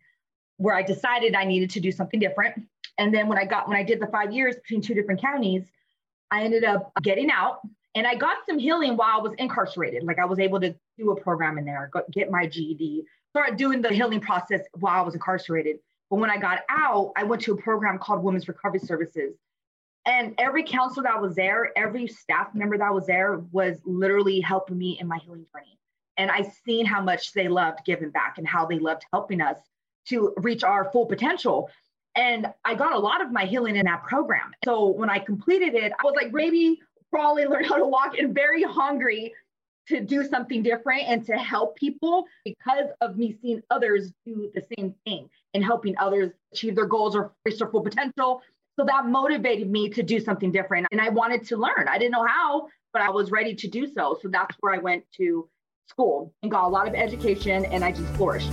where 0.57 0.75
I 0.75 0.83
decided 0.83 1.35
I 1.35 1.45
needed 1.45 1.71
to 1.71 1.81
do 1.81 1.93
something 1.93 2.19
different. 2.19 2.67
And 2.99 3.15
then 3.15 3.29
when 3.29 3.39
I 3.39 3.45
got 3.45 3.69
when 3.69 3.77
I 3.77 3.85
did 3.85 4.01
the 4.01 4.09
five 4.09 4.33
years 4.33 4.57
between 4.57 4.83
two 4.83 4.95
different 4.95 5.21
counties, 5.21 5.71
I 6.31 6.43
ended 6.43 6.65
up 6.65 6.93
getting 7.03 7.31
out 7.31 7.61
and 7.95 8.07
I 8.07 8.15
got 8.15 8.39
some 8.49 8.59
healing 8.59 8.97
while 8.97 9.19
I 9.19 9.23
was 9.23 9.33
incarcerated. 9.39 10.03
Like 10.03 10.19
I 10.19 10.25
was 10.25 10.39
able 10.39 10.61
to 10.61 10.75
do 10.99 11.13
a 11.13 11.21
program 11.21 11.59
in 11.59 11.65
there, 11.65 11.91
get 12.13 12.31
my 12.31 12.47
GED, 12.47 13.05
start 13.31 13.57
doing 13.57 13.81
the 13.81 13.91
healing 13.91 14.21
process 14.21 14.63
while 14.75 15.01
I 15.01 15.03
was 15.03 15.15
incarcerated. 15.15 15.79
But 16.11 16.17
when 16.17 16.31
I 16.31 16.39
got 16.39 16.61
out, 16.69 17.13
I 17.17 17.25
went 17.25 17.43
to 17.43 17.53
a 17.53 17.57
program 17.57 17.99
called 17.99 18.23
Women's 18.23 18.49
Recovery 18.49 18.81
Services. 18.81 19.35
And 20.09 20.35
every 20.39 20.65
counselor 20.65 21.03
that 21.03 21.21
was 21.21 21.35
there, 21.35 21.71
every 21.77 22.07
staff 22.07 22.55
member 22.55 22.79
that 22.79 22.95
was 22.95 23.07
there 23.07 23.43
was 23.53 23.77
literally 23.85 24.41
helping 24.41 24.79
me 24.79 24.99
in 24.99 25.07
my 25.07 25.19
healing 25.19 25.45
journey. 25.53 25.79
And 26.17 26.31
I 26.31 26.51
seen 26.65 26.87
how 26.87 27.03
much 27.03 27.35
they 27.35 27.47
loved 27.47 27.81
giving 27.85 28.11
back 28.11 28.39
and 28.39 28.49
how 28.49 28.65
they 28.65 28.79
loved 28.79 29.05
helping 29.13 29.43
us 29.43 29.59
to 30.09 30.33
reach 30.39 30.65
our 30.65 30.91
full 30.91 31.05
potential. 31.05 31.69
And 32.17 32.47
I 32.65 32.75
got 32.75 32.95
a 32.95 32.99
lot 32.99 33.21
of 33.21 33.31
my 33.33 33.45
healing 33.45 33.77
in 33.77 33.85
that 33.85 34.03
program. 34.03 34.51
So 34.65 34.87
when 34.87 35.11
I 35.11 35.19
completed 35.19 35.75
it, 35.75 35.93
I 35.93 36.05
was 36.05 36.15
like, 36.17 36.33
maybe 36.33 36.81
probably 37.11 37.45
learn 37.45 37.65
how 37.65 37.77
to 37.77 37.87
walk 37.87 38.17
and 38.19 38.35
very 38.35 38.63
hungry 38.63 39.35
to 39.89 40.01
do 40.01 40.25
something 40.25 40.63
different 40.63 41.03
and 41.07 41.25
to 41.27 41.37
help 41.37 41.77
people 41.77 42.25
because 42.45 42.89
of 43.03 43.19
me 43.19 43.37
seeing 43.43 43.63
others 43.71 44.13
do 44.25 44.51
the 44.55 44.63
same 44.77 44.95
thing 45.05 45.29
and 45.53 45.63
helping 45.63 45.97
others 45.99 46.31
achieve 46.53 46.75
their 46.75 46.87
goals 46.87 47.15
or 47.15 47.33
reach 47.45 47.59
their 47.59 47.69
full 47.69 47.83
potential. 47.83 48.43
So 48.79 48.85
that 48.85 49.07
motivated 49.07 49.69
me 49.69 49.89
to 49.91 50.05
do 50.05 50.21
something 50.21 50.53
different. 50.53 50.87
And 50.93 51.01
I 51.01 51.09
wanted 51.09 51.45
to 51.49 51.57
learn. 51.57 51.89
I 51.89 51.99
didn't 51.99 52.13
know 52.13 52.25
how, 52.25 52.69
but 52.93 53.03
I 53.03 53.11
was 53.11 53.33
ready 53.33 53.53
to 53.57 53.67
do 53.67 53.93
so. 53.93 54.17
So 54.23 54.29
that's 54.29 54.55
where 54.61 54.73
I 54.73 54.79
went 54.79 55.03
to 55.17 55.49
school 55.89 56.33
and 56.45 56.51
got 56.51 56.65
a 56.65 56.69
lot 56.69 56.87
of 56.87 56.95
education 56.95 57.65
and 57.65 57.85
I 57.85 57.91
just 57.91 58.07
flourished. 58.15 58.53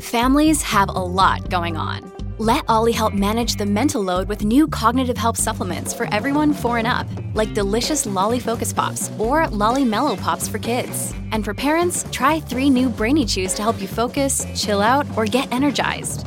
Families 0.00 0.62
have 0.62 0.88
a 0.88 0.92
lot 0.92 1.50
going 1.50 1.76
on. 1.76 2.10
Let 2.38 2.64
OLLY 2.70 2.92
help 2.92 3.12
manage 3.12 3.56
the 3.56 3.66
mental 3.66 4.02
load 4.02 4.26
with 4.26 4.42
new 4.42 4.66
cognitive 4.66 5.18
help 5.18 5.36
supplements 5.36 5.92
for 5.92 6.08
everyone 6.14 6.54
four 6.54 6.78
and 6.78 6.86
up, 6.86 7.06
like 7.34 7.52
delicious 7.52 8.06
Lolly 8.06 8.40
Focus 8.40 8.72
Pops 8.72 9.10
or 9.18 9.46
Lolly 9.48 9.84
Mellow 9.84 10.16
Pops 10.16 10.48
for 10.48 10.58
kids. 10.58 11.12
And 11.30 11.44
for 11.44 11.52
parents, 11.52 12.06
try 12.10 12.40
three 12.40 12.70
new 12.70 12.88
Brainy 12.88 13.26
Chews 13.26 13.52
to 13.54 13.62
help 13.62 13.82
you 13.82 13.86
focus, 13.86 14.46
chill 14.56 14.80
out, 14.80 15.06
or 15.14 15.26
get 15.26 15.52
energized. 15.52 16.26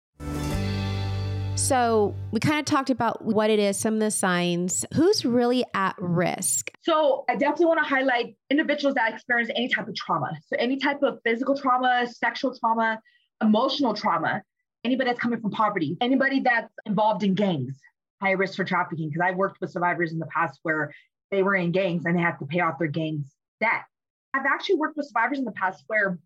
So 1.61 2.15
we 2.31 2.39
kind 2.39 2.59
of 2.59 2.65
talked 2.65 2.89
about 2.89 3.23
what 3.23 3.51
it 3.51 3.59
is, 3.59 3.77
some 3.77 3.93
of 3.93 3.99
the 3.99 4.09
signs. 4.09 4.83
Who's 4.95 5.23
really 5.23 5.63
at 5.75 5.95
risk? 5.99 6.71
So 6.81 7.23
I 7.29 7.35
definitely 7.35 7.67
want 7.67 7.79
to 7.83 7.87
highlight 7.87 8.35
individuals 8.49 8.95
that 8.95 9.13
experience 9.13 9.51
any 9.55 9.69
type 9.69 9.87
of 9.87 9.95
trauma. 9.95 10.31
So 10.47 10.55
any 10.57 10.77
type 10.77 11.03
of 11.03 11.19
physical 11.23 11.55
trauma, 11.55 12.07
sexual 12.11 12.57
trauma, 12.57 12.99
emotional 13.41 13.93
trauma, 13.93 14.41
anybody 14.83 15.11
that's 15.11 15.19
coming 15.19 15.39
from 15.39 15.51
poverty, 15.51 15.97
anybody 16.01 16.39
that's 16.39 16.73
involved 16.87 17.23
in 17.23 17.35
gangs, 17.35 17.79
high 18.21 18.31
risk 18.31 18.55
for 18.55 18.63
trafficking. 18.63 19.09
Because 19.09 19.21
I've 19.21 19.37
worked 19.37 19.61
with 19.61 19.71
survivors 19.71 20.11
in 20.11 20.19
the 20.19 20.25
past 20.25 20.59
where 20.63 20.91
they 21.29 21.43
were 21.43 21.55
in 21.55 21.71
gangs 21.71 22.05
and 22.05 22.17
they 22.17 22.21
had 22.21 22.37
to 22.39 22.45
pay 22.45 22.61
off 22.61 22.79
their 22.79 22.87
gangs 22.87 23.35
debt. 23.61 23.83
I've 24.33 24.47
actually 24.51 24.75
worked 24.75 24.97
with 24.97 25.05
survivors 25.05 25.37
in 25.37 25.45
the 25.45 25.51
past 25.51 25.83
where 25.87 26.17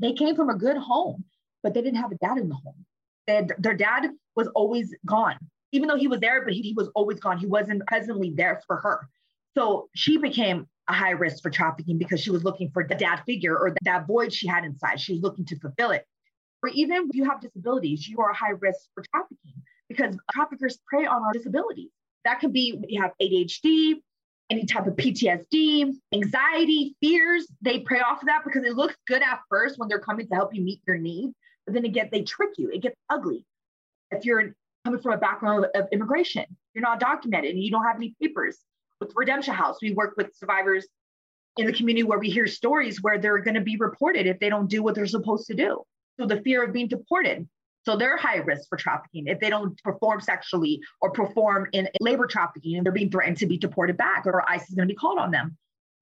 they 0.00 0.14
came 0.14 0.34
from 0.34 0.48
a 0.48 0.56
good 0.56 0.78
home, 0.78 1.24
but 1.62 1.74
they 1.74 1.82
didn't 1.82 2.00
have 2.00 2.10
a 2.10 2.16
dad 2.16 2.38
in 2.38 2.48
the 2.48 2.54
home. 2.54 2.86
They, 3.26 3.46
their 3.58 3.74
dad 3.74 4.08
was 4.34 4.48
always 4.48 4.94
gone, 5.06 5.36
even 5.72 5.88
though 5.88 5.96
he 5.96 6.08
was 6.08 6.20
there, 6.20 6.44
but 6.44 6.52
he, 6.52 6.62
he 6.62 6.74
was 6.74 6.88
always 6.94 7.20
gone. 7.20 7.38
He 7.38 7.46
wasn't 7.46 7.86
presently 7.86 8.32
there 8.36 8.60
for 8.66 8.76
her. 8.76 9.08
So 9.56 9.88
she 9.94 10.18
became 10.18 10.66
a 10.88 10.92
high 10.92 11.10
risk 11.10 11.42
for 11.42 11.50
trafficking 11.50 11.98
because 11.98 12.20
she 12.20 12.30
was 12.30 12.42
looking 12.42 12.70
for 12.70 12.86
the 12.86 12.94
dad 12.94 13.22
figure 13.26 13.56
or 13.56 13.74
that 13.82 14.06
void 14.06 14.32
she 14.32 14.46
had 14.46 14.64
inside. 14.64 15.00
She 15.00 15.12
was 15.12 15.22
looking 15.22 15.44
to 15.46 15.58
fulfill 15.58 15.90
it. 15.90 16.06
Or 16.62 16.70
even 16.70 17.08
if 17.08 17.16
you 17.16 17.24
have 17.24 17.40
disabilities, 17.40 18.08
you 18.08 18.18
are 18.20 18.30
a 18.30 18.36
high 18.36 18.50
risk 18.60 18.80
for 18.94 19.04
trafficking 19.12 19.54
because 19.88 20.16
traffickers 20.32 20.78
prey 20.86 21.06
on 21.06 21.22
our 21.22 21.32
disabilities. 21.32 21.90
That 22.24 22.40
could 22.40 22.52
be 22.52 22.80
you 22.88 23.02
have 23.02 23.12
ADHD, 23.20 23.96
any 24.50 24.64
type 24.64 24.86
of 24.86 24.94
PTSD, 24.94 25.92
anxiety, 26.14 26.94
fears, 27.00 27.46
they 27.62 27.80
prey 27.80 28.00
off 28.00 28.22
of 28.22 28.26
that 28.26 28.42
because 28.44 28.64
it 28.64 28.74
looks 28.74 28.94
good 29.06 29.22
at 29.22 29.40
first 29.48 29.78
when 29.78 29.88
they're 29.88 29.98
coming 29.98 30.28
to 30.28 30.34
help 30.34 30.54
you 30.54 30.62
meet 30.62 30.80
your 30.86 30.98
needs. 30.98 31.34
But 31.66 31.74
then 31.74 31.84
again, 31.84 32.08
they 32.10 32.22
trick 32.22 32.50
you. 32.58 32.70
It 32.70 32.82
gets 32.82 32.96
ugly. 33.08 33.44
If 34.10 34.24
you're 34.24 34.54
coming 34.84 35.00
from 35.00 35.12
a 35.12 35.18
background 35.18 35.66
of 35.74 35.88
immigration, 35.92 36.44
you're 36.74 36.82
not 36.82 37.00
documented 37.00 37.54
and 37.54 37.62
you 37.62 37.70
don't 37.70 37.84
have 37.84 37.96
any 37.96 38.14
papers. 38.20 38.58
With 39.00 39.12
Redemption 39.14 39.54
House, 39.54 39.78
we 39.82 39.92
work 39.92 40.14
with 40.16 40.34
survivors 40.36 40.86
in 41.56 41.66
the 41.66 41.72
community 41.72 42.02
where 42.02 42.18
we 42.18 42.30
hear 42.30 42.46
stories 42.46 43.02
where 43.02 43.18
they're 43.18 43.38
going 43.38 43.54
to 43.54 43.60
be 43.60 43.76
reported 43.76 44.26
if 44.26 44.38
they 44.40 44.48
don't 44.48 44.68
do 44.68 44.82
what 44.82 44.94
they're 44.94 45.06
supposed 45.06 45.46
to 45.48 45.54
do. 45.54 45.82
So 46.18 46.26
the 46.26 46.40
fear 46.42 46.64
of 46.64 46.72
being 46.72 46.88
deported. 46.88 47.48
So 47.84 47.96
they're 47.96 48.16
high 48.16 48.36
risk 48.36 48.68
for 48.68 48.78
trafficking 48.78 49.26
if 49.26 49.40
they 49.40 49.50
don't 49.50 49.80
perform 49.82 50.20
sexually 50.20 50.80
or 51.00 51.10
perform 51.10 51.68
in 51.72 51.88
labor 52.00 52.26
trafficking 52.26 52.76
and 52.76 52.86
they're 52.86 52.92
being 52.92 53.10
threatened 53.10 53.38
to 53.38 53.46
be 53.46 53.58
deported 53.58 53.96
back 53.96 54.24
or 54.24 54.48
ICE 54.48 54.62
is 54.68 54.74
going 54.74 54.86
to 54.86 54.92
be 54.92 54.96
called 54.96 55.18
on 55.18 55.32
them. 55.32 55.56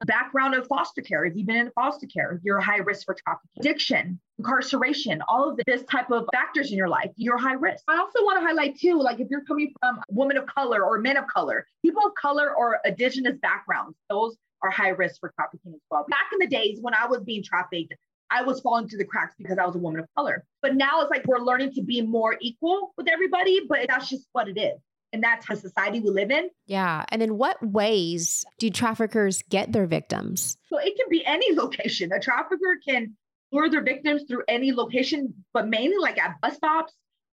Background 0.07 0.55
of 0.55 0.67
foster 0.67 1.03
care. 1.03 1.25
If 1.25 1.37
you've 1.37 1.47
been 1.47 1.57
in 1.57 1.71
foster 1.73 2.07
care, 2.07 2.41
you're 2.43 2.59
high 2.59 2.79
risk 2.79 3.05
for 3.05 3.15
trafficking. 3.15 3.51
Addiction, 3.61 4.21
incarceration, 4.39 5.23
all 5.29 5.51
of 5.51 5.61
this 5.67 5.83
type 5.85 6.11
of 6.11 6.27
factors 6.33 6.71
in 6.71 6.79
your 6.79 6.89
life, 6.89 7.11
you're 7.17 7.37
high 7.37 7.53
risk. 7.53 7.85
I 7.87 7.99
also 7.99 8.25
want 8.25 8.41
to 8.41 8.47
highlight 8.47 8.79
too, 8.79 8.99
like 8.99 9.21
if 9.21 9.29
you're 9.31 9.45
coming 9.45 9.73
from 9.81 10.01
women 10.09 10.39
of 10.39 10.47
color 10.47 10.83
or 10.83 10.99
men 10.99 11.19
of 11.19 11.27
color, 11.27 11.67
people 11.85 12.03
of 12.07 12.15
color 12.15 12.55
or 12.55 12.79
indigenous 12.85 13.37
backgrounds, 13.43 13.97
those 14.09 14.37
are 14.63 14.71
high 14.71 14.89
risk 14.89 15.21
for 15.21 15.33
trafficking 15.37 15.73
as 15.75 15.81
well. 15.91 16.07
Back 16.09 16.29
in 16.33 16.39
the 16.39 16.47
days 16.47 16.79
when 16.81 16.95
I 16.95 17.07
was 17.07 17.23
being 17.23 17.43
trafficked, 17.43 17.95
I 18.31 18.43
was 18.43 18.61
falling 18.61 18.89
through 18.89 18.99
the 18.99 19.05
cracks 19.05 19.35
because 19.37 19.59
I 19.59 19.67
was 19.67 19.75
a 19.75 19.79
woman 19.79 20.01
of 20.01 20.07
color. 20.17 20.45
But 20.63 20.77
now 20.77 21.03
it's 21.03 21.11
like 21.11 21.27
we're 21.27 21.41
learning 21.41 21.73
to 21.75 21.83
be 21.83 22.01
more 22.01 22.37
equal 22.41 22.93
with 22.97 23.09
everybody, 23.09 23.61
but 23.69 23.81
that's 23.89 24.09
just 24.09 24.29
what 24.33 24.49
it 24.49 24.59
is. 24.59 24.79
And 25.13 25.23
that's 25.23 25.47
the 25.47 25.57
society 25.57 26.01
we 26.01 26.11
live 26.11 26.31
in. 26.31 26.51
Yeah. 26.67 27.05
And 27.09 27.21
then 27.21 27.37
what 27.37 27.61
ways 27.63 28.45
do 28.59 28.71
traffickers 28.71 29.43
get 29.49 29.73
their 29.73 29.87
victims? 29.87 30.57
So 30.69 30.79
it 30.79 30.97
can 30.97 31.09
be 31.11 31.25
any 31.27 31.55
location. 31.57 32.13
A 32.13 32.21
trafficker 32.21 32.79
can 32.87 33.17
lure 33.53 33.69
their 33.69 33.83
victims 33.83 34.23
through 34.29 34.45
any 34.47 34.73
location, 34.73 35.35
but 35.53 35.69
mainly 35.69 35.97
like 35.99 36.19
at 36.19 36.41
bus 36.41 36.57
stops, 36.57 36.95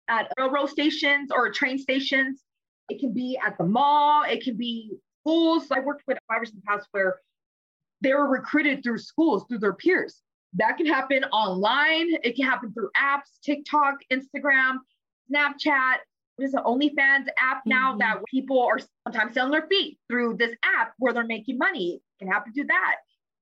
at 0.09 0.31
railroad 0.37 0.67
stations 0.67 1.31
or 1.31 1.51
train 1.51 1.77
stations. 1.77 2.41
It 2.89 2.99
can 2.99 3.13
be 3.13 3.39
at 3.43 3.57
the 3.57 3.63
mall. 3.65 4.23
It 4.23 4.43
can 4.43 4.57
be 4.57 4.91
schools. 5.21 5.67
I 5.71 5.79
worked 5.79 6.03
with 6.07 6.17
fibers 6.27 6.49
in 6.49 6.57
the 6.57 6.61
past 6.63 6.87
where 6.91 7.19
they 8.01 8.13
were 8.13 8.27
recruited 8.27 8.83
through 8.83 8.97
schools, 8.97 9.45
through 9.47 9.59
their 9.59 9.73
peers. 9.73 10.21
That 10.55 10.75
can 10.75 10.85
happen 10.85 11.23
online. 11.25 12.15
It 12.23 12.35
can 12.35 12.45
happen 12.45 12.73
through 12.73 12.89
apps, 12.97 13.39
TikTok, 13.43 13.95
Instagram, 14.11 14.77
Snapchat. 15.31 15.97
There's 16.41 16.55
an 16.55 16.63
OnlyFans 16.63 17.27
app 17.39 17.61
now 17.67 17.91
mm-hmm. 17.91 17.99
that 17.99 18.25
people 18.25 18.63
are 18.63 18.79
sometimes 19.05 19.35
selling 19.35 19.51
their 19.51 19.67
feet 19.67 19.99
through 20.09 20.37
this 20.37 20.55
app 20.63 20.93
where 20.97 21.13
they're 21.13 21.23
making 21.23 21.59
money. 21.59 22.01
It 22.19 22.23
can 22.23 22.31
happen 22.31 22.51
through 22.51 22.65
that. 22.65 22.95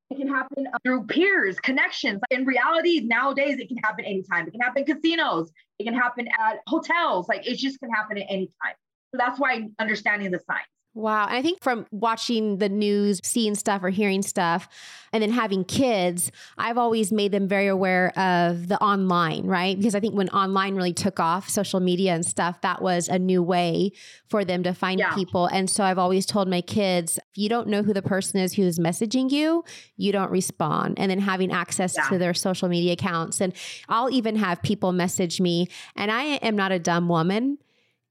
It 0.10 0.18
can 0.18 0.28
happen 0.28 0.68
through 0.84 1.06
peers, 1.06 1.60
connections. 1.62 2.20
In 2.30 2.46
reality, 2.46 3.00
nowadays, 3.00 3.58
it 3.58 3.70
can 3.70 3.78
happen 3.78 4.04
anytime. 4.04 4.48
It 4.48 4.52
can 4.52 4.60
happen 4.60 4.84
in 4.86 4.94
casinos. 4.94 5.50
It 5.78 5.86
can 5.86 5.94
happen 5.94 6.28
at 6.28 6.58
hotels. 6.68 7.30
Like 7.30 7.48
it 7.48 7.58
just 7.58 7.80
can 7.80 7.90
happen 7.90 8.18
at 8.18 8.26
any 8.28 8.48
time. 8.62 8.76
So 9.12 9.18
that's 9.18 9.40
why 9.40 9.70
understanding 9.80 10.32
the 10.32 10.40
signs. 10.40 10.66
Wow. 10.96 11.28
And 11.28 11.36
I 11.36 11.42
think 11.42 11.62
from 11.62 11.86
watching 11.92 12.58
the 12.58 12.68
news, 12.68 13.22
seeing 13.24 13.56
stuff 13.56 13.84
or 13.84 13.90
hearing 13.90 14.22
stuff, 14.22 14.68
and 15.14 15.22
then 15.22 15.32
having 15.32 15.64
kids, 15.64 16.32
I've 16.58 16.78
always 16.78 17.12
made 17.12 17.32
them 17.32 17.48
very 17.48 17.68
aware 17.68 18.10
of 18.18 18.68
the 18.68 18.78
online, 18.82 19.46
right? 19.46 19.78
Because 19.78 19.96
I 19.96 20.00
think 20.00 20.16
when 20.16 20.30
online 20.30 20.76
really 20.76 20.94
took 20.94 21.20
off, 21.20 21.48
social 21.48 21.80
media 21.80 22.14
and 22.16 22.26
stuff, 22.26 22.62
that 22.62 22.82
was 22.82 23.08
a 23.08 23.20
new 23.20 23.42
way 23.42 23.92
for 24.28 24.44
them 24.44 24.64
to 24.64 24.74
find 24.74 25.00
yeah. 25.00 25.14
people. 25.14 25.46
And 25.46 25.70
so 25.70 25.84
I've 25.84 26.00
always 26.00 26.26
told 26.26 26.50
my 26.50 26.62
kids, 26.62 27.18
if 27.18 27.38
you 27.38 27.50
don't 27.50 27.68
know 27.68 27.84
who 27.84 27.94
the 27.94 28.02
person 28.02 28.40
is 28.40 28.54
who's 28.54 28.80
messaging 28.80 29.32
you, 29.32 29.64
you 29.96 30.12
don't 30.12 30.32
respond. 30.32 31.00
And 31.00 31.10
then 31.12 31.20
having 31.20 31.52
access 31.52 31.96
yeah. 31.96 32.10
to 32.10 32.18
their 32.18 32.34
social 32.34 32.68
media 32.68 32.94
accounts. 32.94 33.42
And 33.42 33.54
I'll 33.88 34.12
even 34.12 34.36
have 34.36 34.62
people 34.64 34.92
message 34.92 35.40
me, 35.40 35.68
and 35.96 36.12
I 36.12 36.24
am 36.24 36.56
not 36.56 36.72
a 36.72 36.80
dumb 36.80 37.08
woman. 37.08 37.60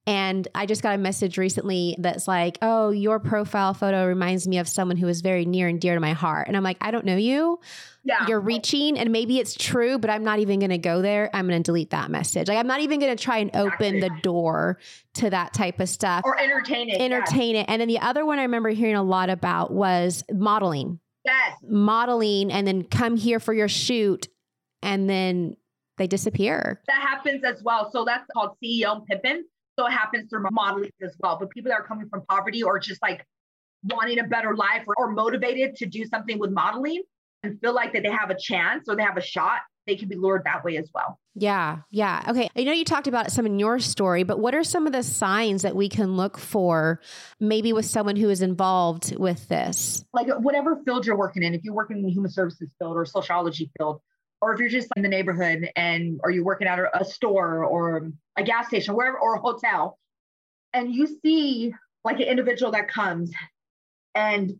And 0.08 0.48
I 0.54 0.64
just 0.64 0.82
got 0.82 0.94
a 0.94 0.98
message 0.98 1.36
recently 1.36 1.94
that's 1.98 2.26
like, 2.26 2.56
oh, 2.62 2.88
your 2.88 3.20
profile 3.20 3.74
photo 3.74 4.06
reminds 4.06 4.48
me 4.48 4.56
of 4.56 4.66
someone 4.66 4.96
who 4.96 5.06
is 5.06 5.20
very 5.20 5.44
near 5.44 5.68
and 5.68 5.78
dear 5.78 5.92
to 5.92 6.00
my 6.00 6.14
heart. 6.14 6.48
And 6.48 6.56
I'm 6.56 6.62
like, 6.62 6.78
I 6.80 6.90
don't 6.90 7.04
know 7.04 7.16
you. 7.16 7.60
Yeah. 8.04 8.26
You're 8.26 8.40
reaching, 8.40 8.98
and 8.98 9.12
maybe 9.12 9.38
it's 9.38 9.54
true, 9.54 9.98
but 9.98 10.08
I'm 10.08 10.24
not 10.24 10.38
even 10.38 10.60
going 10.60 10.70
to 10.70 10.78
go 10.78 11.02
there. 11.02 11.28
I'm 11.34 11.46
going 11.46 11.62
to 11.62 11.66
delete 11.66 11.90
that 11.90 12.10
message. 12.10 12.48
Like, 12.48 12.56
I'm 12.56 12.66
not 12.66 12.80
even 12.80 13.00
going 13.00 13.14
to 13.14 13.22
try 13.22 13.36
and 13.36 13.54
open 13.54 13.96
exactly. 13.96 14.00
the 14.00 14.10
door 14.22 14.78
to 15.16 15.28
that 15.28 15.52
type 15.52 15.78
of 15.78 15.90
stuff 15.90 16.22
or 16.24 16.40
entertain 16.40 16.88
it. 16.88 17.02
Entertain 17.02 17.56
it. 17.56 17.66
And 17.68 17.78
then 17.78 17.88
the 17.88 17.98
other 17.98 18.24
one 18.24 18.38
I 18.38 18.44
remember 18.44 18.70
hearing 18.70 18.96
a 18.96 19.02
lot 19.02 19.28
about 19.28 19.74
was 19.74 20.24
modeling. 20.32 21.00
Yes. 21.26 21.58
Modeling, 21.68 22.50
and 22.50 22.66
then 22.66 22.84
come 22.84 23.18
here 23.18 23.40
for 23.40 23.52
your 23.52 23.68
shoot, 23.68 24.26
and 24.80 25.10
then 25.10 25.56
they 25.98 26.06
disappear. 26.06 26.80
That 26.86 27.02
happens 27.02 27.44
as 27.44 27.62
well. 27.62 27.90
So 27.92 28.06
that's 28.06 28.24
called 28.32 28.56
CEO 28.64 29.04
pimping. 29.04 29.44
So 29.78 29.86
it 29.86 29.92
happens 29.92 30.28
through 30.28 30.44
modeling 30.50 30.90
as 31.02 31.14
well. 31.20 31.36
But 31.38 31.50
people 31.50 31.70
that 31.70 31.76
are 31.76 31.86
coming 31.86 32.08
from 32.08 32.22
poverty 32.28 32.62
or 32.62 32.78
just 32.80 33.00
like 33.00 33.24
wanting 33.84 34.18
a 34.18 34.24
better 34.24 34.56
life 34.56 34.82
or, 34.88 34.94
or 34.98 35.12
motivated 35.12 35.76
to 35.76 35.86
do 35.86 36.04
something 36.04 36.38
with 36.38 36.50
modeling 36.50 37.02
and 37.44 37.60
feel 37.60 37.74
like 37.74 37.92
that 37.92 38.02
they 38.02 38.10
have 38.10 38.30
a 38.30 38.36
chance 38.36 38.88
or 38.88 38.96
they 38.96 39.04
have 39.04 39.16
a 39.16 39.22
shot, 39.22 39.60
they 39.86 39.94
can 39.94 40.08
be 40.08 40.16
lured 40.16 40.42
that 40.44 40.64
way 40.64 40.76
as 40.76 40.90
well. 40.92 41.20
Yeah. 41.36 41.78
Yeah. 41.92 42.24
Okay. 42.28 42.48
I 42.56 42.64
know 42.64 42.72
you 42.72 42.84
talked 42.84 43.06
about 43.06 43.30
some 43.30 43.46
in 43.46 43.60
your 43.60 43.78
story, 43.78 44.24
but 44.24 44.40
what 44.40 44.52
are 44.52 44.64
some 44.64 44.88
of 44.88 44.92
the 44.92 45.04
signs 45.04 45.62
that 45.62 45.76
we 45.76 45.88
can 45.88 46.16
look 46.16 46.38
for 46.38 47.00
maybe 47.38 47.72
with 47.72 47.84
someone 47.84 48.16
who 48.16 48.30
is 48.30 48.42
involved 48.42 49.16
with 49.16 49.46
this? 49.46 50.04
Like 50.12 50.26
whatever 50.40 50.82
field 50.84 51.06
you're 51.06 51.16
working 51.16 51.44
in, 51.44 51.54
if 51.54 51.62
you're 51.62 51.74
working 51.74 51.98
in 51.98 52.02
the 52.02 52.10
human 52.10 52.32
services 52.32 52.74
field 52.80 52.96
or 52.96 53.06
sociology 53.06 53.70
field, 53.78 54.00
or 54.40 54.55
if 54.55 54.61
you're 54.61 54.68
just 54.68 54.88
in 54.96 55.03
the 55.03 55.09
neighborhood 55.09 55.70
and 55.77 56.20
or 56.22 56.31
you're 56.31 56.44
working 56.44 56.68
at 56.68 56.79
a 56.94 57.05
store 57.05 57.64
or 57.64 58.11
a 58.37 58.42
gas 58.42 58.68
station, 58.68 58.94
wherever, 58.94 59.18
or 59.18 59.35
a 59.35 59.40
hotel, 59.40 59.98
and 60.72 60.94
you 60.94 61.18
see 61.24 61.74
like 62.05 62.16
an 62.16 62.27
individual 62.27 62.72
that 62.72 62.88
comes 62.88 63.31
and 64.14 64.59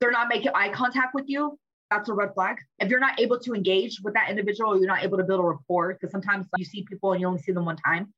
they're 0.00 0.10
not 0.10 0.28
making 0.28 0.52
eye 0.54 0.70
contact 0.70 1.14
with 1.14 1.24
you, 1.28 1.58
that's 1.90 2.08
a 2.08 2.12
red 2.12 2.32
flag. 2.34 2.56
If 2.78 2.88
you're 2.90 3.00
not 3.00 3.20
able 3.20 3.38
to 3.40 3.54
engage 3.54 4.00
with 4.02 4.14
that 4.14 4.30
individual, 4.30 4.78
you're 4.78 4.86
not 4.86 5.02
able 5.02 5.18
to 5.18 5.24
build 5.24 5.40
a 5.40 5.42
rapport, 5.42 5.94
because 5.94 6.10
sometimes 6.10 6.46
you 6.56 6.64
see 6.64 6.84
people 6.84 7.12
and 7.12 7.20
you 7.20 7.26
only 7.26 7.40
see 7.40 7.52
them 7.52 7.64
one 7.64 7.76
time. 7.76 8.12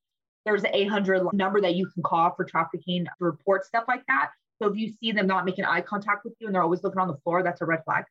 There's 0.44 0.64
an 0.64 0.70
800 0.72 1.32
number 1.32 1.60
that 1.60 1.74
you 1.74 1.86
can 1.86 2.02
call 2.02 2.34
for 2.34 2.44
trafficking 2.44 3.04
to 3.04 3.10
report 3.20 3.64
stuff 3.64 3.84
like 3.88 4.04
that. 4.06 4.30
So 4.60 4.68
if 4.68 4.76
you 4.76 4.92
see 5.00 5.12
them 5.12 5.26
not 5.26 5.44
making 5.44 5.64
eye 5.64 5.80
contact 5.80 6.24
with 6.24 6.34
you 6.38 6.46
and 6.46 6.54
they're 6.54 6.62
always 6.62 6.82
looking 6.82 7.00
on 7.00 7.08
the 7.08 7.16
floor, 7.24 7.42
that's 7.42 7.60
a 7.60 7.64
red 7.64 7.84
flag. 7.84 8.04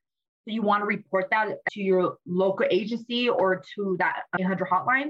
So 0.45 0.53
you 0.53 0.61
want 0.61 0.81
to 0.81 0.85
report 0.85 1.29
that 1.31 1.57
to 1.71 1.81
your 1.81 2.17
local 2.25 2.65
agency 2.69 3.29
or 3.29 3.61
to 3.75 3.95
that 3.99 4.23
800 4.39 4.67
hotline. 4.67 5.09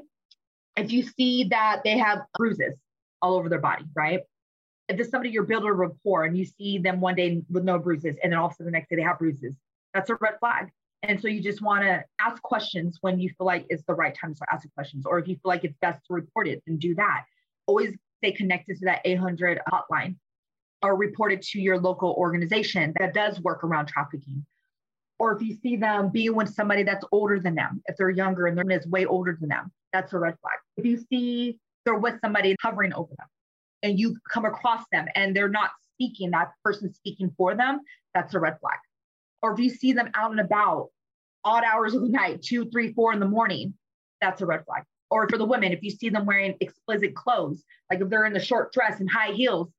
If 0.75 0.91
you 0.91 1.03
see 1.03 1.45
that 1.45 1.81
they 1.83 1.97
have 1.97 2.19
bruises 2.37 2.75
all 3.21 3.35
over 3.35 3.49
their 3.49 3.59
body, 3.59 3.85
right? 3.95 4.21
If 4.87 4.97
there's 4.97 5.09
somebody 5.09 5.29
you're 5.29 5.43
building 5.43 5.69
a 5.69 5.73
rapport 5.73 6.25
and 6.25 6.37
you 6.37 6.45
see 6.45 6.79
them 6.79 6.99
one 6.99 7.15
day 7.15 7.41
with 7.49 7.63
no 7.63 7.77
bruises 7.77 8.17
and 8.23 8.31
then 8.31 8.39
all 8.39 8.47
of 8.47 8.53
a 8.53 8.55
sudden 8.55 8.65
the 8.65 8.71
next 8.71 8.89
day 8.89 8.95
they 8.95 9.03
have 9.03 9.19
bruises, 9.19 9.55
that's 9.93 10.09
a 10.09 10.15
red 10.15 10.39
flag. 10.39 10.69
And 11.03 11.21
so 11.21 11.27
you 11.27 11.41
just 11.41 11.61
want 11.61 11.83
to 11.83 12.03
ask 12.19 12.41
questions 12.41 12.97
when 13.01 13.19
you 13.19 13.29
feel 13.37 13.45
like 13.45 13.65
it's 13.69 13.83
the 13.87 13.93
right 13.93 14.15
time 14.19 14.33
to 14.35 14.45
asking 14.51 14.71
questions, 14.75 15.05
or 15.05 15.19
if 15.19 15.27
you 15.27 15.35
feel 15.35 15.41
like 15.45 15.63
it's 15.63 15.77
best 15.81 16.05
to 16.07 16.13
report 16.13 16.47
it, 16.47 16.61
then 16.65 16.77
do 16.77 16.95
that. 16.95 17.23
Always 17.67 17.95
stay 18.17 18.31
connected 18.31 18.79
to 18.79 18.85
that 18.85 19.01
800 19.05 19.61
hotline 19.71 20.15
or 20.81 20.95
report 20.95 21.31
it 21.31 21.41
to 21.41 21.61
your 21.61 21.79
local 21.79 22.13
organization 22.13 22.93
that 22.99 23.13
does 23.13 23.39
work 23.41 23.63
around 23.63 23.87
trafficking 23.87 24.45
or 25.19 25.35
if 25.35 25.41
you 25.41 25.55
see 25.61 25.75
them 25.75 26.09
being 26.09 26.33
with 26.33 26.53
somebody 26.53 26.83
that's 26.83 27.05
older 27.11 27.39
than 27.39 27.53
them, 27.53 27.81
if 27.85 27.97
they're 27.97 28.09
younger 28.09 28.47
and 28.47 28.57
they're 28.57 28.71
is 28.71 28.87
way 28.87 29.05
older 29.05 29.37
than 29.39 29.49
them, 29.49 29.71
that's 29.91 30.13
a 30.13 30.17
red 30.17 30.35
flag. 30.41 30.55
If 30.77 30.85
you 30.85 30.97
see 31.11 31.59
they're 31.85 31.95
with 31.95 32.19
somebody 32.21 32.55
hovering 32.61 32.93
over 32.93 33.11
them 33.17 33.27
and 33.83 33.99
you 33.99 34.15
come 34.31 34.45
across 34.45 34.83
them 34.91 35.07
and 35.15 35.35
they're 35.35 35.49
not 35.49 35.71
speaking, 35.93 36.31
that 36.31 36.51
person 36.63 36.93
speaking 36.93 37.31
for 37.37 37.53
them, 37.53 37.81
that's 38.13 38.33
a 38.33 38.39
red 38.39 38.57
flag. 38.61 38.77
Or 39.41 39.53
if 39.53 39.59
you 39.59 39.69
see 39.69 39.91
them 39.91 40.09
out 40.15 40.31
and 40.31 40.39
about 40.39 40.87
odd 41.43 41.63
hours 41.63 41.93
of 41.93 42.01
the 42.01 42.09
night, 42.09 42.41
two, 42.41 42.69
three, 42.69 42.93
four 42.93 43.11
in 43.13 43.19
the 43.19 43.27
morning, 43.27 43.73
that's 44.21 44.41
a 44.41 44.45
red 44.45 44.63
flag. 44.65 44.83
Or 45.11 45.27
for 45.27 45.37
the 45.37 45.45
women, 45.45 45.73
if 45.73 45.81
you 45.81 45.89
see 45.89 46.09
them 46.09 46.25
wearing 46.25 46.55
explicit 46.61 47.15
clothes, 47.15 47.63
like 47.89 47.99
if 47.99 48.09
they're 48.09 48.25
in 48.25 48.35
a 48.35 48.39
short 48.39 48.71
dress 48.71 48.99
and 48.99 49.09
high 49.09 49.31
heels, 49.31 49.69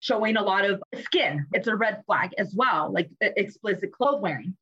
showing 0.00 0.36
a 0.36 0.42
lot 0.42 0.64
of 0.64 0.82
skin, 1.02 1.44
it's 1.52 1.66
a 1.66 1.74
red 1.74 2.02
flag 2.06 2.30
as 2.38 2.54
well, 2.54 2.92
like 2.92 3.10
explicit 3.20 3.92
clothes 3.92 4.22
wearing 4.22 4.56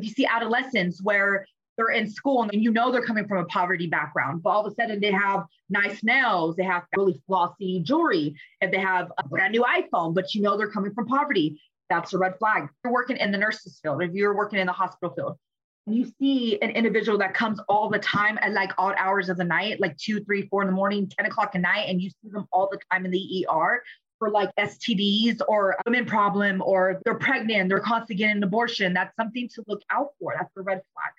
you 0.00 0.10
see 0.10 0.26
adolescents 0.26 1.02
where 1.02 1.46
they're 1.76 1.90
in 1.90 2.10
school 2.10 2.42
and 2.42 2.62
you 2.62 2.70
know 2.70 2.92
they're 2.92 3.04
coming 3.04 3.26
from 3.26 3.38
a 3.38 3.44
poverty 3.46 3.86
background, 3.86 4.42
but 4.42 4.50
all 4.50 4.66
of 4.66 4.72
a 4.72 4.74
sudden 4.74 5.00
they 5.00 5.10
have 5.10 5.44
nice 5.70 6.02
nails, 6.04 6.56
they 6.56 6.64
have 6.64 6.84
really 6.96 7.20
flossy 7.26 7.80
jewelry, 7.80 8.34
if 8.60 8.70
they 8.70 8.78
have 8.78 9.10
a 9.18 9.26
brand 9.26 9.52
new 9.52 9.62
iPhone, 9.62 10.14
but 10.14 10.34
you 10.34 10.42
know 10.42 10.56
they're 10.56 10.70
coming 10.70 10.92
from 10.92 11.06
poverty, 11.06 11.60
that's 11.88 12.12
a 12.12 12.18
red 12.18 12.38
flag. 12.38 12.64
If 12.64 12.70
you're 12.84 12.92
working 12.92 13.16
in 13.16 13.32
the 13.32 13.38
nurses 13.38 13.80
field, 13.82 14.02
if 14.02 14.12
you're 14.12 14.36
working 14.36 14.58
in 14.58 14.66
the 14.66 14.72
hospital 14.72 15.14
field, 15.14 15.38
and 15.86 15.96
you 15.96 16.12
see 16.18 16.60
an 16.62 16.70
individual 16.70 17.18
that 17.18 17.34
comes 17.34 17.58
all 17.68 17.88
the 17.88 17.98
time 17.98 18.38
at 18.40 18.52
like 18.52 18.70
odd 18.78 18.94
hours 18.98 19.28
of 19.28 19.36
the 19.36 19.44
night, 19.44 19.80
like 19.80 19.96
two, 19.96 20.22
three, 20.24 20.46
four 20.48 20.62
in 20.62 20.68
the 20.68 20.74
morning, 20.74 21.10
10 21.18 21.26
o'clock 21.26 21.52
at 21.54 21.60
night, 21.60 21.88
and 21.88 22.00
you 22.00 22.08
see 22.10 22.30
them 22.30 22.46
all 22.52 22.68
the 22.70 22.78
time 22.90 23.04
in 23.04 23.10
the 23.10 23.46
ER, 23.50 23.82
for 24.22 24.30
like 24.30 24.54
STDs 24.54 25.40
or 25.48 25.76
women 25.84 26.06
problem 26.06 26.62
or 26.64 27.00
they're 27.04 27.16
pregnant, 27.16 27.68
they're 27.68 27.80
constantly 27.80 28.14
getting 28.14 28.36
an 28.36 28.42
abortion. 28.44 28.94
That's 28.94 29.12
something 29.16 29.48
to 29.48 29.64
look 29.66 29.82
out 29.90 30.10
for. 30.20 30.32
That's 30.38 30.52
the 30.54 30.62
red 30.62 30.80
flag. 30.94 31.12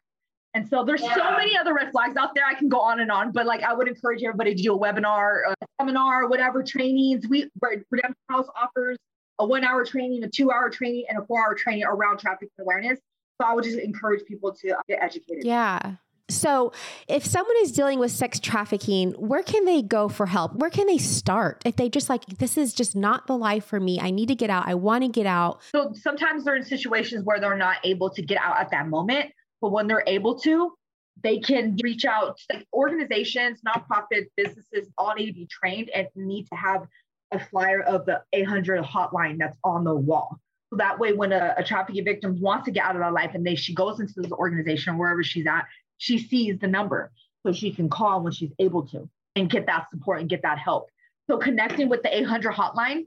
And 0.54 0.70
so 0.70 0.86
there's 0.86 1.02
yeah. 1.02 1.14
so 1.14 1.32
many 1.32 1.58
other 1.58 1.74
red 1.74 1.92
flags 1.92 2.16
out 2.16 2.34
there. 2.34 2.46
I 2.46 2.54
can 2.54 2.70
go 2.70 2.80
on 2.80 3.02
and 3.02 3.12
on, 3.12 3.34
but 3.34 3.46
like 3.46 3.62
I 3.62 3.74
would 3.74 3.90
encourage 3.90 4.24
everybody 4.24 4.56
to 4.56 4.64
do 4.64 4.74
a 4.74 4.80
webinar, 4.80 5.42
a 5.50 5.66
seminar, 5.82 6.30
whatever 6.30 6.64
trainings. 6.64 7.28
We 7.28 7.50
Redemption 7.62 8.16
House 8.30 8.48
offers 8.56 8.98
a 9.38 9.46
one 9.46 9.66
hour 9.66 9.84
training, 9.84 10.24
a 10.24 10.30
two 10.30 10.50
hour 10.50 10.70
training, 10.70 11.04
and 11.10 11.18
a 11.18 11.26
four 11.26 11.46
hour 11.46 11.56
training 11.56 11.84
around 11.84 12.20
traffic 12.20 12.48
awareness. 12.58 13.00
So 13.42 13.48
I 13.48 13.54
would 13.54 13.66
just 13.66 13.80
encourage 13.80 14.24
people 14.24 14.54
to 14.62 14.78
get 14.88 15.00
educated. 15.02 15.44
Yeah. 15.44 15.96
So, 16.36 16.74
if 17.08 17.26
someone 17.26 17.56
is 17.62 17.72
dealing 17.72 18.00
with 18.00 18.12
sex 18.12 18.40
trafficking, 18.40 19.12
where 19.14 19.44
can 19.44 19.66
they 19.66 19.82
go 19.82 20.10
for 20.10 20.26
help? 20.26 20.56
Where 20.56 20.70
can 20.70 20.88
they 20.88 20.98
start? 20.98 21.62
If 21.66 21.76
they 21.76 21.90
just 21.90 22.10
like, 22.10 22.26
this 22.26 22.58
is 22.58 22.74
just 22.74 22.96
not 22.96 23.28
the 23.28 23.38
life 23.38 23.66
for 23.66 23.80
me, 23.80 24.00
I 24.00 24.12
need 24.12 24.28
to 24.28 24.36
get 24.36 24.50
out, 24.50 24.68
I 24.68 24.76
want 24.76 25.04
to 25.04 25.10
get 25.10 25.26
out. 25.26 25.62
So, 25.72 25.94
sometimes 25.94 26.44
they're 26.44 26.56
in 26.56 26.64
situations 26.64 27.24
where 27.24 27.40
they're 27.40 27.58
not 27.58 27.78
able 27.84 28.10
to 28.12 28.22
get 28.22 28.40
out 28.42 28.60
at 28.60 28.72
that 28.72 28.88
moment, 28.88 29.32
but 29.62 29.72
when 29.72 29.88
they're 29.88 30.04
able 30.08 30.40
to, 30.40 30.74
they 31.22 31.40
can 31.40 31.78
reach 31.84 32.06
out 32.06 32.38
to 32.38 32.58
like 32.58 32.68
organizations, 32.74 33.62
nonprofits, 33.68 34.28
businesses, 34.36 34.90
all 34.98 35.14
need 35.16 35.28
to 35.28 35.34
be 35.34 35.48
trained 35.48 35.90
and 35.90 36.08
need 36.16 36.48
to 36.48 36.56
have 36.56 36.88
a 37.32 37.40
flyer 37.40 37.82
of 37.82 38.06
the 38.06 38.22
800 38.34 38.84
hotline 38.84 39.38
that's 39.38 39.58
on 39.64 39.84
the 39.84 39.94
wall. 39.94 40.40
So 40.70 40.78
that 40.78 40.98
way, 41.00 41.14
when 41.14 41.32
a, 41.32 41.54
a 41.58 41.64
trafficking 41.64 42.04
victim 42.04 42.40
wants 42.40 42.66
to 42.66 42.72
get 42.72 42.84
out 42.84 42.96
of 42.96 43.02
their 43.02 43.12
life 43.12 43.32
and 43.36 43.46
they 43.46 43.56
she 43.56 43.76
goes 43.76 44.00
into 44.00 44.14
this 44.18 44.32
organization, 44.32 44.98
wherever 44.98 45.24
she's 45.24 45.46
at, 45.46 45.66
she 46.04 46.18
sees 46.18 46.60
the 46.60 46.68
number 46.68 47.14
so 47.46 47.54
she 47.54 47.72
can 47.72 47.90
call 47.90 48.22
when 48.22 48.34
she's 48.34 48.52
able 48.60 48.86
to 48.86 49.10
and 49.38 49.50
get 49.50 49.66
that 49.68 49.90
support 49.90 50.20
and 50.20 50.28
get 50.28 50.42
that 50.42 50.58
help. 50.58 50.90
So 51.28 51.38
connecting 51.38 51.88
with 51.88 52.04
the 52.04 52.14
800 52.14 52.54
hotline, 52.54 53.06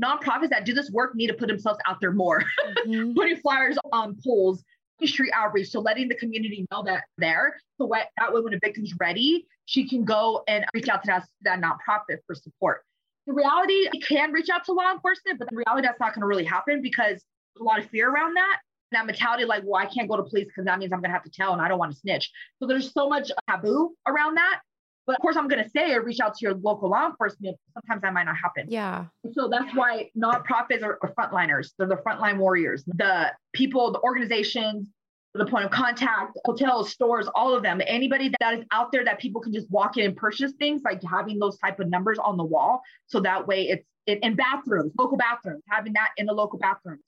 nonprofits 0.00 0.50
that 0.50 0.64
do 0.64 0.72
this 0.72 0.88
work 0.92 1.16
need 1.16 1.26
to 1.26 1.34
put 1.34 1.48
themselves 1.48 1.80
out 1.84 2.00
there 2.00 2.12
more, 2.12 2.44
mm-hmm. 2.86 3.14
putting 3.14 3.38
flyers 3.38 3.76
on 3.92 4.16
poles, 4.24 4.62
street 5.04 5.32
outreach, 5.34 5.70
so 5.70 5.80
letting 5.80 6.06
the 6.06 6.14
community 6.14 6.64
know 6.70 6.84
that 6.84 7.02
there. 7.18 7.56
So 7.76 7.86
what, 7.86 8.06
that 8.18 8.32
way, 8.32 8.40
when 8.40 8.54
a 8.54 8.58
victim's 8.62 8.94
ready, 9.00 9.44
she 9.64 9.88
can 9.88 10.04
go 10.04 10.44
and 10.46 10.64
reach 10.74 10.88
out 10.88 11.02
to 11.02 11.08
that, 11.08 11.24
that 11.40 11.60
nonprofit 11.60 12.18
for 12.24 12.36
support. 12.36 12.82
The 13.26 13.32
reality, 13.32 13.88
you 13.92 14.00
can 14.00 14.30
reach 14.30 14.48
out 14.48 14.64
to 14.66 14.72
law 14.72 14.92
enforcement, 14.92 15.40
but 15.40 15.50
the 15.50 15.56
reality 15.56 15.88
that's 15.88 15.98
not 15.98 16.14
going 16.14 16.20
to 16.20 16.28
really 16.28 16.44
happen 16.44 16.82
because 16.82 17.24
there's 17.56 17.62
a 17.62 17.64
lot 17.64 17.80
of 17.80 17.86
fear 17.86 18.08
around 18.08 18.34
that. 18.34 18.58
That 18.92 19.06
mentality, 19.06 19.44
like, 19.44 19.62
well, 19.64 19.82
I 19.82 19.86
can't 19.86 20.08
go 20.08 20.16
to 20.16 20.22
police 20.22 20.46
because 20.46 20.64
that 20.64 20.78
means 20.78 20.92
I'm 20.92 21.00
going 21.00 21.10
to 21.10 21.14
have 21.14 21.24
to 21.24 21.30
tell 21.30 21.52
and 21.52 21.60
I 21.60 21.68
don't 21.68 21.78
want 21.78 21.92
to 21.92 21.98
snitch. 21.98 22.30
So 22.58 22.66
there's 22.66 22.92
so 22.92 23.08
much 23.08 23.30
taboo 23.48 23.94
around 24.06 24.36
that 24.36 24.60
but 25.06 25.16
of 25.16 25.20
course, 25.20 25.36
I'm 25.36 25.48
going 25.48 25.62
to 25.62 25.70
say 25.70 25.92
or 25.92 26.02
reach 26.02 26.20
out 26.20 26.34
to 26.36 26.44
your 26.44 26.54
local 26.54 26.90
law 26.90 27.06
enforcement. 27.06 27.56
Sometimes 27.74 28.02
that 28.02 28.12
might 28.12 28.24
not 28.24 28.36
happen. 28.36 28.66
Yeah. 28.68 29.06
So 29.32 29.48
that's 29.48 29.74
why 29.74 30.10
nonprofits 30.16 30.82
are, 30.82 30.98
are 31.02 31.12
frontliners. 31.18 31.70
They're 31.76 31.88
the 31.88 31.96
frontline 31.96 32.38
warriors. 32.38 32.84
The 32.86 33.32
people, 33.52 33.92
the 33.92 34.00
organizations, 34.00 34.88
the 35.34 35.46
point 35.46 35.64
of 35.64 35.70
contact, 35.70 36.38
hotels, 36.44 36.90
stores, 36.90 37.26
all 37.34 37.54
of 37.54 37.62
them. 37.62 37.80
Anybody 37.86 38.32
that 38.40 38.54
is 38.54 38.64
out 38.70 38.92
there 38.92 39.04
that 39.04 39.18
people 39.18 39.40
can 39.40 39.52
just 39.52 39.70
walk 39.70 39.96
in 39.96 40.04
and 40.04 40.16
purchase 40.16 40.52
things, 40.58 40.82
like 40.84 41.02
having 41.02 41.38
those 41.38 41.58
type 41.58 41.80
of 41.80 41.88
numbers 41.88 42.18
on 42.18 42.36
the 42.36 42.44
wall. 42.44 42.82
So 43.06 43.20
that 43.20 43.46
way 43.46 43.68
it's 43.68 43.86
it, 44.06 44.18
in 44.22 44.34
bathrooms, 44.34 44.92
local 44.98 45.16
bathrooms, 45.16 45.62
having 45.68 45.92
that 45.94 46.10
in 46.16 46.26
the 46.26 46.32
local 46.32 46.58
bathrooms. 46.58 47.02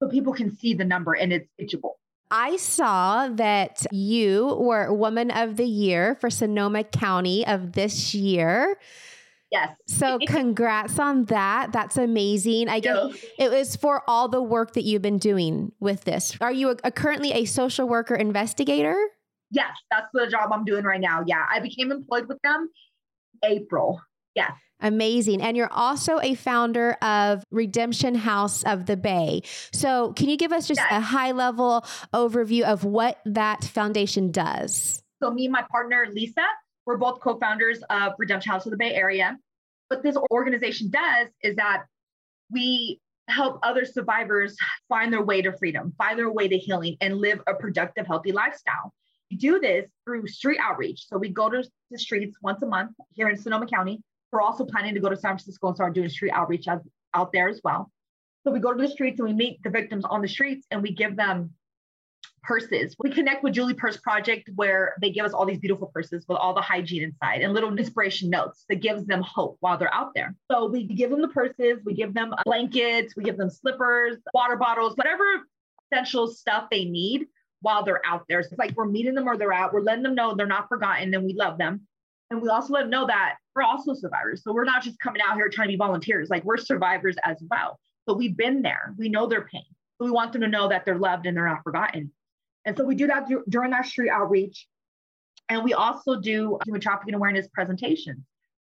So 0.00 0.08
people 0.08 0.32
can 0.32 0.56
see 0.56 0.74
the 0.74 0.84
number 0.84 1.14
and 1.14 1.32
it's 1.32 1.48
itchable. 1.60 1.92
I 2.30 2.56
saw 2.56 3.28
that 3.28 3.86
you 3.90 4.56
were 4.60 4.92
Woman 4.92 5.30
of 5.30 5.56
the 5.56 5.64
Year 5.64 6.16
for 6.20 6.28
Sonoma 6.28 6.84
County 6.84 7.46
of 7.46 7.72
this 7.72 8.14
year. 8.14 8.78
Yes. 9.50 9.74
So 9.86 10.18
congrats 10.26 10.98
on 10.98 11.24
that. 11.26 11.72
That's 11.72 11.96
amazing. 11.96 12.68
I 12.68 12.80
guess 12.80 13.16
it 13.38 13.50
was 13.50 13.76
for 13.76 14.02
all 14.06 14.28
the 14.28 14.42
work 14.42 14.74
that 14.74 14.84
you've 14.84 15.02
been 15.02 15.18
doing 15.18 15.72
with 15.80 16.04
this. 16.04 16.36
Are 16.40 16.52
you 16.52 16.70
a, 16.70 16.76
a 16.84 16.90
currently 16.90 17.32
a 17.32 17.44
social 17.46 17.88
worker 17.88 18.14
investigator? 18.14 18.96
Yes, 19.50 19.70
that's 19.90 20.08
the 20.12 20.26
job 20.26 20.50
I'm 20.52 20.64
doing 20.64 20.84
right 20.84 21.00
now. 21.00 21.24
Yeah, 21.26 21.44
I 21.50 21.60
became 21.60 21.90
employed 21.90 22.28
with 22.28 22.40
them 22.42 22.68
April. 23.42 24.00
Yes. 24.34 24.52
Amazing. 24.80 25.42
And 25.42 25.56
you're 25.56 25.72
also 25.72 26.20
a 26.20 26.34
founder 26.34 26.92
of 27.02 27.44
Redemption 27.50 28.14
House 28.14 28.62
of 28.62 28.86
the 28.86 28.96
Bay. 28.96 29.42
So, 29.72 30.12
can 30.12 30.28
you 30.28 30.36
give 30.36 30.52
us 30.52 30.68
just 30.68 30.80
yes. 30.80 30.88
a 30.92 31.00
high 31.00 31.32
level 31.32 31.84
overview 32.14 32.62
of 32.62 32.84
what 32.84 33.18
that 33.24 33.64
foundation 33.64 34.30
does? 34.30 35.02
So, 35.20 35.30
me 35.30 35.46
and 35.46 35.52
my 35.52 35.64
partner, 35.70 36.06
Lisa, 36.12 36.44
we're 36.86 36.96
both 36.96 37.20
co 37.20 37.38
founders 37.38 37.82
of 37.90 38.12
Redemption 38.18 38.52
House 38.52 38.66
of 38.66 38.70
the 38.70 38.76
Bay 38.76 38.94
Area. 38.94 39.36
What 39.88 40.02
this 40.02 40.16
organization 40.30 40.90
does 40.90 41.28
is 41.42 41.56
that 41.56 41.84
we 42.52 43.00
help 43.28 43.58
other 43.62 43.84
survivors 43.84 44.56
find 44.88 45.12
their 45.12 45.22
way 45.22 45.42
to 45.42 45.52
freedom, 45.58 45.92
find 45.98 46.18
their 46.18 46.30
way 46.30 46.46
to 46.46 46.56
healing, 46.56 46.96
and 47.00 47.18
live 47.18 47.40
a 47.48 47.54
productive, 47.54 48.06
healthy 48.06 48.32
lifestyle. 48.32 48.92
We 49.30 49.36
do 49.38 49.58
this 49.58 49.86
through 50.04 50.26
street 50.28 50.58
outreach. 50.62 51.08
So, 51.08 51.18
we 51.18 51.30
go 51.30 51.50
to 51.50 51.64
the 51.90 51.98
streets 51.98 52.36
once 52.42 52.62
a 52.62 52.66
month 52.66 52.92
here 53.14 53.28
in 53.28 53.36
Sonoma 53.36 53.66
County 53.66 54.00
we're 54.32 54.42
also 54.42 54.64
planning 54.64 54.94
to 54.94 55.00
go 55.00 55.08
to 55.08 55.16
San 55.16 55.32
Francisco 55.32 55.68
and 55.68 55.76
start 55.76 55.94
doing 55.94 56.08
street 56.08 56.32
outreach 56.32 56.68
out, 56.68 56.82
out 57.14 57.32
there 57.32 57.48
as 57.48 57.60
well. 57.64 57.90
So 58.44 58.52
we 58.52 58.60
go 58.60 58.72
to 58.72 58.80
the 58.80 58.88
streets 58.88 59.18
and 59.20 59.28
we 59.28 59.34
meet 59.34 59.62
the 59.62 59.70
victims 59.70 60.04
on 60.04 60.22
the 60.22 60.28
streets 60.28 60.66
and 60.70 60.82
we 60.82 60.92
give 60.92 61.16
them 61.16 61.50
purses. 62.42 62.94
We 62.98 63.10
connect 63.10 63.42
with 63.42 63.52
Julie 63.52 63.74
Purse 63.74 63.98
Project 63.98 64.48
where 64.54 64.94
they 65.00 65.10
give 65.10 65.26
us 65.26 65.32
all 65.32 65.44
these 65.44 65.58
beautiful 65.58 65.90
purses 65.92 66.24
with 66.28 66.38
all 66.38 66.54
the 66.54 66.60
hygiene 66.60 67.02
inside 67.02 67.42
and 67.42 67.52
little 67.52 67.76
inspiration 67.76 68.30
notes 68.30 68.64
that 68.68 68.76
gives 68.76 69.04
them 69.06 69.22
hope 69.22 69.56
while 69.60 69.76
they're 69.76 69.92
out 69.92 70.12
there. 70.14 70.34
So 70.50 70.66
we 70.66 70.84
give 70.84 71.10
them 71.10 71.20
the 71.20 71.28
purses, 71.28 71.80
we 71.84 71.94
give 71.94 72.14
them 72.14 72.32
blankets, 72.44 73.14
we 73.16 73.24
give 73.24 73.36
them 73.36 73.50
slippers, 73.50 74.16
water 74.32 74.56
bottles, 74.56 74.96
whatever 74.96 75.24
essential 75.90 76.28
stuff 76.28 76.68
they 76.70 76.84
need 76.84 77.26
while 77.60 77.84
they're 77.84 78.02
out 78.06 78.24
there. 78.28 78.42
So 78.42 78.50
it's 78.52 78.58
like 78.58 78.76
we're 78.76 78.86
meeting 78.86 79.14
them 79.14 79.24
where 79.24 79.36
they're 79.36 79.52
at. 79.52 79.72
We're 79.72 79.80
letting 79.80 80.04
them 80.04 80.14
know 80.14 80.34
they're 80.34 80.46
not 80.46 80.68
forgotten 80.68 81.12
and 81.12 81.24
we 81.24 81.34
love 81.34 81.58
them. 81.58 81.86
And 82.30 82.42
we 82.42 82.48
also 82.48 82.74
let 82.74 82.82
them 82.82 82.90
know 82.90 83.06
that 83.06 83.36
we're 83.54 83.62
also 83.62 83.94
survivors. 83.94 84.42
So 84.42 84.52
we're 84.52 84.64
not 84.64 84.82
just 84.82 84.98
coming 85.00 85.22
out 85.26 85.36
here 85.36 85.48
trying 85.48 85.68
to 85.68 85.72
be 85.72 85.78
volunteers, 85.78 86.28
like 86.30 86.44
we're 86.44 86.58
survivors 86.58 87.16
as 87.24 87.36
well. 87.50 87.78
But 88.06 88.18
we've 88.18 88.36
been 88.36 88.62
there, 88.62 88.94
we 88.98 89.08
know 89.08 89.26
their 89.26 89.44
pain. 89.44 89.64
So 89.98 90.04
we 90.04 90.10
want 90.10 90.32
them 90.32 90.42
to 90.42 90.48
know 90.48 90.68
that 90.68 90.84
they're 90.84 90.98
loved 90.98 91.26
and 91.26 91.36
they're 91.36 91.48
not 91.48 91.64
forgotten. 91.64 92.12
And 92.64 92.76
so 92.76 92.84
we 92.84 92.94
do 92.94 93.06
that 93.06 93.26
during 93.48 93.72
our 93.72 93.84
street 93.84 94.10
outreach. 94.10 94.66
And 95.48 95.64
we 95.64 95.72
also 95.72 96.20
do 96.20 96.58
human 96.64 96.80
trafficking 96.80 97.14
awareness 97.14 97.48
presentations 97.48 98.24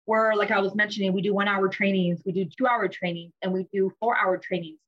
where, 0.05 0.35
like 0.35 0.49
I 0.49 0.59
was 0.59 0.73
mentioning, 0.73 1.13
we 1.13 1.21
do 1.21 1.33
one 1.33 1.47
hour 1.47 1.67
trainings, 1.67 2.21
we 2.25 2.31
do 2.31 2.45
two 2.45 2.65
hour 2.65 2.87
trainings, 2.87 3.33
and 3.41 3.53
we 3.53 3.67
do 3.71 3.91
four 3.99 4.17
hour 4.17 4.37
trainings 4.37 4.79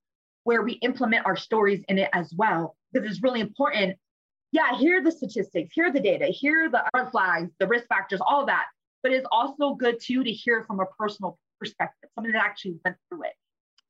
where 0.45 0.63
we 0.63 0.73
implement 0.73 1.25
our 1.25 1.35
stories 1.35 1.83
in 1.89 1.99
it 1.99 2.09
as 2.13 2.33
well. 2.35 2.75
Because 2.91 3.11
it's 3.11 3.21
really 3.21 3.41
important 3.41 3.97
yeah, 4.51 4.77
here 4.77 4.99
are 4.99 5.03
the 5.03 5.11
statistics, 5.11 5.73
here 5.73 5.85
are 5.85 5.91
the 5.91 5.99
data, 5.99 6.25
here 6.25 6.65
are 6.65 6.69
the 6.69 6.83
red 6.93 7.11
flags, 7.11 7.51
the 7.59 7.67
risk 7.67 7.87
factors, 7.87 8.19
all 8.25 8.45
that. 8.45 8.65
But 9.03 9.13
it's 9.13 9.27
also 9.31 9.75
good 9.75 9.99
too 10.01 10.23
to 10.23 10.31
hear 10.31 10.63
from 10.63 10.79
a 10.79 10.85
personal 10.97 11.39
perspective, 11.59 12.09
somebody 12.15 12.33
that 12.33 12.43
actually 12.43 12.75
went 12.83 12.97
through 13.09 13.23
it. 13.23 13.33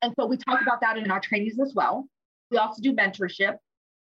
And 0.02 0.14
so 0.18 0.26
we 0.26 0.36
talk 0.36 0.62
about 0.62 0.80
that 0.80 0.96
in 0.96 1.10
our 1.10 1.20
trainings 1.20 1.58
as 1.60 1.74
well. 1.74 2.08
We 2.50 2.58
also 2.58 2.80
do 2.80 2.92
mentorship. 2.92 3.56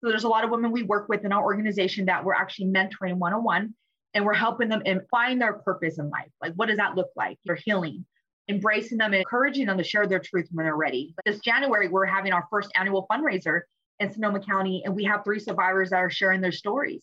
So 0.01 0.11
there's 0.11 0.25
a 0.25 0.29
lot 0.29 0.45
of 0.45 0.51
women 0.51 0.71
we 0.71 0.83
work 0.83 1.09
with 1.09 1.25
in 1.25 1.33
our 1.33 1.43
organization 1.43 2.07
that 2.07 2.25
we're 2.25 2.35
actually 2.35 2.67
mentoring 2.67 3.15
one 3.15 3.33
on 3.33 3.43
one, 3.43 3.75
and 4.13 4.25
we're 4.25 4.35
helping 4.35 4.69
them 4.69 4.83
and 4.85 5.01
find 5.11 5.41
their 5.41 5.55
purpose 5.55 5.99
in 5.99 6.11
life. 6.11 6.31
Like, 6.41 6.53
what 6.55 6.67
does 6.67 6.77
that 6.77 6.95
look 6.95 7.09
like? 7.17 7.39
Their 7.45 7.57
healing, 7.57 8.05
embracing 8.49 8.99
them, 8.99 9.13
and 9.13 9.21
encouraging 9.21 9.67
them 9.67 9.79
to 9.79 9.85
share 9.85 10.07
their 10.07 10.19
truth 10.21 10.49
when 10.53 10.67
they're 10.67 10.77
ready. 10.77 11.15
But 11.17 11.25
this 11.25 11.41
January, 11.41 11.89
we're 11.89 12.07
having 12.07 12.33
our 12.33 12.47
first 12.51 12.71
annual 12.75 13.07
fundraiser 13.11 13.63
in 14.01 14.13
Sonoma 14.13 14.41
County, 14.41 14.83
and 14.85 14.95
we 14.95 15.05
have 15.05 15.25
three 15.25 15.39
survivors 15.39 15.91
that 15.91 15.97
are 15.97 16.11
sharing 16.11 16.41
their 16.41 16.53
stories. 16.53 17.03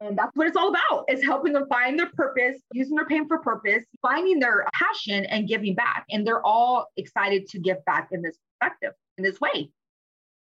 And 0.00 0.18
that's 0.18 0.34
what 0.34 0.46
it's 0.46 0.56
all 0.56 0.68
about 0.68 1.04
is 1.08 1.22
helping 1.22 1.52
them 1.52 1.66
find 1.68 1.98
their 1.98 2.10
purpose, 2.14 2.60
using 2.72 2.96
their 2.96 3.06
pain 3.06 3.26
for 3.28 3.38
purpose, 3.38 3.84
finding 4.02 4.40
their 4.40 4.66
passion 4.74 5.24
and 5.26 5.48
giving 5.48 5.74
back. 5.74 6.04
And 6.10 6.26
they're 6.26 6.44
all 6.44 6.88
excited 6.96 7.48
to 7.50 7.58
give 7.58 7.82
back 7.84 8.08
in 8.10 8.20
this 8.20 8.36
perspective, 8.60 8.92
in 9.18 9.24
this 9.24 9.40
way. 9.40 9.70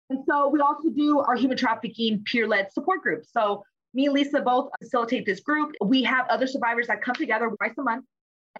And 0.10 0.24
so 0.30 0.50
we 0.50 0.60
also 0.60 0.90
do 0.90 1.20
our 1.20 1.36
human 1.36 1.58
trafficking 1.58 2.24
peer-led 2.26 2.72
support 2.72 3.02
group. 3.02 3.26
So 3.26 3.64
me 3.94 4.06
and 4.06 4.14
Lisa 4.14 4.42
both 4.42 4.70
facilitate 4.80 5.26
this 5.26 5.40
group. 5.40 5.76
We 5.84 6.04
have 6.04 6.28
other 6.30 6.48
survivors 6.48 6.88
that 6.88 7.02
come 7.02 7.16
together 7.16 7.50
twice 7.58 7.74
a 7.78 7.84
month 7.84 8.06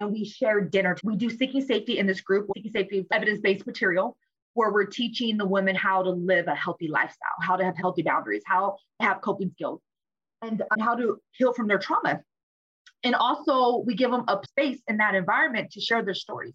and 0.00 0.12
we 0.12 0.24
share 0.24 0.60
dinner. 0.60 0.96
We 1.04 1.16
do 1.16 1.30
seeking 1.30 1.64
safety 1.64 1.98
in 1.98 2.06
this 2.06 2.20
group, 2.20 2.48
seeking 2.54 2.72
safety 2.72 3.06
evidence-based 3.10 3.66
material 3.66 4.16
where 4.54 4.72
we're 4.72 4.86
teaching 4.86 5.36
the 5.36 5.46
women 5.46 5.74
how 5.74 6.02
to 6.02 6.10
live 6.10 6.46
a 6.48 6.54
healthy 6.54 6.88
lifestyle, 6.88 7.36
how 7.40 7.56
to 7.56 7.64
have 7.64 7.76
healthy 7.76 8.02
boundaries, 8.02 8.42
how 8.46 8.76
to 9.00 9.06
have 9.06 9.20
coping 9.20 9.50
skills, 9.50 9.80
and 10.42 10.62
uh, 10.62 10.64
how 10.80 10.94
to 10.94 11.18
heal 11.32 11.52
from 11.52 11.68
their 11.68 11.78
trauma. 11.78 12.20
And 13.04 13.14
also, 13.14 13.78
we 13.78 13.94
give 13.94 14.10
them 14.10 14.24
a 14.28 14.38
space 14.48 14.80
in 14.88 14.98
that 14.98 15.14
environment 15.14 15.70
to 15.72 15.80
share 15.80 16.02
their 16.02 16.14
stories. 16.14 16.54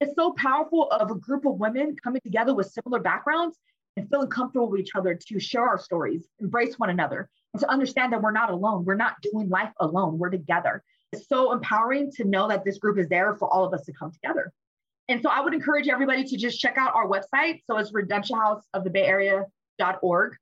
It's 0.00 0.14
so 0.14 0.32
powerful 0.32 0.90
of 0.90 1.10
a 1.10 1.14
group 1.14 1.46
of 1.46 1.54
women 1.54 1.96
coming 2.02 2.20
together 2.22 2.54
with 2.54 2.70
similar 2.70 3.00
backgrounds 3.00 3.58
and 3.96 4.08
feeling 4.10 4.28
comfortable 4.28 4.68
with 4.68 4.80
each 4.80 4.94
other 4.94 5.18
to 5.28 5.40
share 5.40 5.66
our 5.66 5.78
stories, 5.78 6.28
embrace 6.38 6.78
one 6.78 6.90
another, 6.90 7.30
and 7.54 7.60
to 7.60 7.70
understand 7.70 8.12
that 8.12 8.20
we're 8.20 8.32
not 8.32 8.50
alone. 8.50 8.84
We're 8.84 8.94
not 8.94 9.16
doing 9.22 9.48
life 9.48 9.72
alone. 9.80 10.18
We're 10.18 10.28
together. 10.28 10.82
It's 11.12 11.28
so 11.28 11.52
empowering 11.52 12.10
to 12.16 12.24
know 12.24 12.48
that 12.48 12.64
this 12.64 12.78
group 12.78 12.98
is 12.98 13.08
there 13.08 13.34
for 13.36 13.48
all 13.52 13.64
of 13.64 13.72
us 13.72 13.86
to 13.86 13.92
come 13.92 14.12
together. 14.12 14.52
And 15.08 15.22
so 15.22 15.30
I 15.30 15.40
would 15.40 15.54
encourage 15.54 15.88
everybody 15.88 16.24
to 16.24 16.36
just 16.36 16.60
check 16.60 16.76
out 16.76 16.94
our 16.94 17.08
website. 17.08 17.62
So 17.68 17.78
it's 17.78 17.90
redemptionhouseofthebayarea.org. 17.92 20.36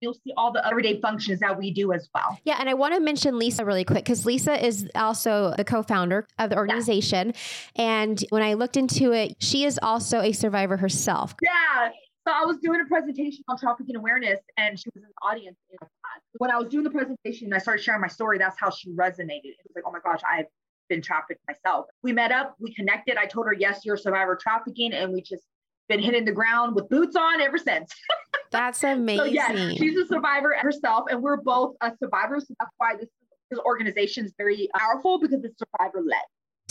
You'll 0.00 0.14
see 0.14 0.32
all 0.36 0.52
the 0.52 0.66
everyday 0.66 1.00
functions 1.00 1.38
that 1.40 1.56
we 1.56 1.72
do 1.72 1.92
as 1.92 2.08
well. 2.12 2.36
Yeah. 2.44 2.56
And 2.58 2.68
I 2.68 2.74
want 2.74 2.92
to 2.94 3.00
mention 3.00 3.38
Lisa 3.38 3.64
really 3.64 3.84
quick 3.84 4.04
because 4.04 4.26
Lisa 4.26 4.60
is 4.64 4.88
also 4.96 5.54
the 5.56 5.64
co 5.64 5.84
founder 5.84 6.26
of 6.40 6.50
the 6.50 6.56
organization. 6.56 7.34
Yeah. 7.76 7.84
And 7.84 8.24
when 8.30 8.42
I 8.42 8.54
looked 8.54 8.76
into 8.76 9.12
it, 9.12 9.36
she 9.38 9.64
is 9.64 9.78
also 9.80 10.20
a 10.20 10.32
survivor 10.32 10.76
herself. 10.76 11.36
Yeah. 11.40 11.90
So 12.26 12.32
I 12.32 12.44
was 12.44 12.58
doing 12.58 12.80
a 12.80 12.84
presentation 12.84 13.42
on 13.48 13.58
trafficking 13.58 13.96
awareness 13.96 14.38
and 14.56 14.78
she 14.78 14.88
was 14.94 15.02
in 15.02 15.08
the 15.08 15.26
audience 15.26 15.56
in 15.70 15.78
class. 15.78 15.90
When 16.38 16.50
I 16.50 16.56
was 16.56 16.68
doing 16.68 16.84
the 16.84 16.90
presentation 16.90 17.46
and 17.46 17.54
I 17.54 17.58
started 17.58 17.82
sharing 17.82 18.00
my 18.00 18.08
story, 18.08 18.38
that's 18.38 18.58
how 18.58 18.70
she 18.70 18.90
resonated. 18.90 19.44
It 19.44 19.66
was 19.66 19.74
like, 19.74 19.84
oh 19.86 19.92
my 19.92 19.98
gosh, 20.04 20.20
I've 20.28 20.46
been 20.92 21.02
trafficked 21.02 21.40
myself. 21.48 21.86
We 22.02 22.12
met 22.12 22.32
up, 22.32 22.54
we 22.60 22.74
connected. 22.74 23.16
I 23.16 23.26
told 23.26 23.46
her, 23.46 23.54
yes, 23.54 23.80
you're 23.84 23.94
a 23.94 23.98
survivor 23.98 24.36
trafficking. 24.40 24.92
And 24.92 25.12
we 25.12 25.22
just 25.22 25.44
been 25.88 26.00
hitting 26.00 26.24
the 26.24 26.32
ground 26.32 26.74
with 26.74 26.88
boots 26.88 27.16
on 27.16 27.40
ever 27.40 27.58
since. 27.58 27.92
That's 28.52 28.84
amazing. 28.84 29.24
so, 29.24 29.32
yeah, 29.32 29.70
she's 29.70 29.96
a 29.96 30.06
survivor 30.06 30.54
herself, 30.60 31.04
and 31.10 31.22
we're 31.22 31.38
both 31.38 31.74
a 31.80 31.90
survivors. 31.98 32.46
So 32.48 32.54
that's 32.60 32.70
why 32.76 32.96
this, 33.00 33.08
this 33.50 33.58
organization 33.60 34.26
is 34.26 34.34
very 34.36 34.68
powerful 34.76 35.18
because 35.18 35.42
it's 35.42 35.58
survivor 35.58 36.02
led. 36.02 36.20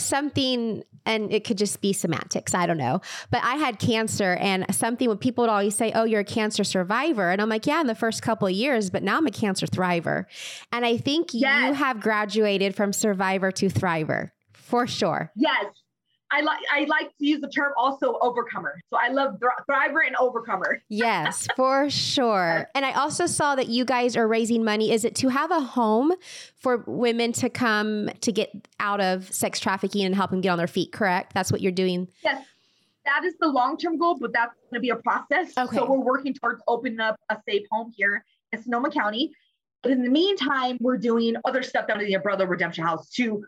Something 0.02 0.82
and 1.04 1.32
it 1.32 1.44
could 1.44 1.58
just 1.58 1.80
be 1.80 1.92
semantics 1.92 2.54
i 2.54 2.66
don't 2.66 2.78
know. 2.78 3.00
But 3.30 3.42
i 3.44 3.56
had 3.56 3.78
cancer 3.78 4.34
and 4.40 4.66
something 4.74 5.08
when 5.08 5.18
people 5.18 5.42
would 5.42 5.50
always 5.50 5.74
say 5.74 5.92
oh 5.94 6.04
you're 6.04 6.20
a 6.20 6.24
cancer 6.24 6.64
survivor. 6.64 7.30
And 7.30 7.40
i'm 7.40 7.48
like 7.48 7.66
yeah 7.66 7.80
in 7.80 7.86
the 7.86 7.94
first 7.94 8.22
couple 8.22 8.46
of 8.46 8.54
years 8.54 8.90
but 8.90 9.02
now 9.02 9.18
i'm 9.18 9.26
a 9.26 9.30
cancer 9.30 9.66
thriver. 9.66 10.26
And 10.72 10.84
i 10.84 10.96
think 10.96 11.30
yes. 11.32 11.68
you 11.68 11.74
have 11.74 12.00
graduated 12.00 12.74
from 12.74 12.92
survivor 12.92 13.50
to 13.52 13.68
thriver 13.68 14.30
for 14.52 14.86
sure. 14.86 15.30
Yes 15.36 15.81
I 16.32 16.40
like 16.40 16.58
I 16.72 16.84
like 16.84 17.16
to 17.18 17.26
use 17.26 17.40
the 17.40 17.48
term 17.48 17.72
also 17.76 18.18
overcomer. 18.22 18.80
So 18.88 18.96
I 18.98 19.08
love 19.08 19.38
thriver 19.68 20.06
and 20.06 20.16
overcomer. 20.16 20.82
yes, 20.88 21.46
for 21.56 21.90
sure. 21.90 22.68
And 22.74 22.86
I 22.86 22.92
also 22.92 23.26
saw 23.26 23.54
that 23.54 23.68
you 23.68 23.84
guys 23.84 24.16
are 24.16 24.26
raising 24.26 24.64
money. 24.64 24.92
Is 24.92 25.04
it 25.04 25.14
to 25.16 25.28
have 25.28 25.50
a 25.50 25.60
home 25.60 26.12
for 26.56 26.78
women 26.86 27.32
to 27.34 27.50
come 27.50 28.08
to 28.22 28.32
get 28.32 28.50
out 28.80 29.00
of 29.00 29.32
sex 29.32 29.60
trafficking 29.60 30.04
and 30.04 30.14
help 30.14 30.30
them 30.30 30.40
get 30.40 30.48
on 30.48 30.58
their 30.58 30.66
feet? 30.66 30.90
Correct. 30.90 31.34
That's 31.34 31.52
what 31.52 31.60
you're 31.60 31.70
doing. 31.70 32.08
Yes. 32.24 32.46
That 33.04 33.24
is 33.24 33.34
the 33.38 33.48
long 33.48 33.76
term 33.76 33.98
goal, 33.98 34.16
but 34.18 34.32
that's 34.32 34.54
going 34.70 34.74
to 34.74 34.80
be 34.80 34.90
a 34.90 34.96
process. 34.96 35.52
Okay. 35.58 35.76
So 35.76 35.90
we're 35.90 35.98
working 35.98 36.32
towards 36.32 36.62
opening 36.66 37.00
up 37.00 37.16
a 37.28 37.36
safe 37.46 37.66
home 37.70 37.92
here 37.94 38.24
in 38.52 38.62
Sonoma 38.62 38.90
County. 38.90 39.32
But 39.82 39.92
in 39.92 40.02
the 40.02 40.10
meantime, 40.10 40.78
we're 40.80 40.96
doing 40.96 41.34
other 41.44 41.62
stuff 41.62 41.88
down 41.88 42.00
in 42.00 42.06
the 42.06 42.14
Umbrella 42.14 42.46
Redemption 42.46 42.84
House 42.84 43.10
to 43.10 43.44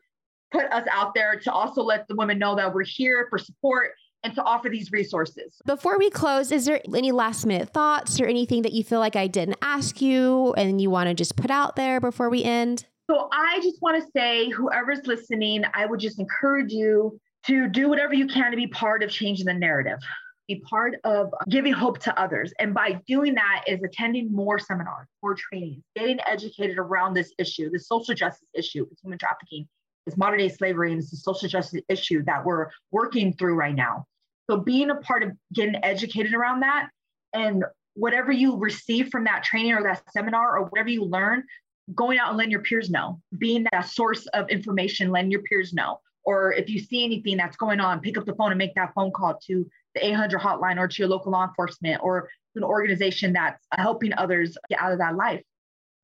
put 0.55 0.73
us 0.73 0.87
out 0.91 1.15
there 1.15 1.39
to 1.41 1.53
also 1.53 1.83
let 1.83 2.07
the 2.07 2.15
women 2.15 2.39
know 2.39 2.55
that 2.55 2.73
we're 2.73 2.85
here 2.85 3.27
for 3.29 3.39
support 3.39 3.91
and 4.23 4.35
to 4.35 4.43
offer 4.45 4.69
these 4.69 4.91
resources. 4.93 5.61
Before 5.67 5.99
we 5.99 6.09
close, 6.09 6.53
is 6.53 6.65
there 6.65 6.81
any 6.95 7.13
last 7.13 7.45
minute 7.45 7.71
thoughts 7.71 8.21
or 8.21 8.27
anything 8.27 8.63
that 8.63 8.73
you 8.73 8.85
feel 8.85 9.01
like 9.01 9.17
I 9.17 9.27
didn't 9.27 9.59
ask 9.61 10.01
you 10.01 10.55
and 10.55 10.81
you 10.81 10.89
want 10.89 11.09
to 11.09 11.15
just 11.15 11.37
put 11.37 11.51
out 11.51 11.77
there 11.77 12.01
before 12.01 12.31
we 12.31 12.43
end? 12.43 12.87
So 13.11 13.29
I 13.33 13.61
just 13.63 13.83
want 13.83 14.03
to 14.03 14.11
say, 14.17 14.49
whoever's 14.49 15.07
listening, 15.07 15.65
I 15.75 15.85
would 15.85 16.01
just 16.01 16.19
encourage 16.19 16.73
you 16.73 17.19
to 17.47 17.69
do 17.69 17.89
whatever 17.89 18.15
you 18.15 18.27
can 18.27 18.51
to 18.51 18.57
be 18.57 18.69
part 18.69 19.03
of 19.03 19.11
changing 19.11 19.45
the 19.45 19.53
narrative, 19.53 19.99
be 20.49 20.61
part 20.61 20.95
of 21.05 21.35
giving 21.51 21.75
hope 21.75 21.99
to 21.99 22.19
others. 22.19 22.55
And 22.59 22.73
by 22.73 22.99
doing 23.07 23.35
that 23.35 23.65
is 23.67 23.83
attending 23.83 24.33
more 24.33 24.59
seminars, 24.59 25.09
more 25.23 25.35
trainings, 25.35 25.83
getting 25.95 26.19
educated 26.27 26.79
around 26.79 27.13
this 27.13 27.35
issue, 27.39 27.69
the 27.71 27.79
social 27.79 28.15
justice 28.15 28.49
issue, 28.55 28.87
it's 28.91 29.03
human 29.03 29.19
trafficking, 29.19 29.69
it's 30.07 30.17
modern 30.17 30.39
day 30.39 30.49
slavery 30.49 30.93
and 30.93 31.03
it's 31.03 31.13
a 31.13 31.17
social 31.17 31.49
justice 31.49 31.83
issue 31.89 32.23
that 32.25 32.45
we're 32.45 32.69
working 32.91 33.33
through 33.33 33.55
right 33.55 33.75
now. 33.75 34.07
So 34.51 34.59
being 34.59 34.91
a 34.91 34.97
part 34.97 35.23
of 35.23 35.33
getting 35.53 35.77
educated 35.83 36.35
around 36.35 36.61
that 36.61 36.89
and 37.33 37.65
whatever 37.95 38.33
you 38.33 38.57
receive 38.57 39.09
from 39.09 39.25
that 39.25 39.45
training 39.45 39.73
or 39.73 39.83
that 39.85 40.03
seminar 40.13 40.59
or 40.59 40.65
whatever 40.65 40.91
you 40.91 41.05
learn, 41.05 41.45
going 41.95 42.19
out 42.19 42.29
and 42.29 42.37
letting 42.37 42.51
your 42.51 42.63
peers 42.63 42.91
know, 42.91 43.21
being 43.39 43.67
that 43.73 43.89
source 43.89 44.27
of 44.29 44.49
information, 44.51 45.11
letting 45.11 45.31
your 45.31 45.43
peers 45.43 45.73
know. 45.73 46.01
Or 46.25 46.53
if 46.53 46.69
you 46.69 46.79
see 46.79 47.05
anything 47.05 47.37
that's 47.37 47.57
going 47.57 47.81
on, 47.81 48.01
pick 48.01 48.17
up 48.17 48.25
the 48.25 48.35
phone 48.35 48.51
and 48.51 48.59
make 48.59 48.75
that 48.75 48.93
phone 48.95 49.11
call 49.11 49.39
to 49.47 49.67
the 49.95 50.07
800 50.07 50.41
hotline 50.41 50.79
or 50.79 50.89
to 50.89 51.03
your 51.03 51.09
local 51.09 51.33
law 51.33 51.47
enforcement 51.47 52.01
or 52.03 52.29
an 52.57 52.65
organization 52.65 53.33
that's 53.33 53.63
helping 53.73 54.15
others 54.15 54.57
get 54.69 54.81
out 54.81 54.93
of 54.93 54.99
that 54.99 55.17
life. 55.17 55.43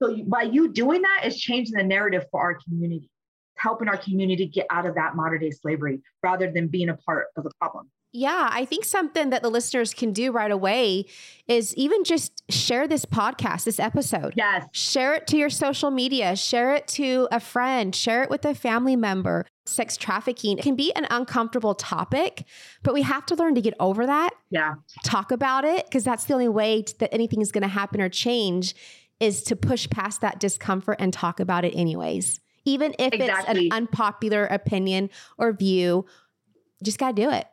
So 0.03 0.17
by 0.25 0.43
you 0.43 0.73
doing 0.73 1.03
that 1.03 1.27
is 1.27 1.39
changing 1.39 1.77
the 1.77 1.83
narrative 1.83 2.27
for 2.31 2.41
our 2.41 2.55
community 2.55 3.09
helping 3.61 3.89
our 3.89 3.97
community 3.97 4.47
get 4.47 4.67
out 4.71 4.87
of 4.87 4.95
that 4.95 5.15
modern 5.15 5.41
day 5.41 5.51
slavery 5.51 6.01
rather 6.23 6.51
than 6.51 6.69
being 6.69 6.89
a 6.89 6.97
part 6.97 7.27
of 7.37 7.45
the 7.45 7.51
problem. 7.61 7.91
Yeah, 8.13 8.49
I 8.51 8.65
think 8.65 8.85
something 8.85 9.31
that 9.31 9.43
the 9.43 9.51
listeners 9.51 9.95
can 9.95 10.13
do 10.13 10.33
right 10.33 10.51
away 10.51 11.07
is 11.47 11.77
even 11.77 12.03
just 12.03 12.43
share 12.51 12.89
this 12.89 13.05
podcast, 13.05 13.65
this 13.65 13.79
episode. 13.79 14.35
Yes. 14.37 14.67
Share 14.73 15.15
it 15.15 15.29
to 15.29 15.37
your 15.37 15.51
social 15.51 15.93
media, 15.93 16.35
share 16.35 16.75
it 16.75 16.89
to 16.89 17.29
a 17.31 17.39
friend, 17.39 17.95
share 17.95 18.25
it 18.25 18.31
with 18.31 18.45
a 18.45 18.55
family 18.55 18.97
member. 18.97 19.47
Sex 19.65 19.97
trafficking 19.97 20.57
can 20.57 20.75
be 20.75 20.93
an 20.95 21.07
uncomfortable 21.09 21.77
topic, 21.77 22.45
but 22.83 22.95
we 22.95 23.03
have 23.03 23.25
to 23.27 23.37
learn 23.37 23.55
to 23.55 23.61
get 23.61 23.75
over 23.79 24.05
that. 24.07 24.31
Yeah. 24.51 24.75
Talk 25.05 25.31
about 25.31 25.65
it 25.65 25.85
because 25.85 26.03
that's 26.03 26.25
the 26.25 26.35
only 26.35 26.49
way 26.49 26.85
that 26.99 27.15
anything 27.15 27.41
is 27.41 27.53
going 27.53 27.63
to 27.63 27.69
happen 27.69 28.01
or 28.01 28.09
change 28.09 28.75
is 29.21 29.45
to 29.45 29.55
push 29.55 29.89
past 29.89 30.23
that 30.23 30.41
discomfort 30.41 30.97
and 30.99 31.13
talk 31.13 31.39
about 31.39 31.65
it 31.65 31.77
anyways 31.77 32.41
even 32.65 32.95
if 32.99 33.13
exactly. 33.13 33.67
it's 33.67 33.75
an 33.75 33.77
unpopular 33.77 34.45
opinion 34.47 35.11
or 35.39 35.53
view, 35.53 36.07
just 36.83 36.99
got 36.99 37.17
to 37.17 37.23
do 37.23 37.31
it. 37.31 37.47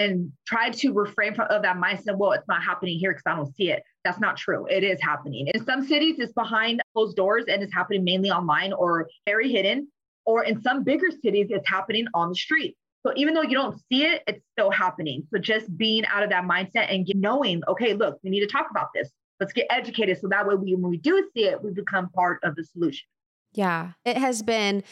And 0.00 0.32
try 0.46 0.70
to 0.70 0.92
refrain 0.92 1.34
from 1.34 1.46
of 1.50 1.62
that 1.62 1.76
mindset. 1.76 2.18
Well, 2.18 2.32
it's 2.32 2.48
not 2.48 2.62
happening 2.62 2.98
here 2.98 3.12
because 3.12 3.22
I 3.26 3.36
don't 3.36 3.54
see 3.54 3.70
it. 3.70 3.82
That's 4.02 4.18
not 4.18 4.36
true. 4.36 4.66
It 4.66 4.82
is 4.82 5.00
happening. 5.00 5.48
In 5.54 5.64
some 5.64 5.86
cities, 5.86 6.18
it's 6.18 6.32
behind 6.32 6.80
closed 6.94 7.16
doors 7.16 7.44
and 7.48 7.62
it's 7.62 7.72
happening 7.72 8.02
mainly 8.02 8.30
online 8.30 8.72
or 8.72 9.08
very 9.24 9.50
hidden. 9.50 9.88
Or 10.26 10.42
in 10.42 10.60
some 10.62 10.82
bigger 10.82 11.10
cities, 11.22 11.48
it's 11.50 11.68
happening 11.68 12.06
on 12.14 12.30
the 12.30 12.34
street. 12.34 12.76
So 13.06 13.12
even 13.16 13.34
though 13.34 13.42
you 13.42 13.54
don't 13.54 13.78
see 13.88 14.04
it, 14.04 14.22
it's 14.26 14.42
still 14.52 14.70
happening. 14.70 15.22
So 15.32 15.38
just 15.38 15.76
being 15.76 16.06
out 16.06 16.22
of 16.22 16.30
that 16.30 16.44
mindset 16.44 16.92
and 16.92 17.06
knowing, 17.14 17.62
okay, 17.68 17.92
look, 17.92 18.18
we 18.24 18.30
need 18.30 18.40
to 18.40 18.46
talk 18.46 18.68
about 18.70 18.88
this. 18.94 19.10
Let's 19.38 19.52
get 19.52 19.66
educated 19.68 20.18
so 20.20 20.28
that 20.28 20.46
way 20.46 20.54
we, 20.54 20.74
when 20.74 20.90
we 20.90 20.96
do 20.96 21.28
see 21.34 21.44
it, 21.44 21.62
we 21.62 21.70
become 21.70 22.08
part 22.10 22.40
of 22.42 22.56
the 22.56 22.64
solution. 22.64 23.06
Yeah, 23.54 23.92
it 24.04 24.16
has 24.16 24.42
been 24.42 24.82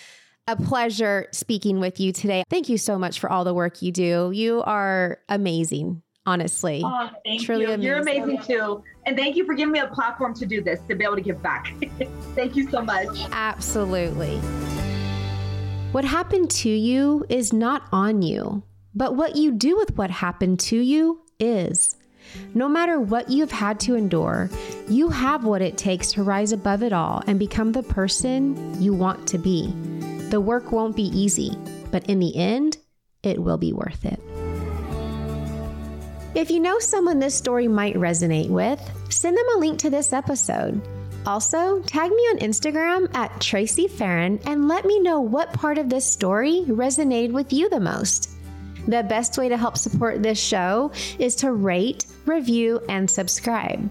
a 0.49 0.57
pleasure 0.57 1.29
speaking 1.33 1.81
with 1.81 2.01
you 2.01 2.13
today. 2.13 2.45
Thank 2.51 2.69
you 2.69 2.79
so 2.79 2.99
much 2.99 3.21
for 3.21 3.31
all 3.31 3.45
the 3.45 3.55
work 3.55 3.83
you 3.83 3.93
do. 3.93 4.31
You 4.35 4.63
are 4.63 5.19
amazing, 5.29 6.03
honestly. 6.27 6.83
Oh, 6.85 7.11
thank 7.25 7.43
Truly 7.43 7.63
you. 7.63 7.69
Amazing. 7.69 7.83
You're 7.85 7.99
amazing 7.99 8.39
too. 8.43 8.83
And 9.07 9.17
thank 9.17 9.37
you 9.37 9.45
for 9.45 9.55
giving 9.55 9.73
me 9.73 9.81
a 9.81 9.89
platform 9.89 10.35
to 10.35 10.47
do 10.47 10.63
this, 10.63 10.81
to 10.89 10.95
be 10.95 11.05
able 11.05 11.17
to 11.17 11.23
give 11.23 11.43
back. 11.43 11.75
thank 12.35 12.57
you 12.57 12.69
so 12.71 12.83
much. 12.83 13.09
Absolutely. 13.31 14.39
What 15.93 16.05
happened 16.05 16.51
to 16.53 16.71
you 16.71 17.27
is 17.29 17.53
not 17.53 17.83
on 17.93 18.23
you, 18.23 18.63
but 18.95 19.15
what 19.15 19.37
you 19.37 19.53
do 19.53 19.77
with 19.77 19.97
what 19.97 20.11
happened 20.11 20.59
to 20.61 20.79
you 20.79 21.21
is. 21.39 21.97
No 22.55 22.69
matter 22.69 22.99
what 22.99 23.31
you've 23.31 23.51
had 23.51 23.79
to 23.81 23.95
endure, 23.95 24.49
you 24.93 25.09
have 25.09 25.45
what 25.45 25.63
it 25.63 25.79
takes 25.79 26.13
to 26.13 26.23
rise 26.23 26.53
above 26.53 26.83
it 26.83 26.93
all 26.93 27.23
and 27.27 27.39
become 27.39 27.73
the 27.73 27.83
person 27.83 28.81
you 28.81 28.93
want 28.93 29.27
to 29.29 29.39
be. 29.39 29.73
The 30.29 30.41
work 30.41 30.71
won't 30.71 30.97
be 30.97 31.09
easy, 31.19 31.57
but 31.91 32.05
in 32.11 32.19
the 32.19 32.37
end, 32.37 32.77
it 33.23 33.39
will 33.39 33.57
be 33.57 33.73
worth 33.73 34.05
it. 34.05 34.21
If 36.35 36.51
you 36.51 36.61
know 36.61 36.79
someone 36.79 37.19
this 37.19 37.35
story 37.35 37.69
might 37.69 37.95
resonate 37.95 38.49
with, 38.49 38.81
send 39.11 39.37
them 39.37 39.47
a 39.55 39.59
link 39.59 39.79
to 39.81 39.91
this 39.91 40.13
episode. 40.13 40.81
Also, 41.25 41.81
tag 41.83 42.11
me 42.11 42.23
on 42.31 42.39
Instagram 42.39 43.15
at 43.15 43.41
Tracy 43.41 43.87
Farron 43.87 44.41
and 44.47 44.67
let 44.67 44.85
me 44.85 44.99
know 44.99 45.21
what 45.21 45.53
part 45.53 45.79
of 45.79 45.89
this 45.89 46.05
story 46.05 46.65
resonated 46.67 47.33
with 47.33 47.53
you 47.53 47.69
the 47.71 47.81
most. 47.81 48.31
The 48.89 49.05
best 49.05 49.39
way 49.39 49.49
to 49.49 49.57
help 49.57 49.79
support 49.79 50.23
this 50.23 50.41
show 50.41 50.91
is 51.19 51.37
to 51.37 51.53
rate, 51.53 52.07
review, 52.27 52.81
and 52.89 53.09
subscribe. 53.09 53.89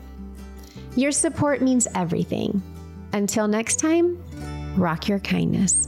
Your 0.96 1.12
support 1.12 1.62
means 1.62 1.88
everything. 1.96 2.62
Until 3.14 3.48
next 3.48 3.78
time, 3.78 4.22
rock 4.76 5.08
your 5.08 5.20
kindness. 5.20 5.88